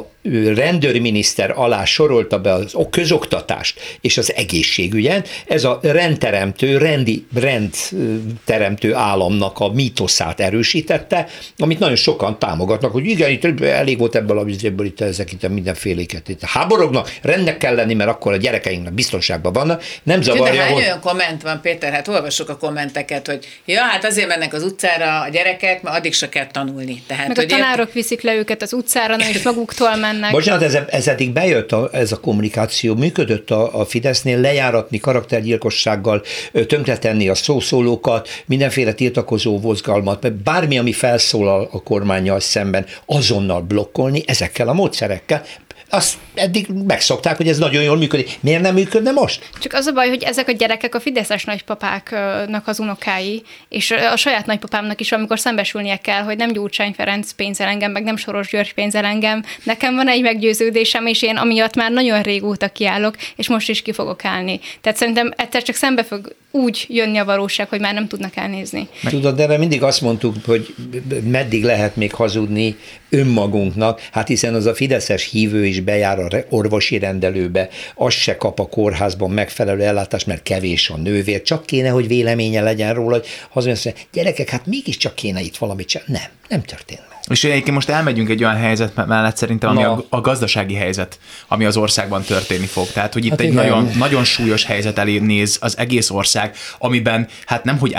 rendőrminiszter 0.55 1.53
alá 1.55 1.85
sorolta 1.85 2.39
be 2.39 2.53
az 2.53 2.75
közoktatást 2.89 3.79
és 4.01 4.17
az 4.17 4.33
egészségügyet, 4.33 5.29
ez 5.47 5.63
a 5.63 5.79
rendteremtő, 5.81 6.77
rendi, 6.77 7.25
rendteremtő 7.35 8.93
államnak 8.93 9.59
a 9.59 9.71
mítoszát 9.71 10.39
erősítette, 10.39 11.27
amit 11.57 11.79
nagyon 11.79 11.95
sokan 11.95 12.39
támogatnak, 12.39 12.91
hogy 12.91 13.05
igen, 13.05 13.29
itt 13.29 13.61
elég 13.61 13.97
volt 13.97 14.15
ebből 14.15 14.37
a 14.37 14.43
vizéből, 14.43 14.85
itt 14.85 15.01
ezek 15.01 15.31
itt 15.31 15.49
mindenféléket 15.49 16.29
itt 16.29 16.41
háborognak, 16.41 17.17
rendnek 17.21 17.57
kell 17.57 17.75
lenni, 17.75 17.93
mert 17.93 18.09
akkor 18.09 18.33
a 18.33 18.37
gyerekeinknek 18.37 18.93
biztonságban 18.93 19.53
vannak. 19.53 19.83
Nem 20.03 20.21
zavarja, 20.21 20.53
De 20.53 20.59
hány 20.59 20.73
hogy... 20.73 20.83
olyan 20.83 20.99
komment 20.99 21.41
van, 21.41 21.61
Péter, 21.61 21.93
hát 21.93 22.07
olvasok 22.07 22.49
a 22.49 22.57
kommenteket, 22.57 23.27
hogy 23.27 23.47
ja, 23.65 23.81
hát 23.81 24.05
azért 24.05 24.27
mennek 24.27 24.53
az 24.53 24.63
utcára 24.63 25.21
a 25.21 25.29
gyerekek, 25.29 25.81
mert 25.81 25.97
addig 25.97 26.13
se 26.13 26.29
kell 26.29 26.47
tanulni. 26.47 27.03
Tehát, 27.07 27.27
Meg 27.27 27.35
hogy 27.35 27.45
a 27.45 27.47
tanárok 27.47 27.85
ért... 27.85 27.93
viszik 27.93 28.21
le 28.21 28.35
őket 28.35 28.61
az 28.61 28.73
utcára, 28.73 29.15
nem 29.15 29.29
is 29.29 29.43
maguktól 29.43 29.95
mennek 29.95 30.16
mennek. 30.19 30.31
Bocsánat, 30.31 30.63
ez, 30.63 30.77
ez 30.87 31.07
eddig 31.07 31.33
bejött 31.33 31.71
a, 31.71 31.89
ez 31.91 32.11
a 32.11 32.19
kommunikáció, 32.19 32.95
működött 32.95 33.51
a, 33.51 33.79
a 33.79 33.85
Fidesznél, 33.85 34.39
lejáratni 34.39 34.97
karaktergyilkossággal, 34.97 36.21
tönkretenni 36.67 37.29
a 37.29 37.35
szószólókat, 37.35 38.27
mindenféle 38.45 38.93
tiltakozó 38.93 39.59
mozgalmat, 39.59 40.33
bármi, 40.33 40.77
ami 40.77 40.91
felszólal 40.91 41.69
a 41.71 41.83
kormányjal 41.83 42.39
szemben, 42.39 42.85
azonnal 43.05 43.61
blokkolni 43.61 44.23
ezekkel 44.25 44.67
a 44.67 44.73
módszerekkel 44.73 45.43
azt 45.89 46.17
eddig 46.37 46.67
megszokták, 46.87 47.37
hogy 47.37 47.47
ez 47.47 47.57
nagyon 47.57 47.83
jól 47.83 47.97
működik. 47.97 48.37
Miért 48.39 48.61
nem 48.61 48.73
működne 48.73 49.11
most? 49.11 49.49
Csak 49.59 49.73
az 49.73 49.85
a 49.85 49.91
baj, 49.91 50.07
hogy 50.07 50.23
ezek 50.23 50.47
a 50.47 50.51
gyerekek 50.51 50.95
a 50.95 50.99
fideszes 50.99 51.45
nagypapáknak 51.45 52.67
az 52.67 52.79
unokái, 52.79 53.41
és 53.69 53.91
a 53.91 54.15
saját 54.15 54.45
nagypapámnak 54.45 54.99
is, 54.99 55.11
amikor 55.11 55.39
szembesülnie 55.39 55.97
kell, 55.97 56.21
hogy 56.21 56.37
nem 56.37 56.51
Gyurcsány 56.51 56.93
Ferenc 56.93 57.31
pénzel 57.31 57.67
engem, 57.67 57.91
meg 57.91 58.03
nem 58.03 58.17
Soros 58.17 58.49
György 58.49 58.73
pénzel 58.73 59.05
engem. 59.05 59.43
Nekem 59.63 59.95
van 59.95 60.07
egy 60.07 60.21
meggyőződésem, 60.21 61.05
és 61.05 61.21
én 61.21 61.35
amiatt 61.35 61.75
már 61.75 61.91
nagyon 61.91 62.21
régóta 62.21 62.69
kiállok, 62.69 63.15
és 63.35 63.49
most 63.49 63.69
is 63.69 63.81
ki 63.81 63.91
fogok 63.91 64.25
állni. 64.25 64.59
Tehát 64.81 64.97
szerintem 64.97 65.33
egyszer 65.35 65.63
csak 65.63 65.75
szembe 65.75 66.03
fog 66.03 66.35
úgy 66.51 66.85
jönni 66.89 67.17
a 67.17 67.25
valóság, 67.25 67.69
hogy 67.69 67.79
már 67.79 67.93
nem 67.93 68.07
tudnak 68.07 68.35
elnézni. 68.35 68.87
Tudod, 69.09 69.35
de 69.35 69.57
mindig 69.57 69.83
azt 69.83 70.01
mondtuk, 70.01 70.35
hogy 70.45 70.75
meddig 71.23 71.63
lehet 71.63 71.95
még 71.95 72.13
hazudni 72.13 72.75
önmagunknak, 73.09 74.01
hát 74.11 74.27
hiszen 74.27 74.53
az 74.53 74.65
a 74.65 74.75
fideszes 74.75 75.29
hívő 75.29 75.65
is 75.65 75.79
bejár 75.79 76.19
a 76.19 76.26
orvosi 76.49 76.97
rendelőbe, 76.97 77.69
az 77.95 78.13
se 78.13 78.37
kap 78.37 78.59
a 78.59 78.67
kórházban 78.67 79.31
megfelelő 79.31 79.83
ellátást, 79.83 80.25
mert 80.25 80.43
kevés 80.43 80.89
a 80.89 80.97
nővér, 80.97 81.41
csak 81.41 81.65
kéne, 81.65 81.89
hogy 81.89 82.07
véleménye 82.07 82.61
legyen 82.61 82.93
róla, 82.93 83.15
hogy 83.15 83.27
hazudni, 83.49 83.93
gyerekek, 84.13 84.49
hát 84.49 84.65
mégiscsak 84.65 85.15
kéne 85.15 85.41
itt 85.41 85.57
valamit 85.57 85.89
sem. 85.89 86.01
Nem, 86.05 86.29
nem 86.47 86.61
történt 86.61 87.01
meg. 87.09 87.16
És 87.29 87.43
egyébként 87.43 87.75
most 87.75 87.89
elmegyünk 87.89 88.29
egy 88.29 88.43
olyan 88.43 88.55
helyzet 88.55 89.05
mellett 89.07 89.37
szerintem, 89.37 89.69
ami 89.69 89.83
a, 89.83 90.05
a 90.09 90.21
gazdasági 90.21 90.73
helyzet, 90.73 91.19
ami 91.47 91.65
az 91.65 91.77
országban 91.77 92.21
történni 92.21 92.65
fog. 92.65 92.87
Tehát, 92.87 93.13
hogy 93.13 93.25
itt 93.25 93.31
hát 93.31 93.39
egy 93.39 93.53
nagyon, 93.53 93.89
nagyon 93.97 94.23
súlyos 94.23 94.65
helyzet 94.65 94.97
elé 94.97 95.17
néz 95.17 95.57
az 95.61 95.77
egész 95.77 96.09
ország, 96.09 96.55
amiben 96.77 97.27
hát 97.45 97.63
nem, 97.63 97.77
hogy 97.77 97.93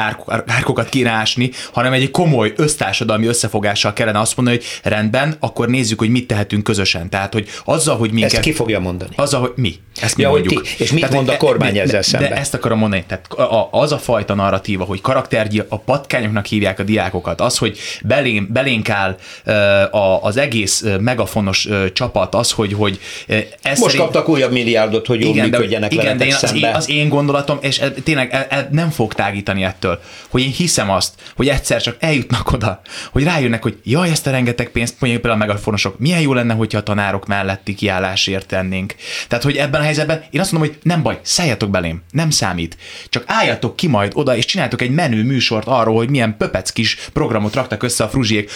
árkokat 0.46 0.88
kéne 0.88 1.10
ásni, 1.10 1.50
hanem 1.72 1.92
egy 1.92 2.10
komoly 2.10 2.52
össztársadalmi 2.56 3.26
összefogással 3.26 3.92
kellene 3.92 4.20
azt 4.20 4.36
mondani, 4.36 4.56
hogy 4.56 4.66
rendben, 4.92 5.36
akkor 5.40 5.68
nézzük, 5.68 5.98
hogy 5.98 6.10
mit 6.10 6.26
tehetünk 6.26 6.62
közösen. 6.62 7.08
Tehát, 7.08 7.32
hogy 7.32 7.48
azzal, 7.64 7.96
hogy 7.96 8.10
minket... 8.10 8.32
Ezt 8.32 8.42
ki 8.42 8.52
fogja 8.52 8.80
mondani? 8.80 9.10
Azzal, 9.16 9.40
hogy 9.40 9.52
mi. 9.56 9.74
Ezt 10.00 10.16
mi 10.16 10.22
ja, 10.22 10.28
mondjuk. 10.28 10.62
Ti, 10.62 10.82
és 10.82 10.90
mit 10.90 11.00
Tehát, 11.00 11.14
mond 11.14 11.28
a 11.28 11.36
kormány 11.36 11.72
de, 11.72 11.82
ezzel 11.82 12.02
szemben? 12.02 12.30
De 12.30 12.36
ezt 12.36 12.54
akarom 12.54 12.78
mondani. 12.78 13.04
Tehát 13.06 13.26
az 13.70 13.92
a 13.92 13.98
fajta 13.98 14.34
narratíva, 14.34 14.84
hogy 14.84 15.00
karaktergyil, 15.00 15.66
a 15.68 15.78
patkányoknak 15.78 16.46
hívják 16.46 16.78
a 16.78 16.82
diákokat, 16.82 17.40
az, 17.40 17.58
hogy 17.58 17.78
belén, 18.02 18.48
belénk 18.50 18.88
áll 18.88 19.16
az 20.20 20.36
egész 20.36 20.84
megafonos 21.00 21.68
csapat 21.92 22.34
az, 22.34 22.50
hogy, 22.50 22.72
hogy 22.72 23.00
ez 23.26 23.78
Most 23.78 23.80
szerint... 23.80 23.98
kaptak 23.98 24.28
újabb 24.28 24.52
milliárdot, 24.52 25.06
hogy 25.06 25.20
jól 25.20 25.30
igen, 25.30 25.48
működjenek 25.48 25.92
igen, 25.92 26.16
de 26.16 26.26
én, 26.26 26.34
az, 26.34 26.54
én, 26.54 26.64
az 26.64 26.88
én 26.88 27.08
gondolatom, 27.08 27.58
és 27.60 27.82
tényleg 28.04 28.32
el, 28.32 28.46
el, 28.48 28.68
nem 28.72 28.90
fog 28.90 29.14
tágítani 29.14 29.64
ettől, 29.64 30.00
hogy 30.28 30.42
én 30.42 30.50
hiszem 30.50 30.90
azt, 30.90 31.12
hogy 31.36 31.48
egyszer 31.48 31.82
csak 31.82 31.96
eljutnak 31.98 32.52
oda, 32.52 32.80
hogy 33.12 33.22
rájönnek, 33.22 33.62
hogy 33.62 33.78
jaj, 33.84 34.10
ezt 34.10 34.26
a 34.26 34.30
rengeteg 34.30 34.68
pénzt, 34.68 34.94
mondjuk 34.98 35.22
például 35.22 35.42
a 35.42 35.46
megafonosok, 35.46 35.98
milyen 35.98 36.20
jó 36.20 36.32
lenne, 36.32 36.54
hogyha 36.54 36.78
a 36.78 36.82
tanárok 36.82 37.26
melletti 37.26 37.74
kiállásért 37.74 38.46
tennénk. 38.46 38.94
Tehát, 39.28 39.44
hogy 39.44 39.56
ebben 39.56 39.80
a 39.80 39.84
helyzetben 39.84 40.24
én 40.30 40.40
azt 40.40 40.52
mondom, 40.52 40.70
hogy 40.70 40.78
nem 40.82 41.02
baj, 41.02 41.18
szálljatok 41.22 41.70
belém, 41.70 42.02
nem 42.10 42.30
számít. 42.30 42.76
Csak 43.08 43.24
álljatok 43.26 43.76
ki 43.76 43.86
majd 43.86 44.12
oda, 44.14 44.36
és 44.36 44.44
csináltok 44.44 44.82
egy 44.82 44.90
menő 44.90 45.22
műsort 45.22 45.66
arról, 45.66 45.96
hogy 45.96 46.10
milyen 46.10 46.36
pöpec 46.36 46.70
kis 46.70 46.98
programot 47.12 47.54
raktak 47.54 47.82
össze 47.82 48.04
a 48.04 48.08
Fruzsiék 48.08 48.50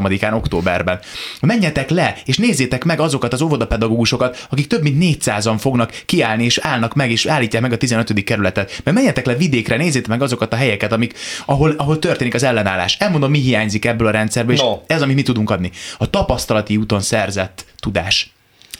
23-án, 0.00 0.34
októberben. 0.34 1.00
Menjetek 1.40 1.90
le, 1.90 2.16
és 2.24 2.36
nézzétek 2.36 2.84
meg 2.84 3.00
azokat 3.00 3.32
az 3.32 3.42
óvodapedagógusokat, 3.42 4.46
akik 4.50 4.66
több 4.66 4.82
mint 4.82 5.20
400-an 5.24 5.56
fognak 5.58 6.02
kiállni, 6.06 6.44
és 6.44 6.58
állnak 6.58 6.94
meg, 6.94 7.10
és 7.10 7.26
állítják 7.26 7.62
meg 7.62 7.72
a 7.72 7.76
15. 7.76 8.24
kerületet. 8.24 8.80
Mert 8.84 8.96
menjetek 8.96 9.26
le 9.26 9.34
vidékre, 9.34 9.76
nézzétek 9.76 10.08
meg 10.08 10.22
azokat 10.22 10.52
a 10.52 10.56
helyeket, 10.56 10.92
amik, 10.92 11.14
ahol, 11.46 11.74
ahol 11.76 11.98
történik 11.98 12.34
az 12.34 12.42
ellenállás. 12.42 12.96
Elmondom, 12.98 13.30
mi 13.30 13.38
hiányzik 13.38 13.84
ebből 13.84 14.06
a 14.06 14.10
rendszerből, 14.10 14.54
és 14.54 14.60
no. 14.60 14.78
ez, 14.86 15.02
amit 15.02 15.16
mi 15.16 15.22
tudunk 15.22 15.50
adni. 15.50 15.70
A 15.98 16.10
tapasztalati 16.10 16.76
úton 16.76 17.00
szerzett 17.00 17.64
tudás. 17.80 18.32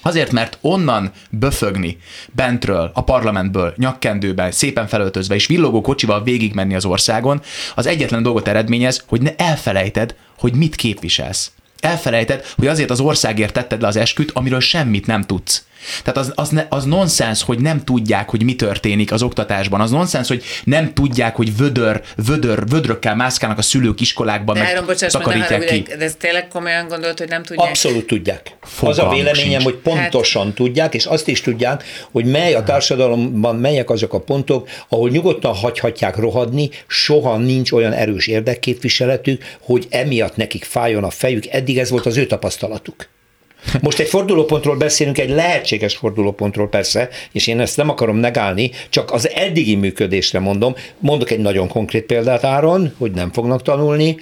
Azért, 0.02 0.32
mert 0.32 0.58
onnan 0.60 1.12
böfögni 1.30 1.98
bentről, 2.32 2.90
a 2.94 3.02
parlamentből, 3.04 3.74
nyakkendőben, 3.76 4.50
szépen 4.50 4.86
felöltözve 4.86 5.34
és 5.34 5.46
villogó 5.46 5.80
kocsival 5.80 6.22
végigmenni 6.22 6.74
az 6.74 6.84
országon, 6.84 7.42
az 7.74 7.86
egyetlen 7.86 8.22
dolgot 8.22 8.48
eredményez, 8.48 9.04
hogy 9.06 9.22
ne 9.22 9.34
elfelejted, 9.36 10.14
hogy 10.42 10.54
mit 10.54 10.74
képviselsz. 10.74 11.50
Elfelejted, 11.80 12.44
hogy 12.56 12.66
azért 12.66 12.90
az 12.90 13.00
országért 13.00 13.52
tetted 13.52 13.80
le 13.80 13.86
az 13.86 13.96
esküt, 13.96 14.30
amiről 14.30 14.60
semmit 14.60 15.06
nem 15.06 15.22
tudsz. 15.22 15.64
Tehát 16.04 16.16
az, 16.18 16.32
az, 16.34 16.48
ne, 16.48 16.66
az 16.68 16.84
nonsens, 16.84 17.42
hogy 17.42 17.60
nem 17.60 17.84
tudják, 17.84 18.30
hogy 18.30 18.44
mi 18.44 18.56
történik 18.56 19.12
az 19.12 19.22
oktatásban. 19.22 19.80
Az 19.80 19.90
nonsens, 19.90 20.28
hogy 20.28 20.42
nem 20.64 20.94
tudják, 20.94 21.36
hogy 21.36 21.56
vödör, 21.56 22.00
vödör, 22.26 22.68
vödrökkel 22.68 23.16
mászkálnak 23.16 23.58
a 23.58 23.62
szülők 23.62 24.00
iskolákban, 24.00 24.54
De 24.54 24.60
meg 24.60 24.70
Áron, 24.70 24.86
bocsáss, 24.86 25.12
meg, 25.12 25.26
ne 25.26 25.32
takarítják 25.32 25.84
ki. 25.84 25.94
de 25.96 26.04
ez 26.04 26.14
tényleg 26.18 26.48
komolyan 26.48 26.88
gondolt, 26.88 27.18
hogy 27.18 27.28
nem 27.28 27.42
tudják? 27.42 27.68
Abszolút 27.68 28.06
tudják. 28.06 28.56
az 28.60 28.68
Fogalmuk 28.70 29.12
a 29.12 29.14
véleményem, 29.14 29.60
sincs. 29.60 29.62
hogy 29.62 29.74
pontosan 29.74 30.54
tudják, 30.54 30.94
és 30.94 31.04
azt 31.04 31.28
is 31.28 31.40
tudják, 31.40 31.84
hogy 32.10 32.24
mely 32.24 32.54
a 32.54 32.62
társadalomban 32.62 33.56
melyek 33.56 33.90
azok 33.90 34.14
a 34.14 34.20
pontok, 34.20 34.68
ahol 34.88 35.10
nyugodtan 35.10 35.54
hagyhatják 35.54 36.16
rohadni, 36.16 36.70
soha 36.86 37.36
nincs 37.36 37.72
olyan 37.72 37.92
erős 37.92 38.26
érdekképviseletük, 38.26 39.44
hogy 39.60 39.86
emiatt 39.90 40.36
nekik 40.36 40.64
fájjon 40.64 41.04
a 41.04 41.10
fejük. 41.10 41.46
Eddig 41.46 41.78
ez 41.78 41.90
volt 41.90 42.06
az 42.06 42.16
ő 42.16 42.26
tapasztalatuk. 42.26 43.08
Most 43.80 43.98
egy 43.98 44.08
fordulópontról 44.08 44.76
beszélünk, 44.76 45.18
egy 45.18 45.30
lehetséges 45.30 45.96
fordulópontról 45.96 46.68
persze, 46.68 47.08
és 47.32 47.46
én 47.46 47.60
ezt 47.60 47.76
nem 47.76 47.88
akarom 47.88 48.16
negálni, 48.16 48.70
csak 48.88 49.12
az 49.12 49.30
eddigi 49.30 49.74
működésre 49.74 50.38
mondom. 50.38 50.74
Mondok 50.98 51.30
egy 51.30 51.40
nagyon 51.40 51.68
konkrét 51.68 52.04
példát 52.04 52.44
Áron, 52.44 52.94
hogy 52.98 53.10
nem 53.10 53.32
fognak 53.32 53.62
tanulni. 53.62 54.16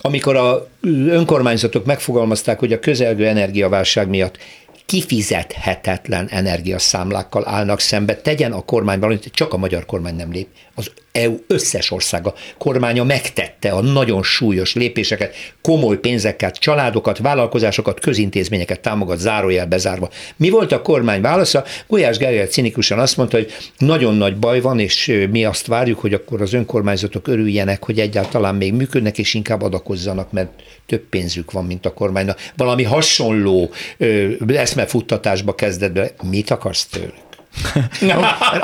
Amikor 0.00 0.36
a 0.36 0.68
önkormányzatok 1.06 1.84
megfogalmazták, 1.84 2.58
hogy 2.58 2.72
a 2.72 2.78
közelgő 2.78 3.26
energiaválság 3.26 4.08
miatt 4.08 4.38
kifizethetetlen 4.86 6.28
energiaszámlákkal 6.30 7.48
állnak 7.48 7.80
szembe, 7.80 8.16
tegyen 8.16 8.52
a 8.52 8.60
kormány 8.60 8.98
valamit, 8.98 9.30
csak 9.32 9.52
a 9.52 9.56
magyar 9.56 9.86
kormány 9.86 10.16
nem 10.16 10.32
lép. 10.32 10.48
Az 10.78 10.90
EU 11.12 11.38
összes 11.46 11.90
országa 11.90 12.34
kormánya 12.58 13.04
megtette 13.04 13.70
a 13.70 13.80
nagyon 13.80 14.22
súlyos 14.22 14.74
lépéseket, 14.74 15.34
komoly 15.60 15.98
pénzeket, 15.98 16.56
családokat, 16.56 17.18
vállalkozásokat, 17.18 18.00
közintézményeket 18.00 18.80
támogat, 18.80 19.18
zárójel 19.18 19.66
bezárva. 19.66 20.10
Mi 20.36 20.50
volt 20.50 20.72
a 20.72 20.82
kormány 20.82 21.20
válasza? 21.20 21.64
Gulyás 21.86 22.18
Gergely 22.18 22.46
cinikusan 22.46 22.98
azt 22.98 23.16
mondta, 23.16 23.36
hogy 23.36 23.52
nagyon 23.78 24.14
nagy 24.14 24.36
baj 24.36 24.60
van, 24.60 24.78
és 24.78 25.26
mi 25.30 25.44
azt 25.44 25.66
várjuk, 25.66 25.98
hogy 25.98 26.14
akkor 26.14 26.42
az 26.42 26.52
önkormányzatok 26.52 27.28
örüljenek, 27.28 27.84
hogy 27.84 28.00
egyáltalán 28.00 28.54
még 28.54 28.72
működnek, 28.72 29.18
és 29.18 29.34
inkább 29.34 29.62
adakozzanak, 29.62 30.32
mert 30.32 30.50
több 30.86 31.02
pénzük 31.08 31.50
van, 31.50 31.64
mint 31.64 31.86
a 31.86 31.92
kormánynak. 31.92 32.50
Valami 32.56 32.82
hasonló 32.82 33.70
ö, 33.96 34.30
eszmefuttatásba 34.46 35.54
kezdett 35.54 35.92
be. 35.92 36.10
Mit 36.22 36.50
akarsz 36.50 36.86
tőlük? 36.86 37.27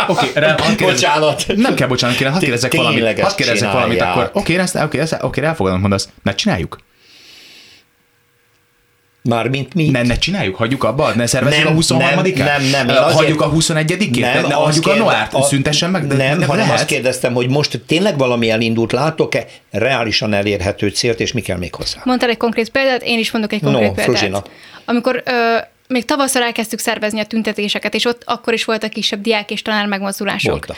Oké, 0.06 0.30
re- 0.34 0.46
hadd 0.48 0.76
kérdezzek- 0.76 0.78
Bocsánat. 0.78 1.44
Nem 1.56 1.74
kell 1.74 1.88
bocsánat, 1.88 2.16
kérem, 2.16 2.32
hadd 2.32 2.40
kérdezzek 2.42 2.70
Tényleg 2.70 2.92
valamit. 2.92 3.18
ezt 3.18 3.28
Hadd 3.28 3.36
kérdezzek 3.36 3.72
valamit, 3.72 4.00
akkor 4.00 4.30
oké, 4.32 4.58
ezt, 4.58 4.74
oké, 4.74 4.98
ezt, 4.98 5.16
oké, 5.20 5.42
elfogadom, 5.44 5.80
mondasz. 5.80 6.08
Ne 6.22 6.34
csináljuk. 6.34 6.78
Mármint 9.28 9.74
mi? 9.74 9.88
Ne, 9.90 10.02
ne 10.02 10.16
csináljuk, 10.18 10.56
hagyjuk 10.56 10.84
abba, 10.84 11.10
ne 11.14 11.26
szervezzük 11.26 11.62
Nem, 11.64 11.72
a 11.72 11.74
23 11.76 12.22
nem, 12.34 12.62
nem, 12.62 12.86
nem, 12.86 12.88
azért- 12.88 13.12
Hagyjuk 13.16 13.40
a 13.40 13.50
21-ét, 13.50 14.20
ne, 14.20 14.40
ne 14.40 14.54
hagyjuk 14.54 14.84
a 14.86 14.88
kérde- 14.88 15.04
Noárt, 15.04 15.42
szüntessen 15.44 15.90
meg, 15.90 16.06
de 16.06 16.14
nem, 16.16 16.38
de 16.38 16.44
hanem 16.46 16.60
lehet. 16.64 16.74
azt 16.80 16.86
kérdeztem, 16.88 17.34
hogy 17.34 17.48
most 17.48 17.80
tényleg 17.86 18.18
valami 18.18 18.50
elindult, 18.50 18.92
látok-e 18.92 19.46
reálisan 19.70 20.32
elérhető 20.34 20.88
célt, 20.88 21.20
és 21.20 21.32
mi 21.32 21.40
kell 21.40 21.56
még 21.58 21.74
hozzá? 21.74 22.00
Mondtál 22.04 22.28
egy 22.30 22.36
konkrét 22.36 22.68
példát, 22.70 23.02
én 23.02 23.18
is 23.18 23.30
mondok 23.30 23.52
egy 23.52 23.62
No, 23.62 23.70
konkrét 23.70 23.92
példát. 23.92 24.04
Fruzsina. 24.16 24.42
Amikor 24.84 25.22
ö, 25.24 25.56
még 25.88 26.04
tavasszal 26.04 26.42
elkezdtük 26.42 26.78
szervezni 26.78 27.20
a 27.20 27.26
tüntetéseket, 27.26 27.94
és 27.94 28.04
ott 28.04 28.22
akkor 28.24 28.52
is 28.52 28.64
voltak 28.64 28.90
kisebb 28.90 29.20
diák 29.20 29.50
és 29.50 29.62
tanár 29.62 29.86
megmozdulások. 29.86 30.50
Voltak. 30.50 30.76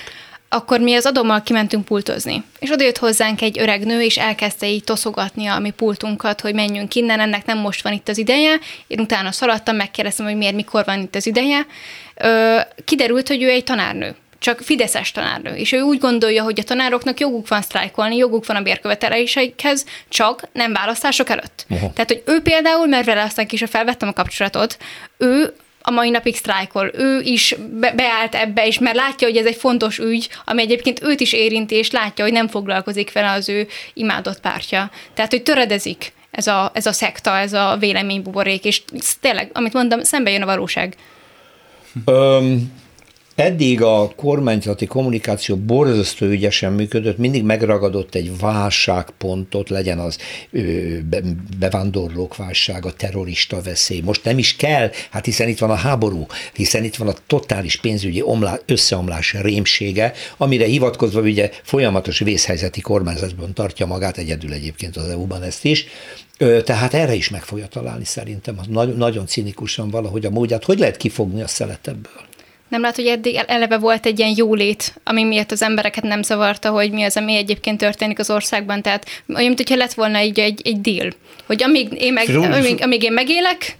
Akkor 0.49 0.81
mi 0.81 0.95
az 0.95 1.07
adommal 1.07 1.43
kimentünk 1.43 1.85
pultozni. 1.85 2.43
És 2.59 2.71
oda 2.71 2.85
jött 2.85 2.99
hozzánk 2.99 3.43
egy 3.43 3.59
öreg 3.59 3.85
nő, 3.85 4.03
és 4.03 4.19
elkezdte 4.19 4.69
így 4.69 4.85
toszogatni 4.85 5.47
a 5.47 5.59
mi 5.59 5.71
pultunkat, 5.71 6.41
hogy 6.41 6.55
menjünk 6.55 6.95
innen, 6.95 7.21
ennek 7.21 7.47
nem 7.47 7.59
most 7.59 7.83
van 7.83 7.93
itt 7.93 8.09
az 8.09 8.19
ideje. 8.19 8.59
Én 8.87 9.01
utána 9.01 9.33
szaladtam, 9.33 9.77
megkérdeztem, 9.77 10.27
hogy 10.27 10.37
miért, 10.37 10.55
mikor 10.55 10.85
van 10.85 11.01
itt 11.01 11.15
az 11.15 11.27
ideje. 11.27 11.67
Ö, 12.15 12.59
kiderült, 12.85 13.29
hogy 13.29 13.43
ő 13.43 13.49
egy 13.49 13.65
tanárnő 13.65 14.15
csak 14.39 14.61
fideszes 14.61 15.13
tanárnő, 15.13 15.55
és 15.55 15.73
ő 15.73 15.81
úgy 15.81 15.99
gondolja, 15.99 16.43
hogy 16.43 16.61
a 16.61 16.63
tanároknak 16.63 17.21
joguk 17.21 17.49
van 17.49 17.63
sztrájkolni, 17.63 18.17
joguk 18.17 18.47
van 18.47 18.57
a 18.57 18.63
bérköveteléseikhez, 18.63 19.85
csak 20.09 20.49
nem 20.53 20.73
választások 20.73 21.29
előtt. 21.29 21.67
Aha. 21.71 21.93
Tehát, 21.93 22.11
hogy 22.11 22.23
ő 22.27 22.41
például, 22.41 22.87
mert 22.87 23.07
vele 23.07 23.23
aztán 23.23 23.47
később 23.47 23.69
felvettem 23.69 24.09
a 24.09 24.13
kapcsolatot, 24.13 24.79
ő 25.19 25.55
a 25.89 25.91
mai 25.91 26.11
napig 26.11 26.37
sztrájkol. 26.37 26.91
Ő 26.95 27.21
is 27.21 27.55
be- 27.71 27.93
beállt 27.93 28.35
ebbe, 28.35 28.67
és 28.67 28.79
mert 28.79 28.97
látja, 28.97 29.29
hogy 29.29 29.37
ez 29.37 29.47
egy 29.47 29.57
fontos 29.57 29.99
ügy, 29.99 30.29
ami 30.45 30.63
egyébként 30.63 31.03
őt 31.03 31.21
is 31.21 31.33
érinti, 31.33 31.75
és 31.75 31.91
látja, 31.91 32.25
hogy 32.25 32.33
nem 32.33 32.49
foglalkozik 32.49 33.13
vele 33.13 33.31
az 33.31 33.49
ő 33.49 33.67
imádott 33.95 34.41
pártja. 34.41 34.91
Tehát, 35.15 35.31
hogy 35.31 35.43
töredezik 35.43 36.13
ez 36.31 36.47
a, 36.47 36.71
ez 36.75 36.87
a 36.87 36.93
szekta, 36.93 37.39
ez 37.39 37.53
a 37.53 37.77
véleménybuborék, 37.79 38.65
és 38.65 38.83
tényleg, 39.21 39.51
amit 39.53 39.73
mondtam, 39.73 40.03
szembe 40.03 40.31
jön 40.31 40.43
a 40.43 40.47
valóság. 40.47 40.95
Öm, 42.05 42.73
eddig 43.37 43.83
a 43.83 44.13
kormányzati 44.17 44.87
kommunikáció 44.87 45.57
borzasztó 45.57 46.27
ügyesen 46.27 46.73
működött, 46.73 47.19
mindig 47.19 47.45
megragadott 47.45 48.15
egy 48.15 48.39
válságpontot, 48.39 49.69
legyen 49.69 49.99
az 49.99 50.19
bevándorlók 51.59 52.37
válsága, 52.37 52.93
terrorista 52.93 53.63
veszély. 53.63 54.01
Most 54.01 54.25
nem 54.25 54.39
is 54.39 54.57
kell, 54.57 54.91
hát 55.11 55.25
hiszen 55.25 55.49
itt 55.49 55.59
van 55.59 55.71
a 55.71 55.75
háború, 55.75 56.27
hiszen 56.53 56.85
itt 56.85 56.97
van 56.97 57.09
a 57.09 57.15
totális 57.27 57.77
pénzügyi 57.77 58.23
omlá, 58.23 58.59
összeomlás 58.67 59.33
rémsége, 59.33 60.13
amire 60.37 60.67
hivatkozva 60.67 61.21
ugye 61.21 61.51
folyamatos 61.63 62.19
vészhelyzeti 62.19 62.81
kormányzatban 62.81 63.55
tartja 63.55 63.87
magát, 63.87 64.17
egyedül 64.17 64.53
egyébként 64.53 64.97
az 64.97 65.09
EU-ban 65.09 65.43
ezt 65.43 65.65
is, 65.65 65.87
Tehát 66.65 66.95
erre 66.95 67.15
is 67.15 67.31
meg 67.31 67.43
fogja 67.43 67.67
találni 67.67 68.05
szerintem, 68.05 68.59
nagyon, 68.69 68.97
nagyon 68.97 69.27
cinikusan 69.27 69.91
valahogy 69.91 70.27
a 70.27 70.31
módját. 70.31 70.65
Hogy 70.65 70.79
lehet 70.79 70.97
kifogni 70.97 71.43
a 71.43 71.49
szelet 71.49 71.89
ebből? 71.89 72.26
Nem 72.69 72.81
lát, 72.81 72.97
hogy 72.97 73.07
eddig 73.07 73.41
eleve 73.47 73.79
volt 73.79 74.07
egy 74.07 74.19
ilyen 74.19 74.35
jólét, 74.37 74.95
ami 75.05 75.25
miatt 75.25 75.51
az 75.51 75.63
embereket 75.63 76.05
nem 76.05 76.23
zavarta, 76.23 76.71
hogy 76.71 76.91
mi 76.91 77.03
az, 77.03 77.17
ami 77.17 77.37
egyébként 77.37 77.79
történik 77.79 78.19
az 78.19 78.31
országban. 78.31 78.83
Tehát 78.83 79.07
olyan, 79.29 79.47
mint 79.47 79.57
hogyha 79.57 79.77
lett 79.77 79.95
volna 79.95 80.19
egy, 80.19 80.39
egy, 80.39 80.61
egy 80.65 80.81
deal, 80.81 81.13
hogy 81.47 81.63
amíg 81.63 81.89
én, 81.99 82.13
meg, 82.13 82.29
amíg, 82.29 82.83
amíg 82.83 83.03
én 83.03 83.13
megélek, 83.13 83.79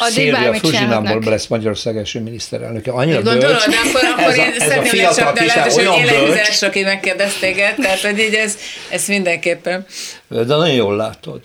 addig 0.00 0.14
Szilvia 0.14 0.40
bármit 0.40 0.60
csinálhatnak. 0.60 1.24
lesz 1.24 1.46
Magyarország 1.46 1.96
első 1.96 2.20
miniszterelnöke. 2.20 2.90
Annyira 2.90 3.22
Gondolod, 3.22 3.40
bölcs. 3.40 3.64
akkor, 3.64 4.04
akkor 4.04 4.24
ez 4.24 4.38
a, 4.38 4.42
én 4.42 4.52
ez 4.58 4.70
a 4.70 4.82
fiatal 4.82 5.14
csak, 5.14 5.38
de 5.38 5.44
lehet, 5.44 5.72
hogy 5.72 5.86
olyan 5.86 6.02
bölcs, 6.02 6.12
élegzés, 6.12 6.62
aki 6.62 6.82
megkérdez 6.82 7.34
téged, 7.38 7.74
tehát 7.74 8.00
hogy 8.00 8.18
így 8.18 8.34
ez, 8.34 8.56
ez 8.90 9.06
mindenképpen. 9.06 9.86
de 10.28 10.44
nagyon 10.44 10.74
jól 10.74 10.96
látod. 10.96 11.40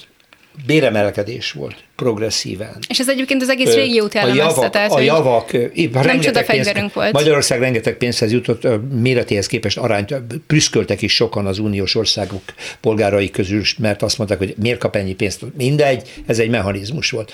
Béremelkedés 0.66 1.52
volt, 1.52 1.76
progresszíven. 1.96 2.78
És 2.88 3.00
ez 3.00 3.10
egyébként 3.10 3.42
az 3.42 3.50
egész 3.50 3.74
régiót 3.74 4.14
a 4.16 4.18
jellemezte. 4.18 4.70
tehát, 4.70 4.92
a 4.92 5.00
javak 5.00 5.54
ö, 5.54 5.68
rengeteg 5.94 6.22
csoda 6.22 6.44
pénzt- 6.46 6.94
volt. 6.94 7.12
Magyarország 7.12 7.60
rengeteg 7.60 7.98
pénzhez 7.98 8.32
jutott, 8.32 8.68
méretéhez 8.92 9.48
képest 9.48 9.78
arányt 9.78 10.16
prüszköltek 10.48 11.02
is 11.02 11.14
sokan 11.14 11.46
az 11.46 11.60
uniós 11.60 11.96
országok 11.96 12.42
polgárai 12.80 13.30
közül, 13.30 13.62
mert 13.78 14.02
azt 14.02 14.18
mondták, 14.18 14.38
hogy 14.38 14.56
miért 14.62 14.80
kap 14.80 14.96
ennyi 14.96 15.14
pénzt. 15.14 15.42
Mindegy, 15.58 16.12
ez 16.26 16.40
egy 16.40 16.50
mechanizmus 16.50 17.10
volt. 17.10 17.34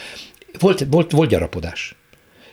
Volt, 0.59 0.85
volt, 0.89 1.11
volt 1.11 1.29
gyarapodás. 1.29 1.95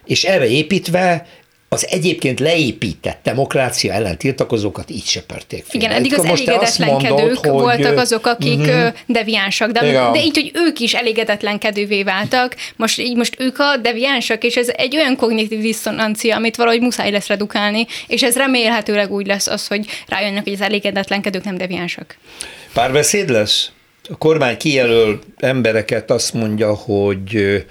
És 0.06 0.24
erre 0.24 0.48
építve 0.48 1.26
az 1.70 1.86
egyébként 1.90 2.40
leépített 2.40 3.20
demokrácia 3.22 3.92
ellen 3.92 4.18
tiltakozókat 4.18 4.90
így 4.90 5.04
söpörték 5.04 5.64
félre. 5.64 5.86
Igen, 5.86 5.98
eddig 5.98 6.12
Itt 6.12 6.18
az 6.18 6.24
elégedetlenkedők 6.24 7.10
mondod, 7.10 7.36
hogy- 7.36 7.50
voltak 7.50 7.98
azok, 7.98 8.26
akik 8.26 8.58
uh-huh. 8.58 8.92
deviánsak, 9.06 9.70
de, 9.70 9.88
Igen. 9.88 10.12
de 10.12 10.22
így, 10.22 10.36
hogy 10.36 10.50
ők 10.54 10.78
is 10.78 10.94
elégedetlenkedővé 10.94 12.02
váltak, 12.02 12.56
most 12.76 12.98
így 13.00 13.16
most 13.16 13.34
ők 13.38 13.58
a 13.58 13.76
deviánsak, 13.76 14.44
és 14.44 14.56
ez 14.56 14.68
egy 14.68 14.96
olyan 14.96 15.16
kognitív 15.16 15.60
diszonancia, 15.60 16.36
amit 16.36 16.56
valahogy 16.56 16.80
muszáj 16.80 17.10
lesz 17.10 17.26
redukálni, 17.26 17.86
és 18.06 18.22
ez 18.22 18.36
remélhetőleg 18.36 19.12
úgy 19.12 19.26
lesz 19.26 19.46
az, 19.46 19.66
hogy 19.66 19.86
rájönnek, 20.06 20.44
hogy 20.44 20.52
az 20.52 20.60
elégedetlenkedők 20.60 21.44
nem 21.44 21.56
deviánsak. 21.56 22.16
Párbeszéd 22.72 23.30
lesz? 23.30 23.70
A 24.10 24.16
kormány 24.16 24.56
kijelöl 24.56 25.18
embereket, 25.36 26.10
azt 26.10 26.34
mondja, 26.34 26.74
hogy 26.74 27.62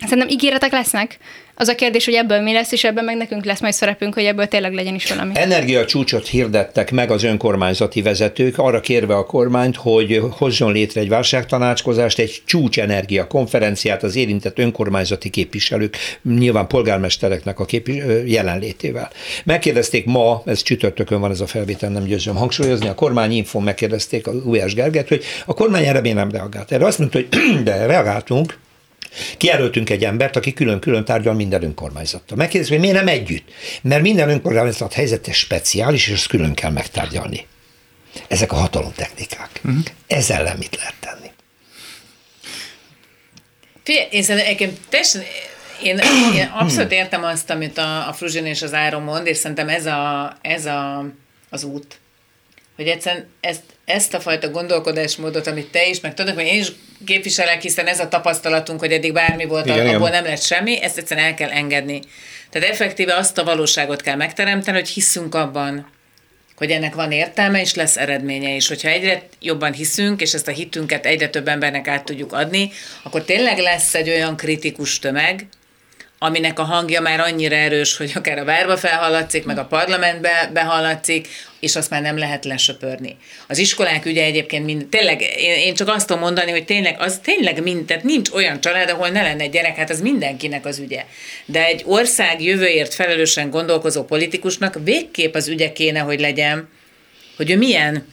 Szerintem 0.00 0.28
ígéretek 0.28 0.72
lesznek. 0.72 1.18
Az 1.54 1.68
a 1.68 1.74
kérdés, 1.74 2.04
hogy 2.04 2.14
ebből 2.14 2.40
mi 2.40 2.52
lesz, 2.52 2.72
és 2.72 2.84
ebben 2.84 3.04
meg 3.04 3.16
nekünk 3.16 3.44
lesz 3.44 3.60
majd 3.60 3.72
szerepünk, 3.72 4.14
hogy 4.14 4.24
ebből 4.24 4.46
tényleg 4.46 4.72
legyen 4.72 4.94
is 4.94 5.08
valami. 5.08 5.32
energiacsúcsot 5.34 6.28
hirdettek 6.28 6.90
meg 6.90 7.10
az 7.10 7.22
önkormányzati 7.22 8.02
vezetők, 8.02 8.58
arra 8.58 8.80
kérve 8.80 9.14
a 9.14 9.24
kormányt, 9.26 9.76
hogy 9.76 10.20
hozzon 10.30 10.72
létre 10.72 11.00
egy 11.00 11.08
válságtanácskozást, 11.08 12.18
egy 12.18 12.42
csúcsenergia 12.44 13.26
konferenciát 13.26 14.02
az 14.02 14.16
érintett 14.16 14.58
önkormányzati 14.58 15.30
képviselők, 15.30 15.96
nyilván 16.22 16.66
polgármestereknek 16.66 17.60
a 17.60 17.64
képvis- 17.64 18.02
jelenlétével. 18.26 19.10
Megkérdezték 19.44 20.04
ma, 20.04 20.42
ez 20.46 20.62
csütörtökön 20.62 21.20
van 21.20 21.30
ez 21.30 21.40
a 21.40 21.46
felvétel, 21.46 21.90
nem 21.90 22.04
győzöm 22.04 22.36
hangsúlyozni, 22.36 22.88
a 22.88 22.94
kormányinfon 22.94 23.62
megkérdezték 23.62 24.26
a 24.26 24.30
Ujás 24.30 24.74
Gerget, 24.74 25.08
hogy 25.08 25.24
a 25.46 25.54
kormány 25.54 25.84
erre 25.84 26.00
miért 26.00 26.16
nem 26.16 26.30
reagált. 26.30 26.72
Erre 26.72 26.86
azt 26.86 26.98
mondta, 26.98 27.18
hogy 27.18 27.28
de 27.64 27.86
reagáltunk, 27.86 28.58
Kijelöltünk 29.36 29.90
egy 29.90 30.04
embert, 30.04 30.36
aki 30.36 30.52
külön-külön 30.52 31.04
tárgyal 31.04 31.34
minden 31.34 31.62
önkormányzattal. 31.62 32.36
Megkérdezünk, 32.36 32.80
hogy 32.80 32.90
miért 32.90 33.04
nem 33.04 33.14
együtt? 33.14 33.48
Mert 33.82 34.02
minden 34.02 34.28
önkormányzat 34.28 34.92
helyzete 34.92 35.32
speciális, 35.32 36.06
és 36.06 36.12
ezt 36.12 36.26
külön 36.26 36.54
kell 36.54 36.70
megtárgyalni. 36.70 37.46
Ezek 38.28 38.52
a 38.52 38.56
hatalomtechnikák. 38.56 39.60
Uh-huh. 39.64 39.82
Ezzel 40.06 40.38
ellen 40.38 40.56
mit 40.56 40.76
lehet 40.76 40.94
tenni? 41.00 41.30
Figyelj, 43.82 44.06
én 44.10 44.22
szerintem 44.22 44.76
teljesen 44.88 45.22
én, 45.82 45.98
én 46.34 46.52
abszolút 46.54 46.92
értem 46.92 47.24
azt, 47.24 47.50
amit 47.50 47.78
a, 47.78 48.08
a 48.08 48.12
Fruzsin 48.12 48.46
és 48.46 48.62
az 48.62 48.74
Áron 48.74 49.02
mond, 49.02 49.26
és 49.26 49.36
szerintem 49.36 49.68
ez, 49.68 49.86
a, 49.86 50.32
ez 50.40 50.66
a, 50.66 51.06
az 51.50 51.64
út. 51.64 51.98
Hogy 52.76 52.86
egyszerűen 52.86 53.26
ezt, 53.40 53.62
ezt 53.92 54.14
a 54.14 54.20
fajta 54.20 54.50
gondolkodásmódot, 54.50 55.46
amit 55.46 55.70
te 55.70 55.86
is, 55.86 56.00
meg 56.00 56.14
tudod, 56.14 56.34
hogy 56.34 56.44
én 56.44 56.60
is 56.60 56.72
képviselek, 57.06 57.62
hiszen 57.62 57.86
ez 57.86 58.00
a 58.00 58.08
tapasztalatunk, 58.08 58.80
hogy 58.80 58.92
eddig 58.92 59.12
bármi 59.12 59.44
volt, 59.44 59.66
igen, 59.66 59.86
abból 59.86 60.08
igen. 60.08 60.22
nem 60.22 60.24
lett 60.24 60.42
semmi, 60.42 60.82
ezt 60.82 60.98
egyszerűen 60.98 61.26
el 61.26 61.34
kell 61.34 61.50
engedni. 61.50 62.00
Tehát 62.50 62.68
effektíve 62.68 63.14
azt 63.14 63.38
a 63.38 63.44
valóságot 63.44 64.02
kell 64.02 64.16
megteremteni, 64.16 64.78
hogy 64.78 64.88
hiszünk 64.88 65.34
abban, 65.34 65.90
hogy 66.56 66.70
ennek 66.70 66.94
van 66.94 67.12
értelme, 67.12 67.60
és 67.60 67.74
lesz 67.74 67.96
eredménye 67.96 68.54
is. 68.54 68.68
Hogyha 68.68 68.88
egyre 68.88 69.22
jobban 69.40 69.72
hiszünk, 69.72 70.20
és 70.20 70.32
ezt 70.34 70.48
a 70.48 70.50
hitünket 70.50 71.06
egyre 71.06 71.28
több 71.28 71.48
embernek 71.48 71.88
át 71.88 72.04
tudjuk 72.04 72.32
adni, 72.32 72.70
akkor 73.02 73.24
tényleg 73.24 73.58
lesz 73.58 73.94
egy 73.94 74.08
olyan 74.08 74.36
kritikus 74.36 74.98
tömeg, 74.98 75.46
aminek 76.22 76.58
a 76.58 76.62
hangja 76.62 77.00
már 77.00 77.20
annyira 77.20 77.54
erős, 77.54 77.96
hogy 77.96 78.12
akár 78.14 78.38
a 78.38 78.44
várba 78.44 78.76
felhallatszik, 78.76 79.44
meg 79.44 79.58
a 79.58 79.64
parlamentbe 79.64 80.50
behallatszik, 80.52 81.28
és 81.60 81.76
azt 81.76 81.90
már 81.90 82.02
nem 82.02 82.18
lehet 82.18 82.44
lesöpörni. 82.44 83.16
Az 83.48 83.58
iskolák 83.58 84.04
ügye 84.04 84.24
egyébként 84.24 84.64
mind, 84.64 84.86
tényleg, 84.86 85.20
én, 85.20 85.56
én 85.56 85.74
csak 85.74 85.88
azt 85.88 86.06
tudom 86.06 86.22
mondani, 86.22 86.50
hogy 86.50 86.64
tényleg, 86.64 86.96
az 86.98 87.20
tényleg 87.22 87.62
mind, 87.62 87.84
tehát 87.84 88.02
nincs 88.02 88.30
olyan 88.30 88.60
család, 88.60 88.90
ahol 88.90 89.08
ne 89.08 89.22
lenne 89.22 89.46
gyerek, 89.46 89.76
hát 89.76 89.90
az 89.90 90.00
mindenkinek 90.00 90.66
az 90.66 90.78
ügye. 90.78 91.04
De 91.44 91.64
egy 91.64 91.82
ország 91.86 92.42
jövőért 92.42 92.94
felelősen 92.94 93.50
gondolkozó 93.50 94.04
politikusnak 94.04 94.78
végképp 94.84 95.34
az 95.34 95.48
ügye 95.48 95.72
kéne, 95.72 96.00
hogy 96.00 96.20
legyen, 96.20 96.68
hogy 97.36 97.50
ő 97.50 97.56
milyen 97.56 98.06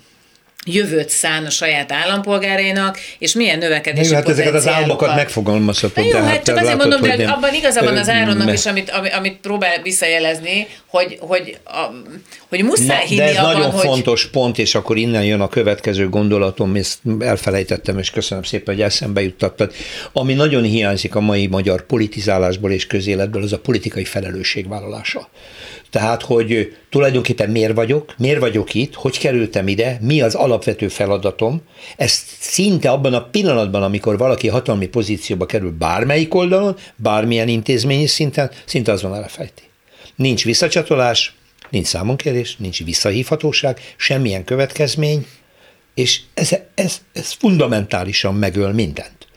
jövőt 0.74 1.10
szán 1.10 1.46
a 1.46 1.50
saját 1.50 1.92
állampolgárainak, 1.92 2.98
és 3.20 3.34
milyen 3.34 3.58
növekedési 3.58 4.10
jó, 4.10 4.16
hát 4.16 4.30
ezeket 4.30 4.54
az 4.54 4.68
álmokat 4.68 5.16
megfogalmazhatod. 5.16 6.06
Jó, 6.06 6.20
hát 6.20 6.44
csak 6.44 6.58
azért 6.58 6.78
mondom, 6.78 7.00
hogy 7.00 7.22
abban 7.22 7.54
igazabban 7.54 7.98
az 7.98 8.10
Áronnak 8.10 8.54
is, 8.54 8.66
amit, 8.66 8.92
amit 9.18 9.38
próbál 9.42 9.82
visszajelezni, 9.82 10.68
hogy, 10.88 11.18
hogy, 11.20 11.58
a, 11.66 11.86
hogy 12.50 12.64
muszáj 12.64 13.06
hinni 13.06 13.22
De 13.22 13.28
ez 13.28 13.38
abban, 13.38 13.54
nagyon 13.54 13.72
hogy... 13.72 13.86
fontos 13.86 14.28
pont, 14.28 14.58
és 14.58 14.76
akkor 14.76 14.98
innen 14.98 15.24
jön 15.24 15.42
a 15.42 15.48
következő 15.48 16.10
gondolatom, 16.10 16.76
ezt 16.76 17.00
elfelejtettem, 17.20 17.98
és 17.98 18.10
köszönöm 18.10 18.44
szépen, 18.44 18.76
hogy 18.76 18.84
eszembe 18.84 19.22
juttattad. 19.22 19.74
Ami 20.14 20.34
nagyon 20.34 20.64
hiányzik 20.64 21.16
a 21.16 21.20
mai 21.20 21.48
magyar 21.48 21.86
politizálásból 21.86 22.72
és 22.72 22.88
közéletből, 22.88 23.44
az 23.44 23.54
a 23.54 23.60
politikai 23.60 24.06
felelősségvállalása. 24.06 25.30
Tehát, 25.90 26.22
hogy 26.22 26.78
tulajdonképpen 26.90 27.50
miért 27.50 27.74
vagyok, 27.74 28.14
miért 28.18 28.40
vagyok 28.40 28.74
itt, 28.74 28.94
hogy 28.94 29.20
kerültem 29.20 29.68
ide, 29.68 29.98
mi 30.02 30.22
az 30.22 30.36
alapvető 30.36 30.88
feladatom. 30.88 31.62
Ezt 31.98 32.28
szinte 32.40 32.90
abban 32.90 33.14
a 33.14 33.24
pillanatban, 33.24 33.84
amikor 33.84 34.18
valaki 34.18 34.48
hatalmi 34.48 34.88
pozícióba 34.88 35.46
kerül 35.46 35.72
bármelyik 35.72 36.36
oldalon, 36.36 36.76
bármilyen 36.96 37.48
intézményi 37.48 38.08
szinten, 38.08 38.52
szinte 38.66 38.92
azon 38.92 39.16
elefejti. 39.16 39.64
Nincs 40.16 40.44
visszacsatolás, 40.44 41.34
nincs 41.70 41.88
számonkérés, 41.88 42.56
nincs 42.58 42.84
visszahívhatóság, 42.84 43.80
semmilyen 43.98 44.44
következmény, 44.44 45.26
és 45.94 46.22
ez, 46.34 46.56
ez, 46.76 47.02
ez 47.14 47.32
fundamentálisan 47.32 48.36
megöl 48.36 48.72
mindent. 48.72 49.28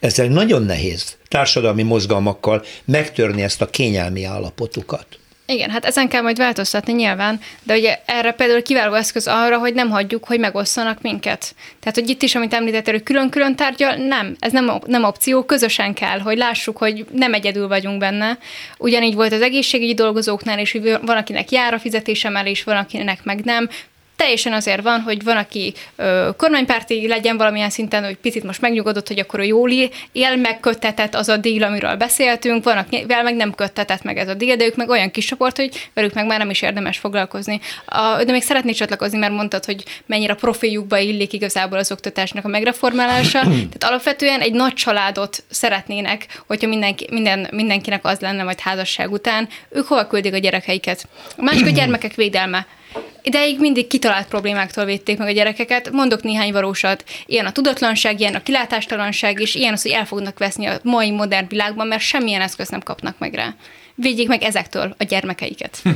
Ezzel 0.00 0.26
nagyon 0.26 0.62
nehéz 0.62 1.16
társadalmi 1.28 1.82
mozgalmakkal 1.82 2.64
megtörni 2.84 3.42
ezt 3.42 3.62
a 3.62 3.70
kényelmi 3.70 4.24
állapotukat. 4.24 5.06
Igen, 5.50 5.70
hát 5.70 5.84
ezen 5.84 6.08
kell 6.08 6.22
majd 6.22 6.38
változtatni 6.38 6.92
nyilván, 6.92 7.40
de 7.62 7.74
ugye 7.74 7.98
erre 8.04 8.32
például 8.32 8.62
kiváló 8.62 8.94
eszköz 8.94 9.26
arra, 9.26 9.58
hogy 9.58 9.74
nem 9.74 9.90
hagyjuk, 9.90 10.24
hogy 10.24 10.38
megosszanak 10.38 11.02
minket. 11.02 11.54
Tehát, 11.80 11.98
hogy 11.98 12.08
itt 12.08 12.22
is, 12.22 12.34
amit 12.34 12.54
említettél, 12.54 12.92
hogy 12.92 13.02
külön-külön 13.02 13.56
tárgyal, 13.56 13.94
nem, 13.94 14.36
ez 14.38 14.52
nem, 14.52 14.72
nem 14.86 15.04
opció, 15.04 15.44
közösen 15.44 15.94
kell, 15.94 16.18
hogy 16.18 16.36
lássuk, 16.36 16.76
hogy 16.76 17.06
nem 17.12 17.34
egyedül 17.34 17.68
vagyunk 17.68 17.98
benne. 17.98 18.38
Ugyanígy 18.78 19.14
volt 19.14 19.32
az 19.32 19.42
egészségügyi 19.42 19.94
dolgozóknál, 19.94 20.58
és 20.58 20.78
van, 20.82 21.16
akinek 21.16 21.50
jár 21.50 21.74
a 21.74 21.78
fizetésemelés, 21.78 22.64
van, 22.64 22.76
akinek 22.76 23.24
meg 23.24 23.44
nem 23.44 23.68
teljesen 24.18 24.52
azért 24.52 24.82
van, 24.82 25.00
hogy 25.00 25.24
van, 25.24 25.36
aki 25.36 25.74
ö, 25.96 26.28
kormánypárti 26.36 27.08
legyen 27.08 27.36
valamilyen 27.36 27.70
szinten, 27.70 28.04
hogy 28.04 28.16
picit 28.16 28.44
most 28.44 28.60
megnyugodott, 28.60 29.08
hogy 29.08 29.18
akkor 29.18 29.40
ő 29.40 29.42
jól 29.42 29.70
él, 29.70 30.36
megköttetett 30.36 31.14
az 31.14 31.28
a 31.28 31.36
díl, 31.36 31.64
amiről 31.64 31.96
beszéltünk, 31.96 32.64
van, 32.64 32.76
akivel 32.76 33.22
meg 33.22 33.36
nem 33.36 33.54
köttetett 33.54 34.02
meg 34.02 34.18
ez 34.18 34.28
a 34.28 34.34
díl, 34.34 34.56
de 34.56 34.64
ők 34.64 34.76
meg 34.76 34.88
olyan 34.88 35.10
kis 35.10 35.24
csoport, 35.24 35.56
hogy 35.56 35.88
velük 35.94 36.14
meg 36.14 36.26
már 36.26 36.38
nem 36.38 36.50
is 36.50 36.62
érdemes 36.62 36.98
foglalkozni. 36.98 37.60
A, 37.84 38.24
de 38.24 38.32
még 38.32 38.42
szeretnék 38.42 38.74
csatlakozni, 38.74 39.18
mert 39.18 39.32
mondtad, 39.32 39.64
hogy 39.64 39.84
mennyire 40.06 40.34
profiljukba 40.34 40.98
illik 40.98 41.32
igazából 41.32 41.78
az 41.78 41.92
oktatásnak 41.92 42.44
a 42.44 42.48
megreformálása. 42.48 43.40
Tehát 43.72 43.84
alapvetően 43.84 44.40
egy 44.40 44.52
nagy 44.52 44.74
családot 44.74 45.44
szeretnének, 45.50 46.26
hogyha 46.46 46.68
mindenki, 46.68 47.06
minden, 47.10 47.48
mindenkinek 47.50 48.04
az 48.04 48.20
lenne 48.20 48.42
majd 48.42 48.60
házasság 48.60 49.12
után, 49.12 49.48
ők 49.70 49.86
hova 49.86 50.06
küldik 50.06 50.34
a 50.34 50.38
gyerekeiket. 50.38 51.08
A 51.36 51.42
másik 51.42 51.66
a 51.66 51.70
gyermekek 51.78 52.14
védelme. 52.14 52.66
Ideig 53.28 53.60
mindig 53.60 53.86
kitalált 53.86 54.28
problémáktól 54.28 54.84
védték 54.84 55.18
meg 55.18 55.28
a 55.28 55.30
gyerekeket. 55.30 55.90
Mondok 55.90 56.22
néhány 56.22 56.52
valósat. 56.52 57.04
Ilyen 57.26 57.46
a 57.46 57.52
tudatlanság, 57.52 58.20
ilyen 58.20 58.34
a 58.34 58.42
kilátástalanság, 58.42 59.40
és 59.40 59.54
ilyen 59.54 59.72
az, 59.72 59.82
hogy 59.82 59.90
el 59.90 60.06
fognak 60.06 60.38
veszni 60.38 60.66
a 60.66 60.80
mai 60.82 61.10
modern 61.10 61.48
világban, 61.48 61.86
mert 61.86 62.02
semmilyen 62.02 62.40
eszközt 62.40 62.70
nem 62.70 62.80
kapnak 62.80 63.18
meg 63.18 63.34
rá 63.34 63.54
védjék 64.00 64.28
meg 64.28 64.42
ezektől 64.42 64.94
a 64.98 65.04
gyermekeiket. 65.04 65.82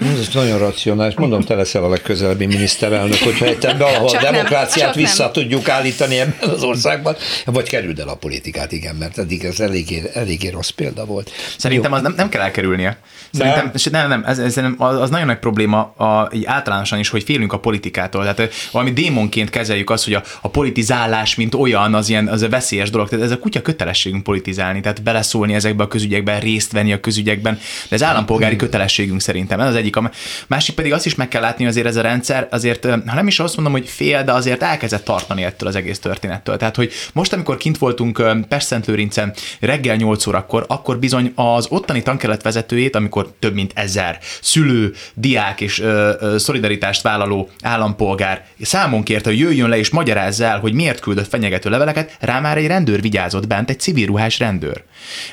Ez 0.00 0.28
nagyon 0.34 0.58
racionális. 0.58 1.14
Mondom, 1.14 1.40
te 1.40 1.54
leszel 1.54 1.84
a 1.84 1.88
legközelebbi 1.88 2.46
miniszterelnök, 2.46 3.18
hogyha 3.18 3.46
ebbe 3.46 3.84
a 3.84 4.10
csak 4.10 4.20
demokráciát 4.20 4.94
nem, 4.94 5.04
vissza 5.04 5.22
nem. 5.22 5.32
tudjuk 5.32 5.68
állítani 5.68 6.18
ebben 6.18 6.48
az 6.48 6.62
országban, 6.62 7.16
vagy 7.44 7.68
kerüld 7.68 7.98
el 7.98 8.08
a 8.08 8.14
politikát, 8.14 8.72
igen, 8.72 8.94
mert 8.94 9.18
eddig 9.18 9.44
ez 9.44 9.60
eléggé, 9.60 10.02
eléggé 10.14 10.48
rossz 10.48 10.68
példa 10.68 11.04
volt. 11.04 11.30
Szerintem 11.56 11.90
Jó. 11.90 11.96
az 11.96 12.02
nem, 12.02 12.12
nem 12.16 12.28
kell 12.28 12.42
elkerülnie. 12.42 12.98
Szerintem, 13.32 13.70
nem, 13.90 14.08
nem, 14.08 14.24
ez, 14.26 14.38
ez, 14.38 14.60
az, 14.76 15.00
az 15.00 15.10
nagyon 15.10 15.26
nagy 15.26 15.38
probléma 15.38 15.80
a, 15.80 16.30
így 16.32 16.44
általánosan 16.44 16.98
is, 16.98 17.08
hogy 17.08 17.22
félünk 17.22 17.52
a 17.52 17.58
politikától. 17.58 18.22
Tehát 18.22 18.52
valami 18.72 18.92
démonként 18.92 19.50
kezeljük 19.50 19.90
azt, 19.90 20.04
hogy 20.04 20.14
a, 20.14 20.22
a 20.40 20.48
politizálás, 20.48 21.34
mint 21.34 21.54
olyan, 21.54 21.94
az 21.94 22.08
ilyen 22.08 22.28
az 22.28 22.42
a 22.42 22.48
veszélyes 22.48 22.90
dolog. 22.90 23.08
Tehát 23.08 23.24
ez 23.24 23.30
a 23.30 23.38
kutya 23.38 23.62
kötelességünk 23.62 24.22
politizálni, 24.22 24.80
tehát 24.80 25.02
beleszólni 25.02 25.54
ezekbe 25.54 25.82
a 25.82 25.88
közügyekbe, 25.88 26.38
részt 26.38 26.72
venni 26.72 26.92
a 26.92 27.00
közügyekben 27.00 27.29
ügyekben, 27.30 27.58
de 27.88 27.94
ez 27.94 28.02
állampolgári 28.02 28.56
kötelességünk 28.56 29.20
szerintem. 29.20 29.60
Ez 29.60 29.68
az 29.68 29.74
egyik. 29.74 29.96
A 29.96 30.10
másik 30.46 30.74
pedig 30.74 30.92
azt 30.92 31.06
is 31.06 31.14
meg 31.14 31.28
kell 31.28 31.40
látni, 31.40 31.66
azért 31.66 31.86
ez 31.86 31.96
a 31.96 32.00
rendszer, 32.00 32.48
azért, 32.50 32.84
ha 32.84 33.14
nem 33.14 33.26
is 33.26 33.40
azt 33.40 33.54
mondom, 33.56 33.74
hogy 33.74 33.88
fél, 33.88 34.24
de 34.24 34.32
azért 34.32 34.62
elkezdett 34.62 35.04
tartani 35.04 35.42
ettől 35.42 35.68
az 35.68 35.76
egész 35.76 35.98
történettől. 35.98 36.56
Tehát, 36.56 36.76
hogy 36.76 36.92
most, 37.12 37.32
amikor 37.32 37.56
kint 37.56 37.78
voltunk 37.78 38.22
Pest-Szentlőrincen 38.48 39.34
reggel 39.60 39.96
8 39.96 40.26
órakor, 40.26 40.64
akkor 40.68 40.98
bizony 40.98 41.32
az 41.34 41.66
ottani 41.68 42.02
tankelet 42.02 42.42
vezetőjét, 42.42 42.96
amikor 42.96 43.32
több 43.38 43.54
mint 43.54 43.72
ezer 43.74 44.18
szülő, 44.40 44.92
diák 45.14 45.60
és 45.60 45.80
ö, 45.80 46.12
ö, 46.20 46.38
szolidaritást 46.38 47.02
vállaló 47.02 47.48
állampolgár 47.62 48.44
számon 48.62 49.02
kérte, 49.02 49.28
hogy 49.28 49.38
jöjjön 49.38 49.68
le 49.68 49.78
és 49.78 49.90
magyarázza 49.90 50.44
el, 50.44 50.58
hogy 50.58 50.72
miért 50.72 51.00
küldött 51.00 51.28
fenyegető 51.28 51.70
leveleket, 51.70 52.16
rá 52.20 52.40
már 52.40 52.56
egy 52.56 52.66
rendőr 52.66 53.00
vigyázott 53.00 53.46
bent, 53.46 53.70
egy 53.70 53.80
civil 53.80 54.06
ruhás 54.06 54.38
rendőr. 54.38 54.84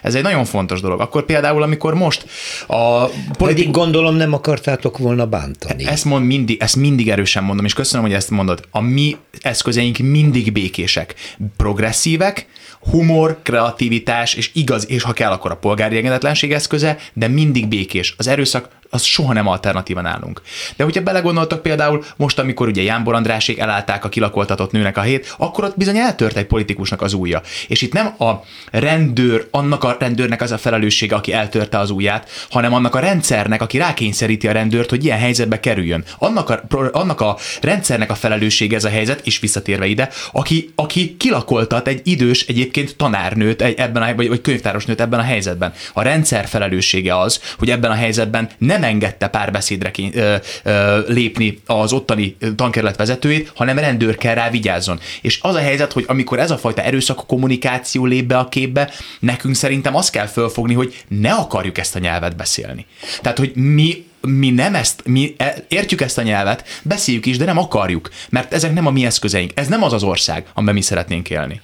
Ez 0.02 0.16
egy 0.16 0.24
nagyon 0.24 0.46
fontos 0.46 0.82
dolog. 0.82 1.02
Akkor 1.02 1.26
például, 1.26 1.64
amikor 1.64 1.87
most 1.94 2.26
a 2.68 3.06
politik... 3.06 3.38
Pedig 3.38 3.72
gondolom 3.72 4.16
nem 4.16 4.34
akartátok 4.34 4.98
volna 4.98 5.26
bántani. 5.26 5.86
Ezt, 5.86 6.06
mond 6.06 6.26
mindig, 6.26 6.62
ezt 6.62 6.76
mindig 6.76 7.10
erősen 7.10 7.44
mondom, 7.44 7.66
és 7.66 7.74
köszönöm, 7.74 8.06
hogy 8.06 8.16
ezt 8.16 8.30
mondod. 8.30 8.68
A 8.72 8.82
mi 8.82 9.16
eszközeink 9.42 9.98
mindig 9.98 10.52
békések, 10.52 11.16
progresszívek, 11.58 12.48
humor, 12.80 13.40
kreativitás, 13.44 14.34
és 14.34 14.52
igaz, 14.54 14.90
és 14.90 15.04
ha 15.04 15.14
kell, 15.14 15.32
akkor 15.32 15.52
a 15.52 15.58
polgári 15.58 15.98
engedetlenség 15.98 16.52
eszköze, 16.52 16.98
de 17.14 17.28
mindig 17.28 17.68
békés. 17.68 18.16
Az 18.18 18.28
erőszak 18.28 18.70
az 18.90 19.04
soha 19.04 19.34
nem 19.34 19.48
alternatíva 19.48 20.02
nálunk. 20.02 20.42
De 20.76 20.84
hogyha 20.84 21.02
belegondoltak 21.02 21.62
például 21.62 22.04
most, 22.16 22.40
amikor 22.40 22.68
ugye 22.68 22.82
Jánbor 22.82 23.14
Andrásék 23.14 23.60
elállták 23.60 24.06
a 24.06 24.10
kilakoltatott 24.10 24.72
nőnek 24.72 24.98
a 24.98 25.02
hét, 25.02 25.36
akkor 25.38 25.64
ott 25.64 25.78
bizony 25.78 25.98
eltört 25.98 26.38
egy 26.38 26.46
politikusnak 26.46 27.02
az 27.02 27.14
ujja. 27.14 27.42
És 27.68 27.82
itt 27.82 27.94
nem 27.94 28.16
a 28.20 28.32
rendőr, 28.72 29.48
annak 29.52 29.84
a 29.84 29.96
rendőrnek 30.00 30.42
az 30.42 30.52
a 30.52 30.58
felelőssége, 30.58 31.16
aki 31.16 31.34
eltörte 31.34 31.78
az 31.80 31.90
ujját, 31.90 32.30
hanem 32.50 32.74
annak 32.74 32.96
a 32.96 33.00
rendszernek, 33.00 33.62
aki 33.62 33.78
rákényszeríti 33.78 34.48
a 34.48 34.52
rendőrt, 34.52 34.90
hogy 34.90 35.06
ilyen 35.06 35.18
helyzetbe 35.18 35.60
kerüljön. 35.60 36.04
Annak 36.18 36.50
a, 36.50 36.64
annak 36.92 37.22
a 37.22 37.38
rendszernek 37.62 38.12
a 38.12 38.16
felelőssége 38.16 38.76
ez 38.76 38.84
a 38.84 38.90
helyzet, 38.90 39.26
és 39.26 39.40
visszatérve 39.40 39.86
ide, 39.86 40.10
aki, 40.32 40.72
aki 40.76 41.16
kilakoltat 41.18 41.88
egy 41.88 42.02
idős 42.04 42.46
egyébként 42.48 42.96
tanárnőt 42.96 43.62
egy, 43.62 43.80
ebben 43.80 44.04
a, 44.04 44.16
vagy, 44.16 44.28
vagy 44.28 44.42
könyvtárosnőt 44.42 45.02
ebben 45.02 45.20
a 45.20 45.24
helyzetben. 45.24 45.74
A 45.94 46.02
rendszer 46.02 46.48
felelőssége 46.48 47.20
az, 47.20 47.42
hogy 47.58 47.70
ebben 47.70 47.92
a 47.92 47.94
helyzetben 47.94 48.50
nem 48.58 48.77
nem 48.80 48.90
engedte 48.90 49.28
párbeszédre 49.28 49.92
ö, 50.14 50.36
ö, 50.64 51.00
lépni 51.08 51.60
az 51.66 51.94
ottani 51.94 52.38
tankerület 52.56 52.98
vezetőjét, 52.98 53.52
hanem 53.56 53.80
rendőr 53.80 54.18
kell 54.18 54.34
rá 54.34 54.50
vigyázzon. 54.50 55.00
És 55.22 55.40
az 55.42 55.56
a 55.56 55.60
helyzet, 55.60 55.92
hogy 55.92 56.06
amikor 56.08 56.40
ez 56.40 56.52
a 56.52 56.58
fajta 56.58 56.82
erőszak 56.82 57.28
kommunikáció 57.28 58.06
lép 58.06 58.26
be 58.26 58.38
a 58.38 58.50
képbe, 58.50 58.92
nekünk 59.20 59.56
szerintem 59.56 59.96
azt 59.96 60.12
kell 60.12 60.26
fölfogni, 60.26 60.74
hogy 60.74 61.04
ne 61.08 61.34
akarjuk 61.34 61.78
ezt 61.78 61.96
a 61.96 62.00
nyelvet 62.00 62.36
beszélni. 62.36 62.86
Tehát, 63.22 63.38
hogy 63.38 63.52
mi 63.56 64.06
mi 64.22 64.50
nem 64.50 64.76
ezt, 64.76 65.02
mi 65.06 65.34
e, 65.38 65.56
értjük 65.68 66.02
ezt 66.02 66.18
a 66.18 66.22
nyelvet, 66.22 66.68
beszéljük 66.84 67.26
is, 67.26 67.38
de 67.38 67.46
nem 67.46 67.58
akarjuk, 67.58 68.10
mert 68.30 68.54
ezek 68.54 68.74
nem 68.74 68.86
a 68.86 68.92
mi 68.92 69.06
eszközeink. 69.06 69.52
Ez 69.56 69.68
nem 69.68 69.84
az 69.84 69.94
az 69.94 70.04
ország, 70.04 70.46
amiben 70.54 70.76
mi 70.76 70.82
szeretnénk 70.82 71.30
élni. 71.30 71.62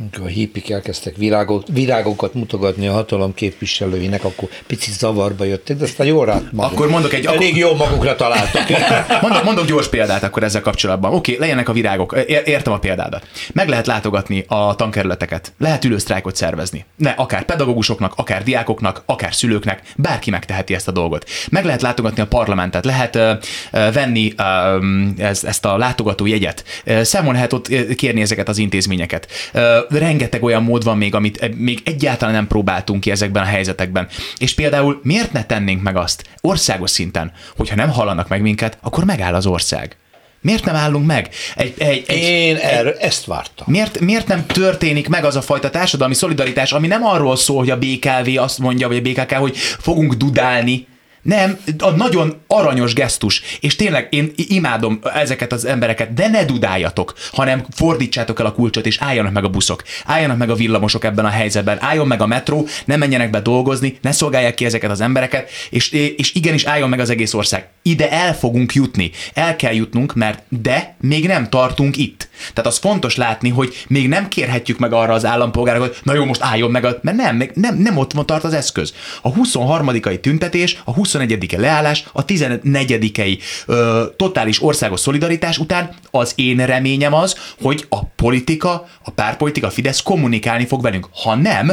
Amikor 0.00 0.26
a 0.26 0.28
hippik 0.28 0.70
elkezdtek 0.70 1.16
virágok, 1.16 1.62
virágokat 1.72 2.34
mutogatni 2.34 2.86
a 2.86 2.92
hatalom 2.92 3.34
képviselőinek, 3.34 4.24
akkor 4.24 4.48
picit 4.66 4.94
zavarba 4.94 5.44
jöttek, 5.44 5.76
de 5.76 5.84
aztán 5.84 6.06
jól 6.06 6.26
rá 6.26 6.42
maguk. 6.52 6.72
Akkor 6.72 6.88
mondok 6.88 7.12
egy... 7.12 7.26
Elég 7.26 7.56
jó 7.56 7.74
magukra 7.74 8.16
találtak. 8.16 8.62
mondok, 9.22 9.44
mondok 9.44 9.66
gyors 9.66 9.88
példát 9.88 10.22
akkor 10.22 10.42
ezzel 10.42 10.60
kapcsolatban. 10.60 11.14
Oké, 11.14 11.32
okay, 11.32 11.46
legyenek 11.46 11.68
a 11.68 11.72
virágok, 11.72 12.16
értem 12.44 12.72
a 12.72 12.78
példádat. 12.78 13.26
Meg 13.52 13.68
lehet 13.68 13.86
látogatni 13.86 14.44
a 14.48 14.74
tankerületeket, 14.74 15.52
lehet 15.58 15.84
ülősztrájkot 15.84 16.36
szervezni. 16.36 16.84
Ne, 16.96 17.10
akár 17.10 17.44
pedagógusoknak, 17.44 18.12
akár 18.16 18.42
diákoknak, 18.42 19.02
akár 19.06 19.34
szülőknek, 19.34 19.82
bárki 19.96 20.30
megteheti 20.30 20.74
ezt 20.74 20.88
a 20.88 20.92
dolgot. 20.92 21.28
Meg 21.50 21.64
lehet 21.64 21.82
látogatni 21.82 22.22
a 22.22 22.26
parlamentet, 22.26 22.84
lehet 22.84 23.14
uh, 23.14 23.30
uh, 23.72 23.92
venni 23.92 24.32
uh, 24.38 25.26
ez, 25.26 25.44
ezt 25.44 25.64
a 25.64 25.76
látogató 25.76 26.26
jegyet, 26.26 26.64
uh, 26.86 27.02
számon 27.02 27.34
lehet 27.34 27.52
ott 27.52 27.94
kérni 27.94 28.20
ezeket 28.20 28.48
az 28.48 28.58
intézményeket. 28.58 29.26
Uh, 29.54 29.86
rengeteg 29.90 30.42
olyan 30.42 30.62
mód 30.62 30.84
van 30.84 30.96
még, 30.96 31.14
amit 31.14 31.42
e, 31.42 31.48
még 31.56 31.80
egyáltalán 31.84 32.34
nem 32.34 32.46
próbáltunk 32.46 33.00
ki 33.00 33.10
ezekben 33.10 33.42
a 33.42 33.46
helyzetekben. 33.46 34.08
És 34.38 34.54
például 34.54 35.00
miért 35.02 35.32
ne 35.32 35.44
tennénk 35.44 35.82
meg 35.82 35.96
azt 35.96 36.24
országos 36.40 36.90
szinten, 36.90 37.32
hogyha 37.56 37.76
nem 37.76 37.90
hallanak 37.90 38.28
meg 38.28 38.40
minket, 38.40 38.78
akkor 38.80 39.04
megáll 39.04 39.34
az 39.34 39.46
ország. 39.46 39.96
Miért 40.40 40.64
nem 40.64 40.74
állunk 40.74 41.06
meg? 41.06 41.28
Egy, 41.56 41.74
egy, 41.78 42.04
egy, 42.06 42.22
Én 42.22 42.56
egy, 42.56 42.62
erről 42.62 42.96
ezt 43.00 43.24
vártam. 43.24 43.66
Miért, 43.68 44.00
miért 44.00 44.26
nem 44.28 44.46
történik 44.46 45.08
meg 45.08 45.24
az 45.24 45.36
a 45.36 45.42
fajta 45.42 45.70
társadalmi 45.70 46.14
szolidaritás, 46.14 46.72
ami 46.72 46.86
nem 46.86 47.04
arról 47.04 47.36
szól, 47.36 47.58
hogy 47.58 47.70
a 47.70 47.78
BKV 47.78 48.38
azt 48.42 48.58
mondja, 48.58 48.88
vagy 48.88 48.96
a 48.96 49.00
BKK, 49.00 49.32
hogy 49.32 49.56
fogunk 49.56 50.14
dudálni, 50.14 50.86
nem, 51.22 51.58
a 51.78 51.90
nagyon 51.90 52.36
aranyos 52.46 52.92
gesztus, 52.92 53.42
és 53.60 53.76
tényleg 53.76 54.06
én 54.10 54.32
imádom 54.36 54.98
ezeket 55.14 55.52
az 55.52 55.64
embereket, 55.64 56.14
de 56.14 56.28
ne 56.28 56.44
dudáljatok, 56.44 57.14
hanem 57.32 57.64
fordítsátok 57.70 58.40
el 58.40 58.46
a 58.46 58.52
kulcsot, 58.52 58.86
és 58.86 58.98
álljanak 59.00 59.32
meg 59.32 59.44
a 59.44 59.48
buszok, 59.48 59.82
álljanak 60.04 60.38
meg 60.38 60.50
a 60.50 60.54
villamosok 60.54 61.04
ebben 61.04 61.24
a 61.24 61.28
helyzetben, 61.28 61.82
álljon 61.82 62.06
meg 62.06 62.20
a 62.20 62.26
metró, 62.26 62.66
ne 62.84 62.96
menjenek 62.96 63.30
be 63.30 63.40
dolgozni, 63.40 63.98
ne 64.02 64.12
szolgálják 64.12 64.54
ki 64.54 64.64
ezeket 64.64 64.90
az 64.90 65.00
embereket, 65.00 65.50
és, 65.70 65.90
és 65.90 66.34
igenis 66.34 66.64
álljon 66.64 66.88
meg 66.88 67.00
az 67.00 67.10
egész 67.10 67.34
ország. 67.34 67.66
Ide 67.82 68.10
el 68.10 68.34
fogunk 68.34 68.74
jutni, 68.74 69.10
el 69.34 69.56
kell 69.56 69.74
jutnunk, 69.74 70.14
mert 70.14 70.42
de 70.48 70.96
még 71.00 71.26
nem 71.26 71.48
tartunk 71.48 71.96
itt. 71.96 72.28
Tehát 72.54 72.70
az 72.70 72.78
fontos 72.78 73.16
látni, 73.16 73.48
hogy 73.48 73.84
még 73.88 74.08
nem 74.08 74.28
kérhetjük 74.28 74.78
meg 74.78 74.92
arra 74.92 75.12
az 75.12 75.24
állampolgárokat, 75.24 75.88
hogy 75.88 75.98
na 76.02 76.14
jó, 76.14 76.24
most 76.24 76.42
álljon 76.42 76.70
meg, 76.70 76.82
mert 76.82 77.16
nem, 77.16 77.42
nem, 77.54 77.76
nem 77.76 77.96
ott 77.96 78.12
van 78.12 78.26
tart 78.26 78.44
az 78.44 78.52
eszköz. 78.52 78.94
A 79.22 79.28
23. 79.28 79.90
tüntetés, 80.20 80.80
a 80.84 80.92
21. 81.12 81.54
leállás, 81.58 82.04
a 82.12 82.24
14. 82.24 83.42
Ö, 83.66 84.04
totális 84.16 84.62
országos 84.62 85.00
szolidaritás 85.00 85.58
után 85.58 85.94
az 86.10 86.32
én 86.34 86.66
reményem 86.66 87.14
az, 87.14 87.36
hogy 87.60 87.86
a 87.88 88.04
politika, 88.04 88.88
a 89.04 89.10
párpolitika, 89.10 89.66
a 89.66 89.70
Fidesz 89.70 90.02
kommunikálni 90.02 90.66
fog 90.66 90.82
velünk. 90.82 91.08
Ha 91.12 91.34
nem, 91.34 91.72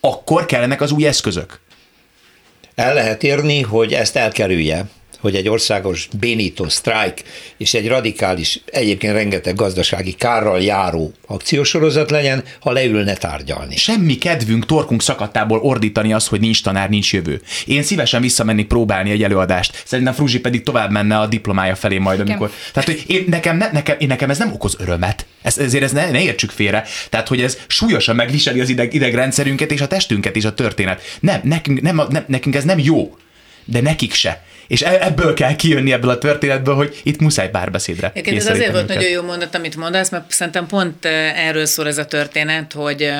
akkor 0.00 0.46
kellenek 0.46 0.80
az 0.80 0.90
új 0.90 1.06
eszközök. 1.06 1.60
El 2.74 2.94
lehet 2.94 3.22
érni, 3.22 3.62
hogy 3.62 3.92
ezt 3.92 4.16
elkerülje 4.16 4.88
hogy 5.20 5.34
egy 5.34 5.48
országos 5.48 6.08
bénító 6.18 6.68
sztrájk 6.68 7.22
és 7.56 7.74
egy 7.74 7.88
radikális, 7.88 8.60
egyébként 8.66 9.12
rengeteg 9.12 9.54
gazdasági 9.54 10.12
kárral 10.12 10.62
járó 10.62 11.12
akciósorozat 11.26 12.10
legyen, 12.10 12.44
ha 12.60 12.72
leülne 12.72 13.14
tárgyalni. 13.14 13.76
Semmi 13.76 14.18
kedvünk 14.18 14.66
torkunk 14.66 15.02
szakadtából 15.02 15.58
ordítani 15.58 16.12
az, 16.12 16.26
hogy 16.26 16.40
nincs 16.40 16.62
tanár, 16.62 16.88
nincs 16.88 17.12
jövő. 17.12 17.40
Én 17.66 17.82
szívesen 17.82 18.20
visszamennék 18.20 18.66
próbálni 18.66 19.10
egy 19.10 19.22
előadást. 19.22 19.82
Szerintem 19.84 20.14
Fruzsi 20.14 20.40
pedig 20.40 20.62
tovább 20.62 20.90
menne 20.90 21.18
a 21.18 21.26
diplomája 21.26 21.74
felé 21.74 21.98
majd, 21.98 22.20
amikor. 22.20 22.52
Tehát, 22.72 22.88
hogy 22.88 23.04
én, 23.06 23.24
nekem, 23.28 23.56
ne, 23.56 23.70
nekem, 23.72 23.96
én, 23.98 24.08
nekem 24.08 24.30
ez 24.30 24.38
nem 24.38 24.52
okoz 24.52 24.76
örömet. 24.78 25.26
Ez, 25.42 25.58
ezért 25.58 25.84
ez 25.84 25.92
ne, 25.92 26.10
ne 26.10 26.22
értsük 26.22 26.50
félre. 26.50 26.84
Tehát, 27.10 27.28
hogy 27.28 27.42
ez 27.42 27.58
súlyosan 27.66 28.16
megviseli 28.16 28.60
az 28.60 28.68
ideg, 28.68 28.94
idegrendszerünket 28.94 29.70
és 29.70 29.80
a 29.80 29.86
testünket 29.86 30.36
és 30.36 30.44
a 30.44 30.54
történet. 30.54 31.02
Nem, 31.20 31.40
nekünk, 31.42 31.80
nem, 31.80 32.00
nem, 32.08 32.24
nekünk 32.26 32.54
ez 32.54 32.64
nem 32.64 32.78
jó 32.78 33.16
de 33.70 33.80
nekik 33.80 34.12
se. 34.12 34.42
És 34.70 34.82
e- 34.82 34.98
ebből 35.00 35.34
kell 35.34 35.56
kijönni 35.56 35.92
ebből 35.92 36.10
a 36.10 36.18
történetből, 36.18 36.74
hogy 36.74 37.00
itt 37.02 37.20
muszáj 37.20 37.50
párbeszédre. 37.50 38.12
Igen, 38.14 38.36
ez 38.36 38.46
azért 38.46 38.72
volt 38.72 38.88
nagyon 38.88 39.10
jó 39.10 39.22
mondat, 39.22 39.54
amit 39.54 39.76
mondasz, 39.76 40.10
mert 40.10 40.30
szerintem 40.30 40.66
pont 40.66 41.04
erről 41.34 41.66
szól 41.66 41.86
ez 41.86 41.98
a 41.98 42.04
történet, 42.04 42.72
hogy 42.72 43.12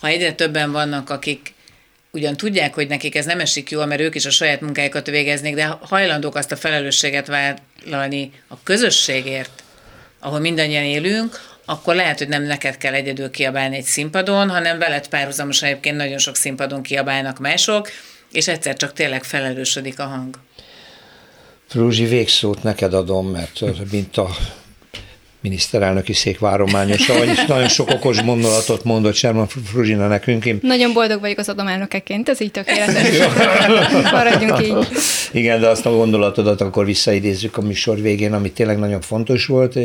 ha 0.00 0.06
egyre 0.06 0.32
többen 0.32 0.72
vannak, 0.72 1.10
akik 1.10 1.54
ugyan 2.10 2.36
tudják, 2.36 2.74
hogy 2.74 2.88
nekik 2.88 3.14
ez 3.14 3.24
nem 3.24 3.40
esik 3.40 3.70
jól, 3.70 3.86
mert 3.86 4.00
ők 4.00 4.14
is 4.14 4.24
a 4.24 4.30
saját 4.30 4.60
munkájukat 4.60 5.06
végeznék, 5.06 5.54
de 5.54 5.78
hajlandók 5.80 6.34
azt 6.34 6.52
a 6.52 6.56
felelősséget 6.56 7.26
vállalni 7.26 8.32
a 8.48 8.62
közösségért, 8.62 9.62
ahol 10.20 10.38
mindannyian 10.38 10.84
élünk, 10.84 11.40
akkor 11.64 11.94
lehet, 11.94 12.18
hogy 12.18 12.28
nem 12.28 12.42
neked 12.42 12.76
kell 12.76 12.94
egyedül 12.94 13.30
kiabálni 13.30 13.76
egy 13.76 13.84
színpadon, 13.84 14.50
hanem 14.50 14.78
veled 14.78 15.08
párhuzamosan 15.08 15.68
egyébként 15.68 15.96
nagyon 15.96 16.18
sok 16.18 16.36
színpadon 16.36 16.82
kiabálnak 16.82 17.38
mások, 17.38 17.88
és 18.32 18.48
egyszer 18.48 18.76
csak 18.76 18.92
tényleg 18.92 19.24
felelősödik 19.24 19.98
a 19.98 20.04
hang. 20.04 20.38
Fruzsi, 21.72 22.04
végszót 22.04 22.62
neked 22.62 22.94
adom, 22.94 23.26
mert 23.26 23.62
mint 23.90 24.16
a 24.16 24.28
miniszterelnöki 25.40 26.12
szék 26.12 26.38
várományosa, 26.38 27.18
vagyis 27.18 27.44
nagyon 27.44 27.68
sok 27.68 27.90
okos 27.90 28.24
gondolatot 28.24 28.84
mondott 28.84 29.14
Sherman 29.14 29.46
Fruzsina 29.46 30.06
nekünk. 30.06 30.44
Én... 30.44 30.58
Nagyon 30.62 30.92
boldog 30.92 31.20
vagyok 31.20 31.38
az 31.38 31.48
adomelnökeként, 31.48 32.28
ez 32.28 32.40
így 32.40 32.50
tökéletes. 32.50 33.18
Maradjunk 34.12 34.62
így. 34.62 34.88
Igen, 35.32 35.60
de 35.60 35.68
azt 35.68 35.86
a 35.86 35.90
gondolatodat 35.90 36.60
akkor 36.60 36.84
visszaidézzük 36.84 37.56
a 37.56 37.60
műsor 37.60 38.00
végén, 38.00 38.32
ami 38.32 38.50
tényleg 38.50 38.78
nagyon 38.78 39.00
fontos 39.00 39.46
volt, 39.46 39.78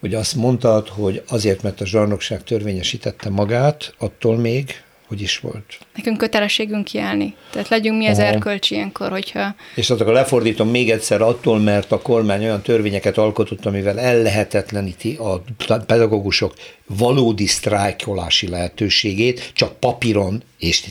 hogy 0.00 0.14
azt 0.14 0.34
mondtad, 0.34 0.88
hogy 0.88 1.22
azért, 1.28 1.62
mert 1.62 1.80
a 1.80 1.86
zsarnokság 1.86 2.42
törvényesítette 2.44 3.30
magát, 3.30 3.94
attól 3.98 4.36
még 4.36 4.82
hogy 5.08 5.20
is 5.20 5.38
volt? 5.38 5.78
Nekünk 5.94 6.18
kötelességünk 6.18 6.84
kiállni. 6.84 7.34
Tehát 7.50 7.68
legyünk 7.68 7.98
mi 7.98 8.06
az 8.06 8.18
erkölcsi 8.18 8.74
ilyenkor, 8.74 9.10
hogyha... 9.10 9.54
És 9.74 9.90
akkor 9.90 10.06
lefordítom 10.06 10.68
még 10.68 10.90
egyszer 10.90 11.20
attól, 11.20 11.58
mert 11.58 11.92
a 11.92 12.00
kormány 12.00 12.44
olyan 12.44 12.62
törvényeket 12.62 13.18
alkotott, 13.18 13.66
amivel 13.66 13.98
ellehetetleníti 13.98 15.14
a 15.14 15.42
pedagógusok 15.86 16.54
valódi 16.86 17.46
sztrájkolási 17.46 18.48
lehetőségét, 18.48 19.50
csak 19.54 19.78
papíron 19.78 20.42
és 20.58 20.84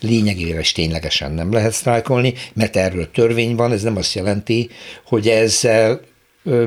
lényegében 0.00 0.58
és 0.58 0.72
ténylegesen 0.72 1.32
nem 1.32 1.52
lehet 1.52 1.72
sztrájkolni, 1.72 2.34
mert 2.52 2.76
erről 2.76 3.10
törvény 3.10 3.54
van, 3.54 3.72
ez 3.72 3.82
nem 3.82 3.96
azt 3.96 4.14
jelenti, 4.14 4.70
hogy 5.04 5.28
ezzel 5.28 6.00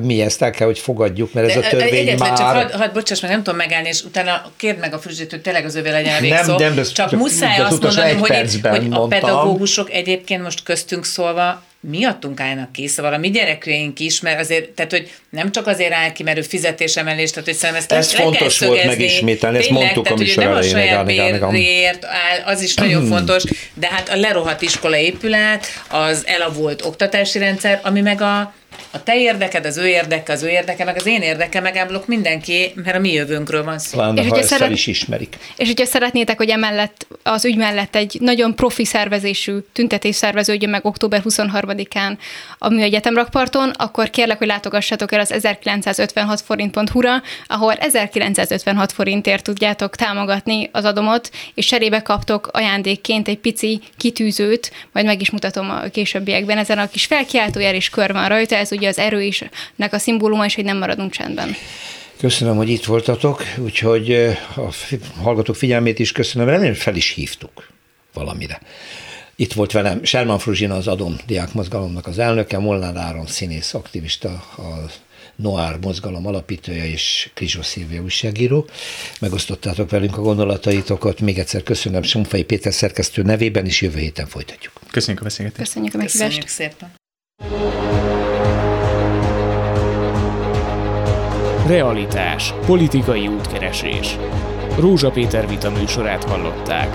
mi 0.02 0.22
ezt 0.22 0.42
el 0.42 0.52
kell, 0.52 0.68
hogy 0.68 0.80
fogadjuk, 0.80 1.34
mert 1.34 1.50
ez 1.50 1.58
a 1.58 1.68
törvény 1.70 1.94
egyetlen, 1.94 2.30
már... 2.30 2.38
csak 2.38 2.48
hadd, 2.48 2.72
had, 2.72 2.92
bocsáss 2.92 3.20
meg, 3.20 3.32
nem 3.32 3.44
tudom 3.44 3.60
megállni, 3.60 3.88
és 3.88 4.04
utána 4.04 4.52
kérd 4.58 4.80
meg 4.80 4.94
a 4.94 5.00
fruzsit, 5.00 5.30
hogy 5.30 5.42
tényleg 5.42 5.66
az 5.66 5.76
övé 5.76 5.90
legyen 5.90 6.16
a 6.16 6.20
végszó. 6.20 6.58
Nem, 6.58 6.74
nem, 6.74 6.76
de 6.76 6.84
csak, 6.84 7.12
muszáj 7.12 7.58
de 7.58 7.64
azt 7.64 7.82
mondanom, 7.82 8.20
hogy, 8.20 8.60
hogy 8.62 8.88
a 8.90 9.08
pedagógusok 9.08 9.92
egyébként 9.92 10.44
most 10.44 10.64
köztünk 10.64 11.06
szólva 11.06 11.64
miattunk 11.82 12.40
állnak 12.40 12.72
ki, 12.72 12.88
szóval 12.88 13.14
a 13.14 13.18
mi 13.18 13.30
gyerekeink 13.30 14.00
is, 14.00 14.22
mert 14.22 14.40
azért, 14.40 14.70
tehát 14.70 14.92
hogy 14.92 15.12
nem 15.30 15.52
csak 15.52 15.68
azért 15.68 15.94
áll 15.94 16.12
ki, 16.12 16.24
mert 16.24 16.38
ő 16.38 16.42
fizetésemelés, 16.42 17.30
tehát 17.30 17.46
hogy 17.46 17.58
szerintem 17.58 17.98
ezt 17.98 18.14
Ez 18.14 18.20
fontos 18.20 18.58
kell 18.58 18.68
volt 18.68 18.86
megismételni, 18.86 19.58
ezt 19.58 19.70
mondtuk 19.70 20.04
tehát, 20.04 20.20
a 20.20 20.22
műsor 20.22 20.44
nem 20.44 20.54
a 20.54 20.62
saját 20.62 21.06
bérért 21.06 22.06
áll, 22.06 22.54
az 22.54 22.62
is 22.62 22.74
nagyon 22.74 23.06
fontos, 23.06 23.44
de 23.74 23.88
hát 23.88 24.10
a 24.10 24.16
lerohadt 24.16 24.62
iskola 24.62 24.98
épület, 24.98 25.66
az 25.90 26.24
elavult 26.28 26.86
oktatási 26.86 27.40
rendszer, 27.40 27.80
ami 27.84 28.02
meg 28.02 28.22
a 28.22 28.54
a 28.92 29.04
te 29.04 29.18
érdeked, 29.18 29.66
az 29.66 29.78
ő 29.78 29.88
érdeke, 29.88 30.34
az 30.34 30.44
ő 30.44 30.50
érdeke, 30.50 30.84
meg 30.84 30.96
az 30.96 31.06
én 31.06 31.22
érdeke, 31.22 31.60
megállok 31.60 32.08
mindenki, 32.08 32.72
mert 32.76 32.96
a 32.96 33.00
mi 33.00 33.12
jövőnkről 33.12 33.64
van 33.64 33.80
szó. 33.80 33.98
Pláne, 33.98 34.22
és 34.22 34.28
ha 34.28 34.38
ezt 34.38 34.48
szeret... 34.48 34.72
is 34.72 34.88
ismerik. 34.88 35.38
És 35.58 35.68
hogyha 35.68 35.86
szeretnétek, 35.86 36.38
hogy 36.38 36.50
emellett 36.50 37.08
az 37.24 37.46
ügy 37.46 37.58
mellett 37.58 37.96
egy 37.96 38.18
nagyon 38.20 38.56
profi 38.56 38.86
szervezésű 38.86 39.58
tüntetés 39.74 40.16
szerveződjön 40.16 40.70
meg 40.70 40.86
október 40.86 41.22
23-án 41.30 42.18
a 42.58 42.70
Műegyetem 42.70 43.16
rakparton, 43.16 43.70
akkor 43.70 44.10
kérlek, 44.10 44.38
hogy 44.38 44.48
látogassatok 44.48 45.12
el 45.12 45.20
az 45.20 45.32
1956 45.32 46.42
forint.hu-ra, 46.42 47.22
ahol 47.48 47.74
1956 47.74 48.92
forintért 48.92 49.44
tudjátok 49.44 49.96
támogatni 49.96 50.70
az 50.72 50.86
adomot, 50.86 51.30
és 51.54 51.66
cserébe 51.66 52.02
kaptok 52.02 52.50
ajándékként 52.52 53.28
egy 53.28 53.38
pici 53.38 53.82
kitűzőt, 53.98 54.72
majd 54.92 55.06
meg 55.06 55.22
is 55.22 55.30
mutatom 55.30 55.70
a 55.70 55.82
későbbiekben. 55.92 56.58
Ezen 56.58 56.78
a 56.78 56.90
kis 56.90 57.06
felkiáltójel 57.06 57.76
is 57.76 57.90
kör 57.90 58.14
van 58.14 58.28
rajta, 58.28 58.56
ez 58.60 58.72
ugye 58.72 58.88
az 58.88 58.98
erő 58.98 59.22
is, 59.22 59.44
nek 59.76 59.94
a 59.94 59.98
szimbóluma 59.98 60.46
is, 60.46 60.56
hogy 60.56 60.64
nem 60.64 60.78
maradunk 60.78 61.12
csendben. 61.12 61.56
Köszönöm, 62.20 62.56
hogy 62.56 62.70
itt 62.70 62.86
voltatok, 62.86 63.44
úgyhogy 63.58 64.12
a 64.56 64.72
hallgatók 65.22 65.56
figyelmét 65.56 66.00
is 66.00 66.12
köszönöm, 66.12 66.48
remélem 66.48 66.74
fel 66.74 66.96
is 66.96 67.10
hívtuk 67.10 67.68
valamire. 68.14 68.60
Itt 69.36 69.54
volt 69.54 69.72
velem 69.72 70.04
Sherman 70.04 70.40
Fruzsina, 70.40 70.76
az 70.76 70.88
Adom 70.88 71.16
Diák 71.26 71.54
Mozgalomnak 71.54 72.08
az 72.08 72.20
elnöke, 72.20 72.58
Molnár 72.58 72.96
Áron 72.96 73.26
színész, 73.26 73.74
aktivista, 73.74 74.30
a 74.58 74.92
Noár 75.36 75.78
mozgalom 75.82 76.28
alapítója 76.28 76.86
és 76.86 77.30
Krizsó 77.34 77.62
Szilvia 77.62 78.02
újságíró. 78.02 78.68
Megosztottátok 79.20 79.90
velünk 79.90 80.18
a 80.18 80.22
gondolataitokat. 80.22 81.20
Még 81.20 81.38
egyszer 81.38 81.64
köszönöm 81.64 82.02
Somfai 82.02 82.44
Péter 82.44 82.74
szerkesztő 82.74 83.22
nevében, 83.22 83.66
és 83.66 83.82
jövő 83.82 84.00
héten 84.00 84.28
folytatjuk. 84.28 84.74
Köszönjük 84.92 85.22
a 85.22 85.24
beszélgetést. 85.24 85.68
Köszönjük 85.68 85.94
a 85.94 85.98
meghívást. 85.98 86.40
Köszönjük 86.48 86.76
szépen. 87.38 88.29
Realitás. 91.70 92.54
Politikai 92.66 93.28
útkeresés. 93.28 94.18
Rózsa 94.80 95.10
Péter 95.10 95.48
vita 95.48 95.70
műsorát 95.70 96.24
hallották. 96.24 96.90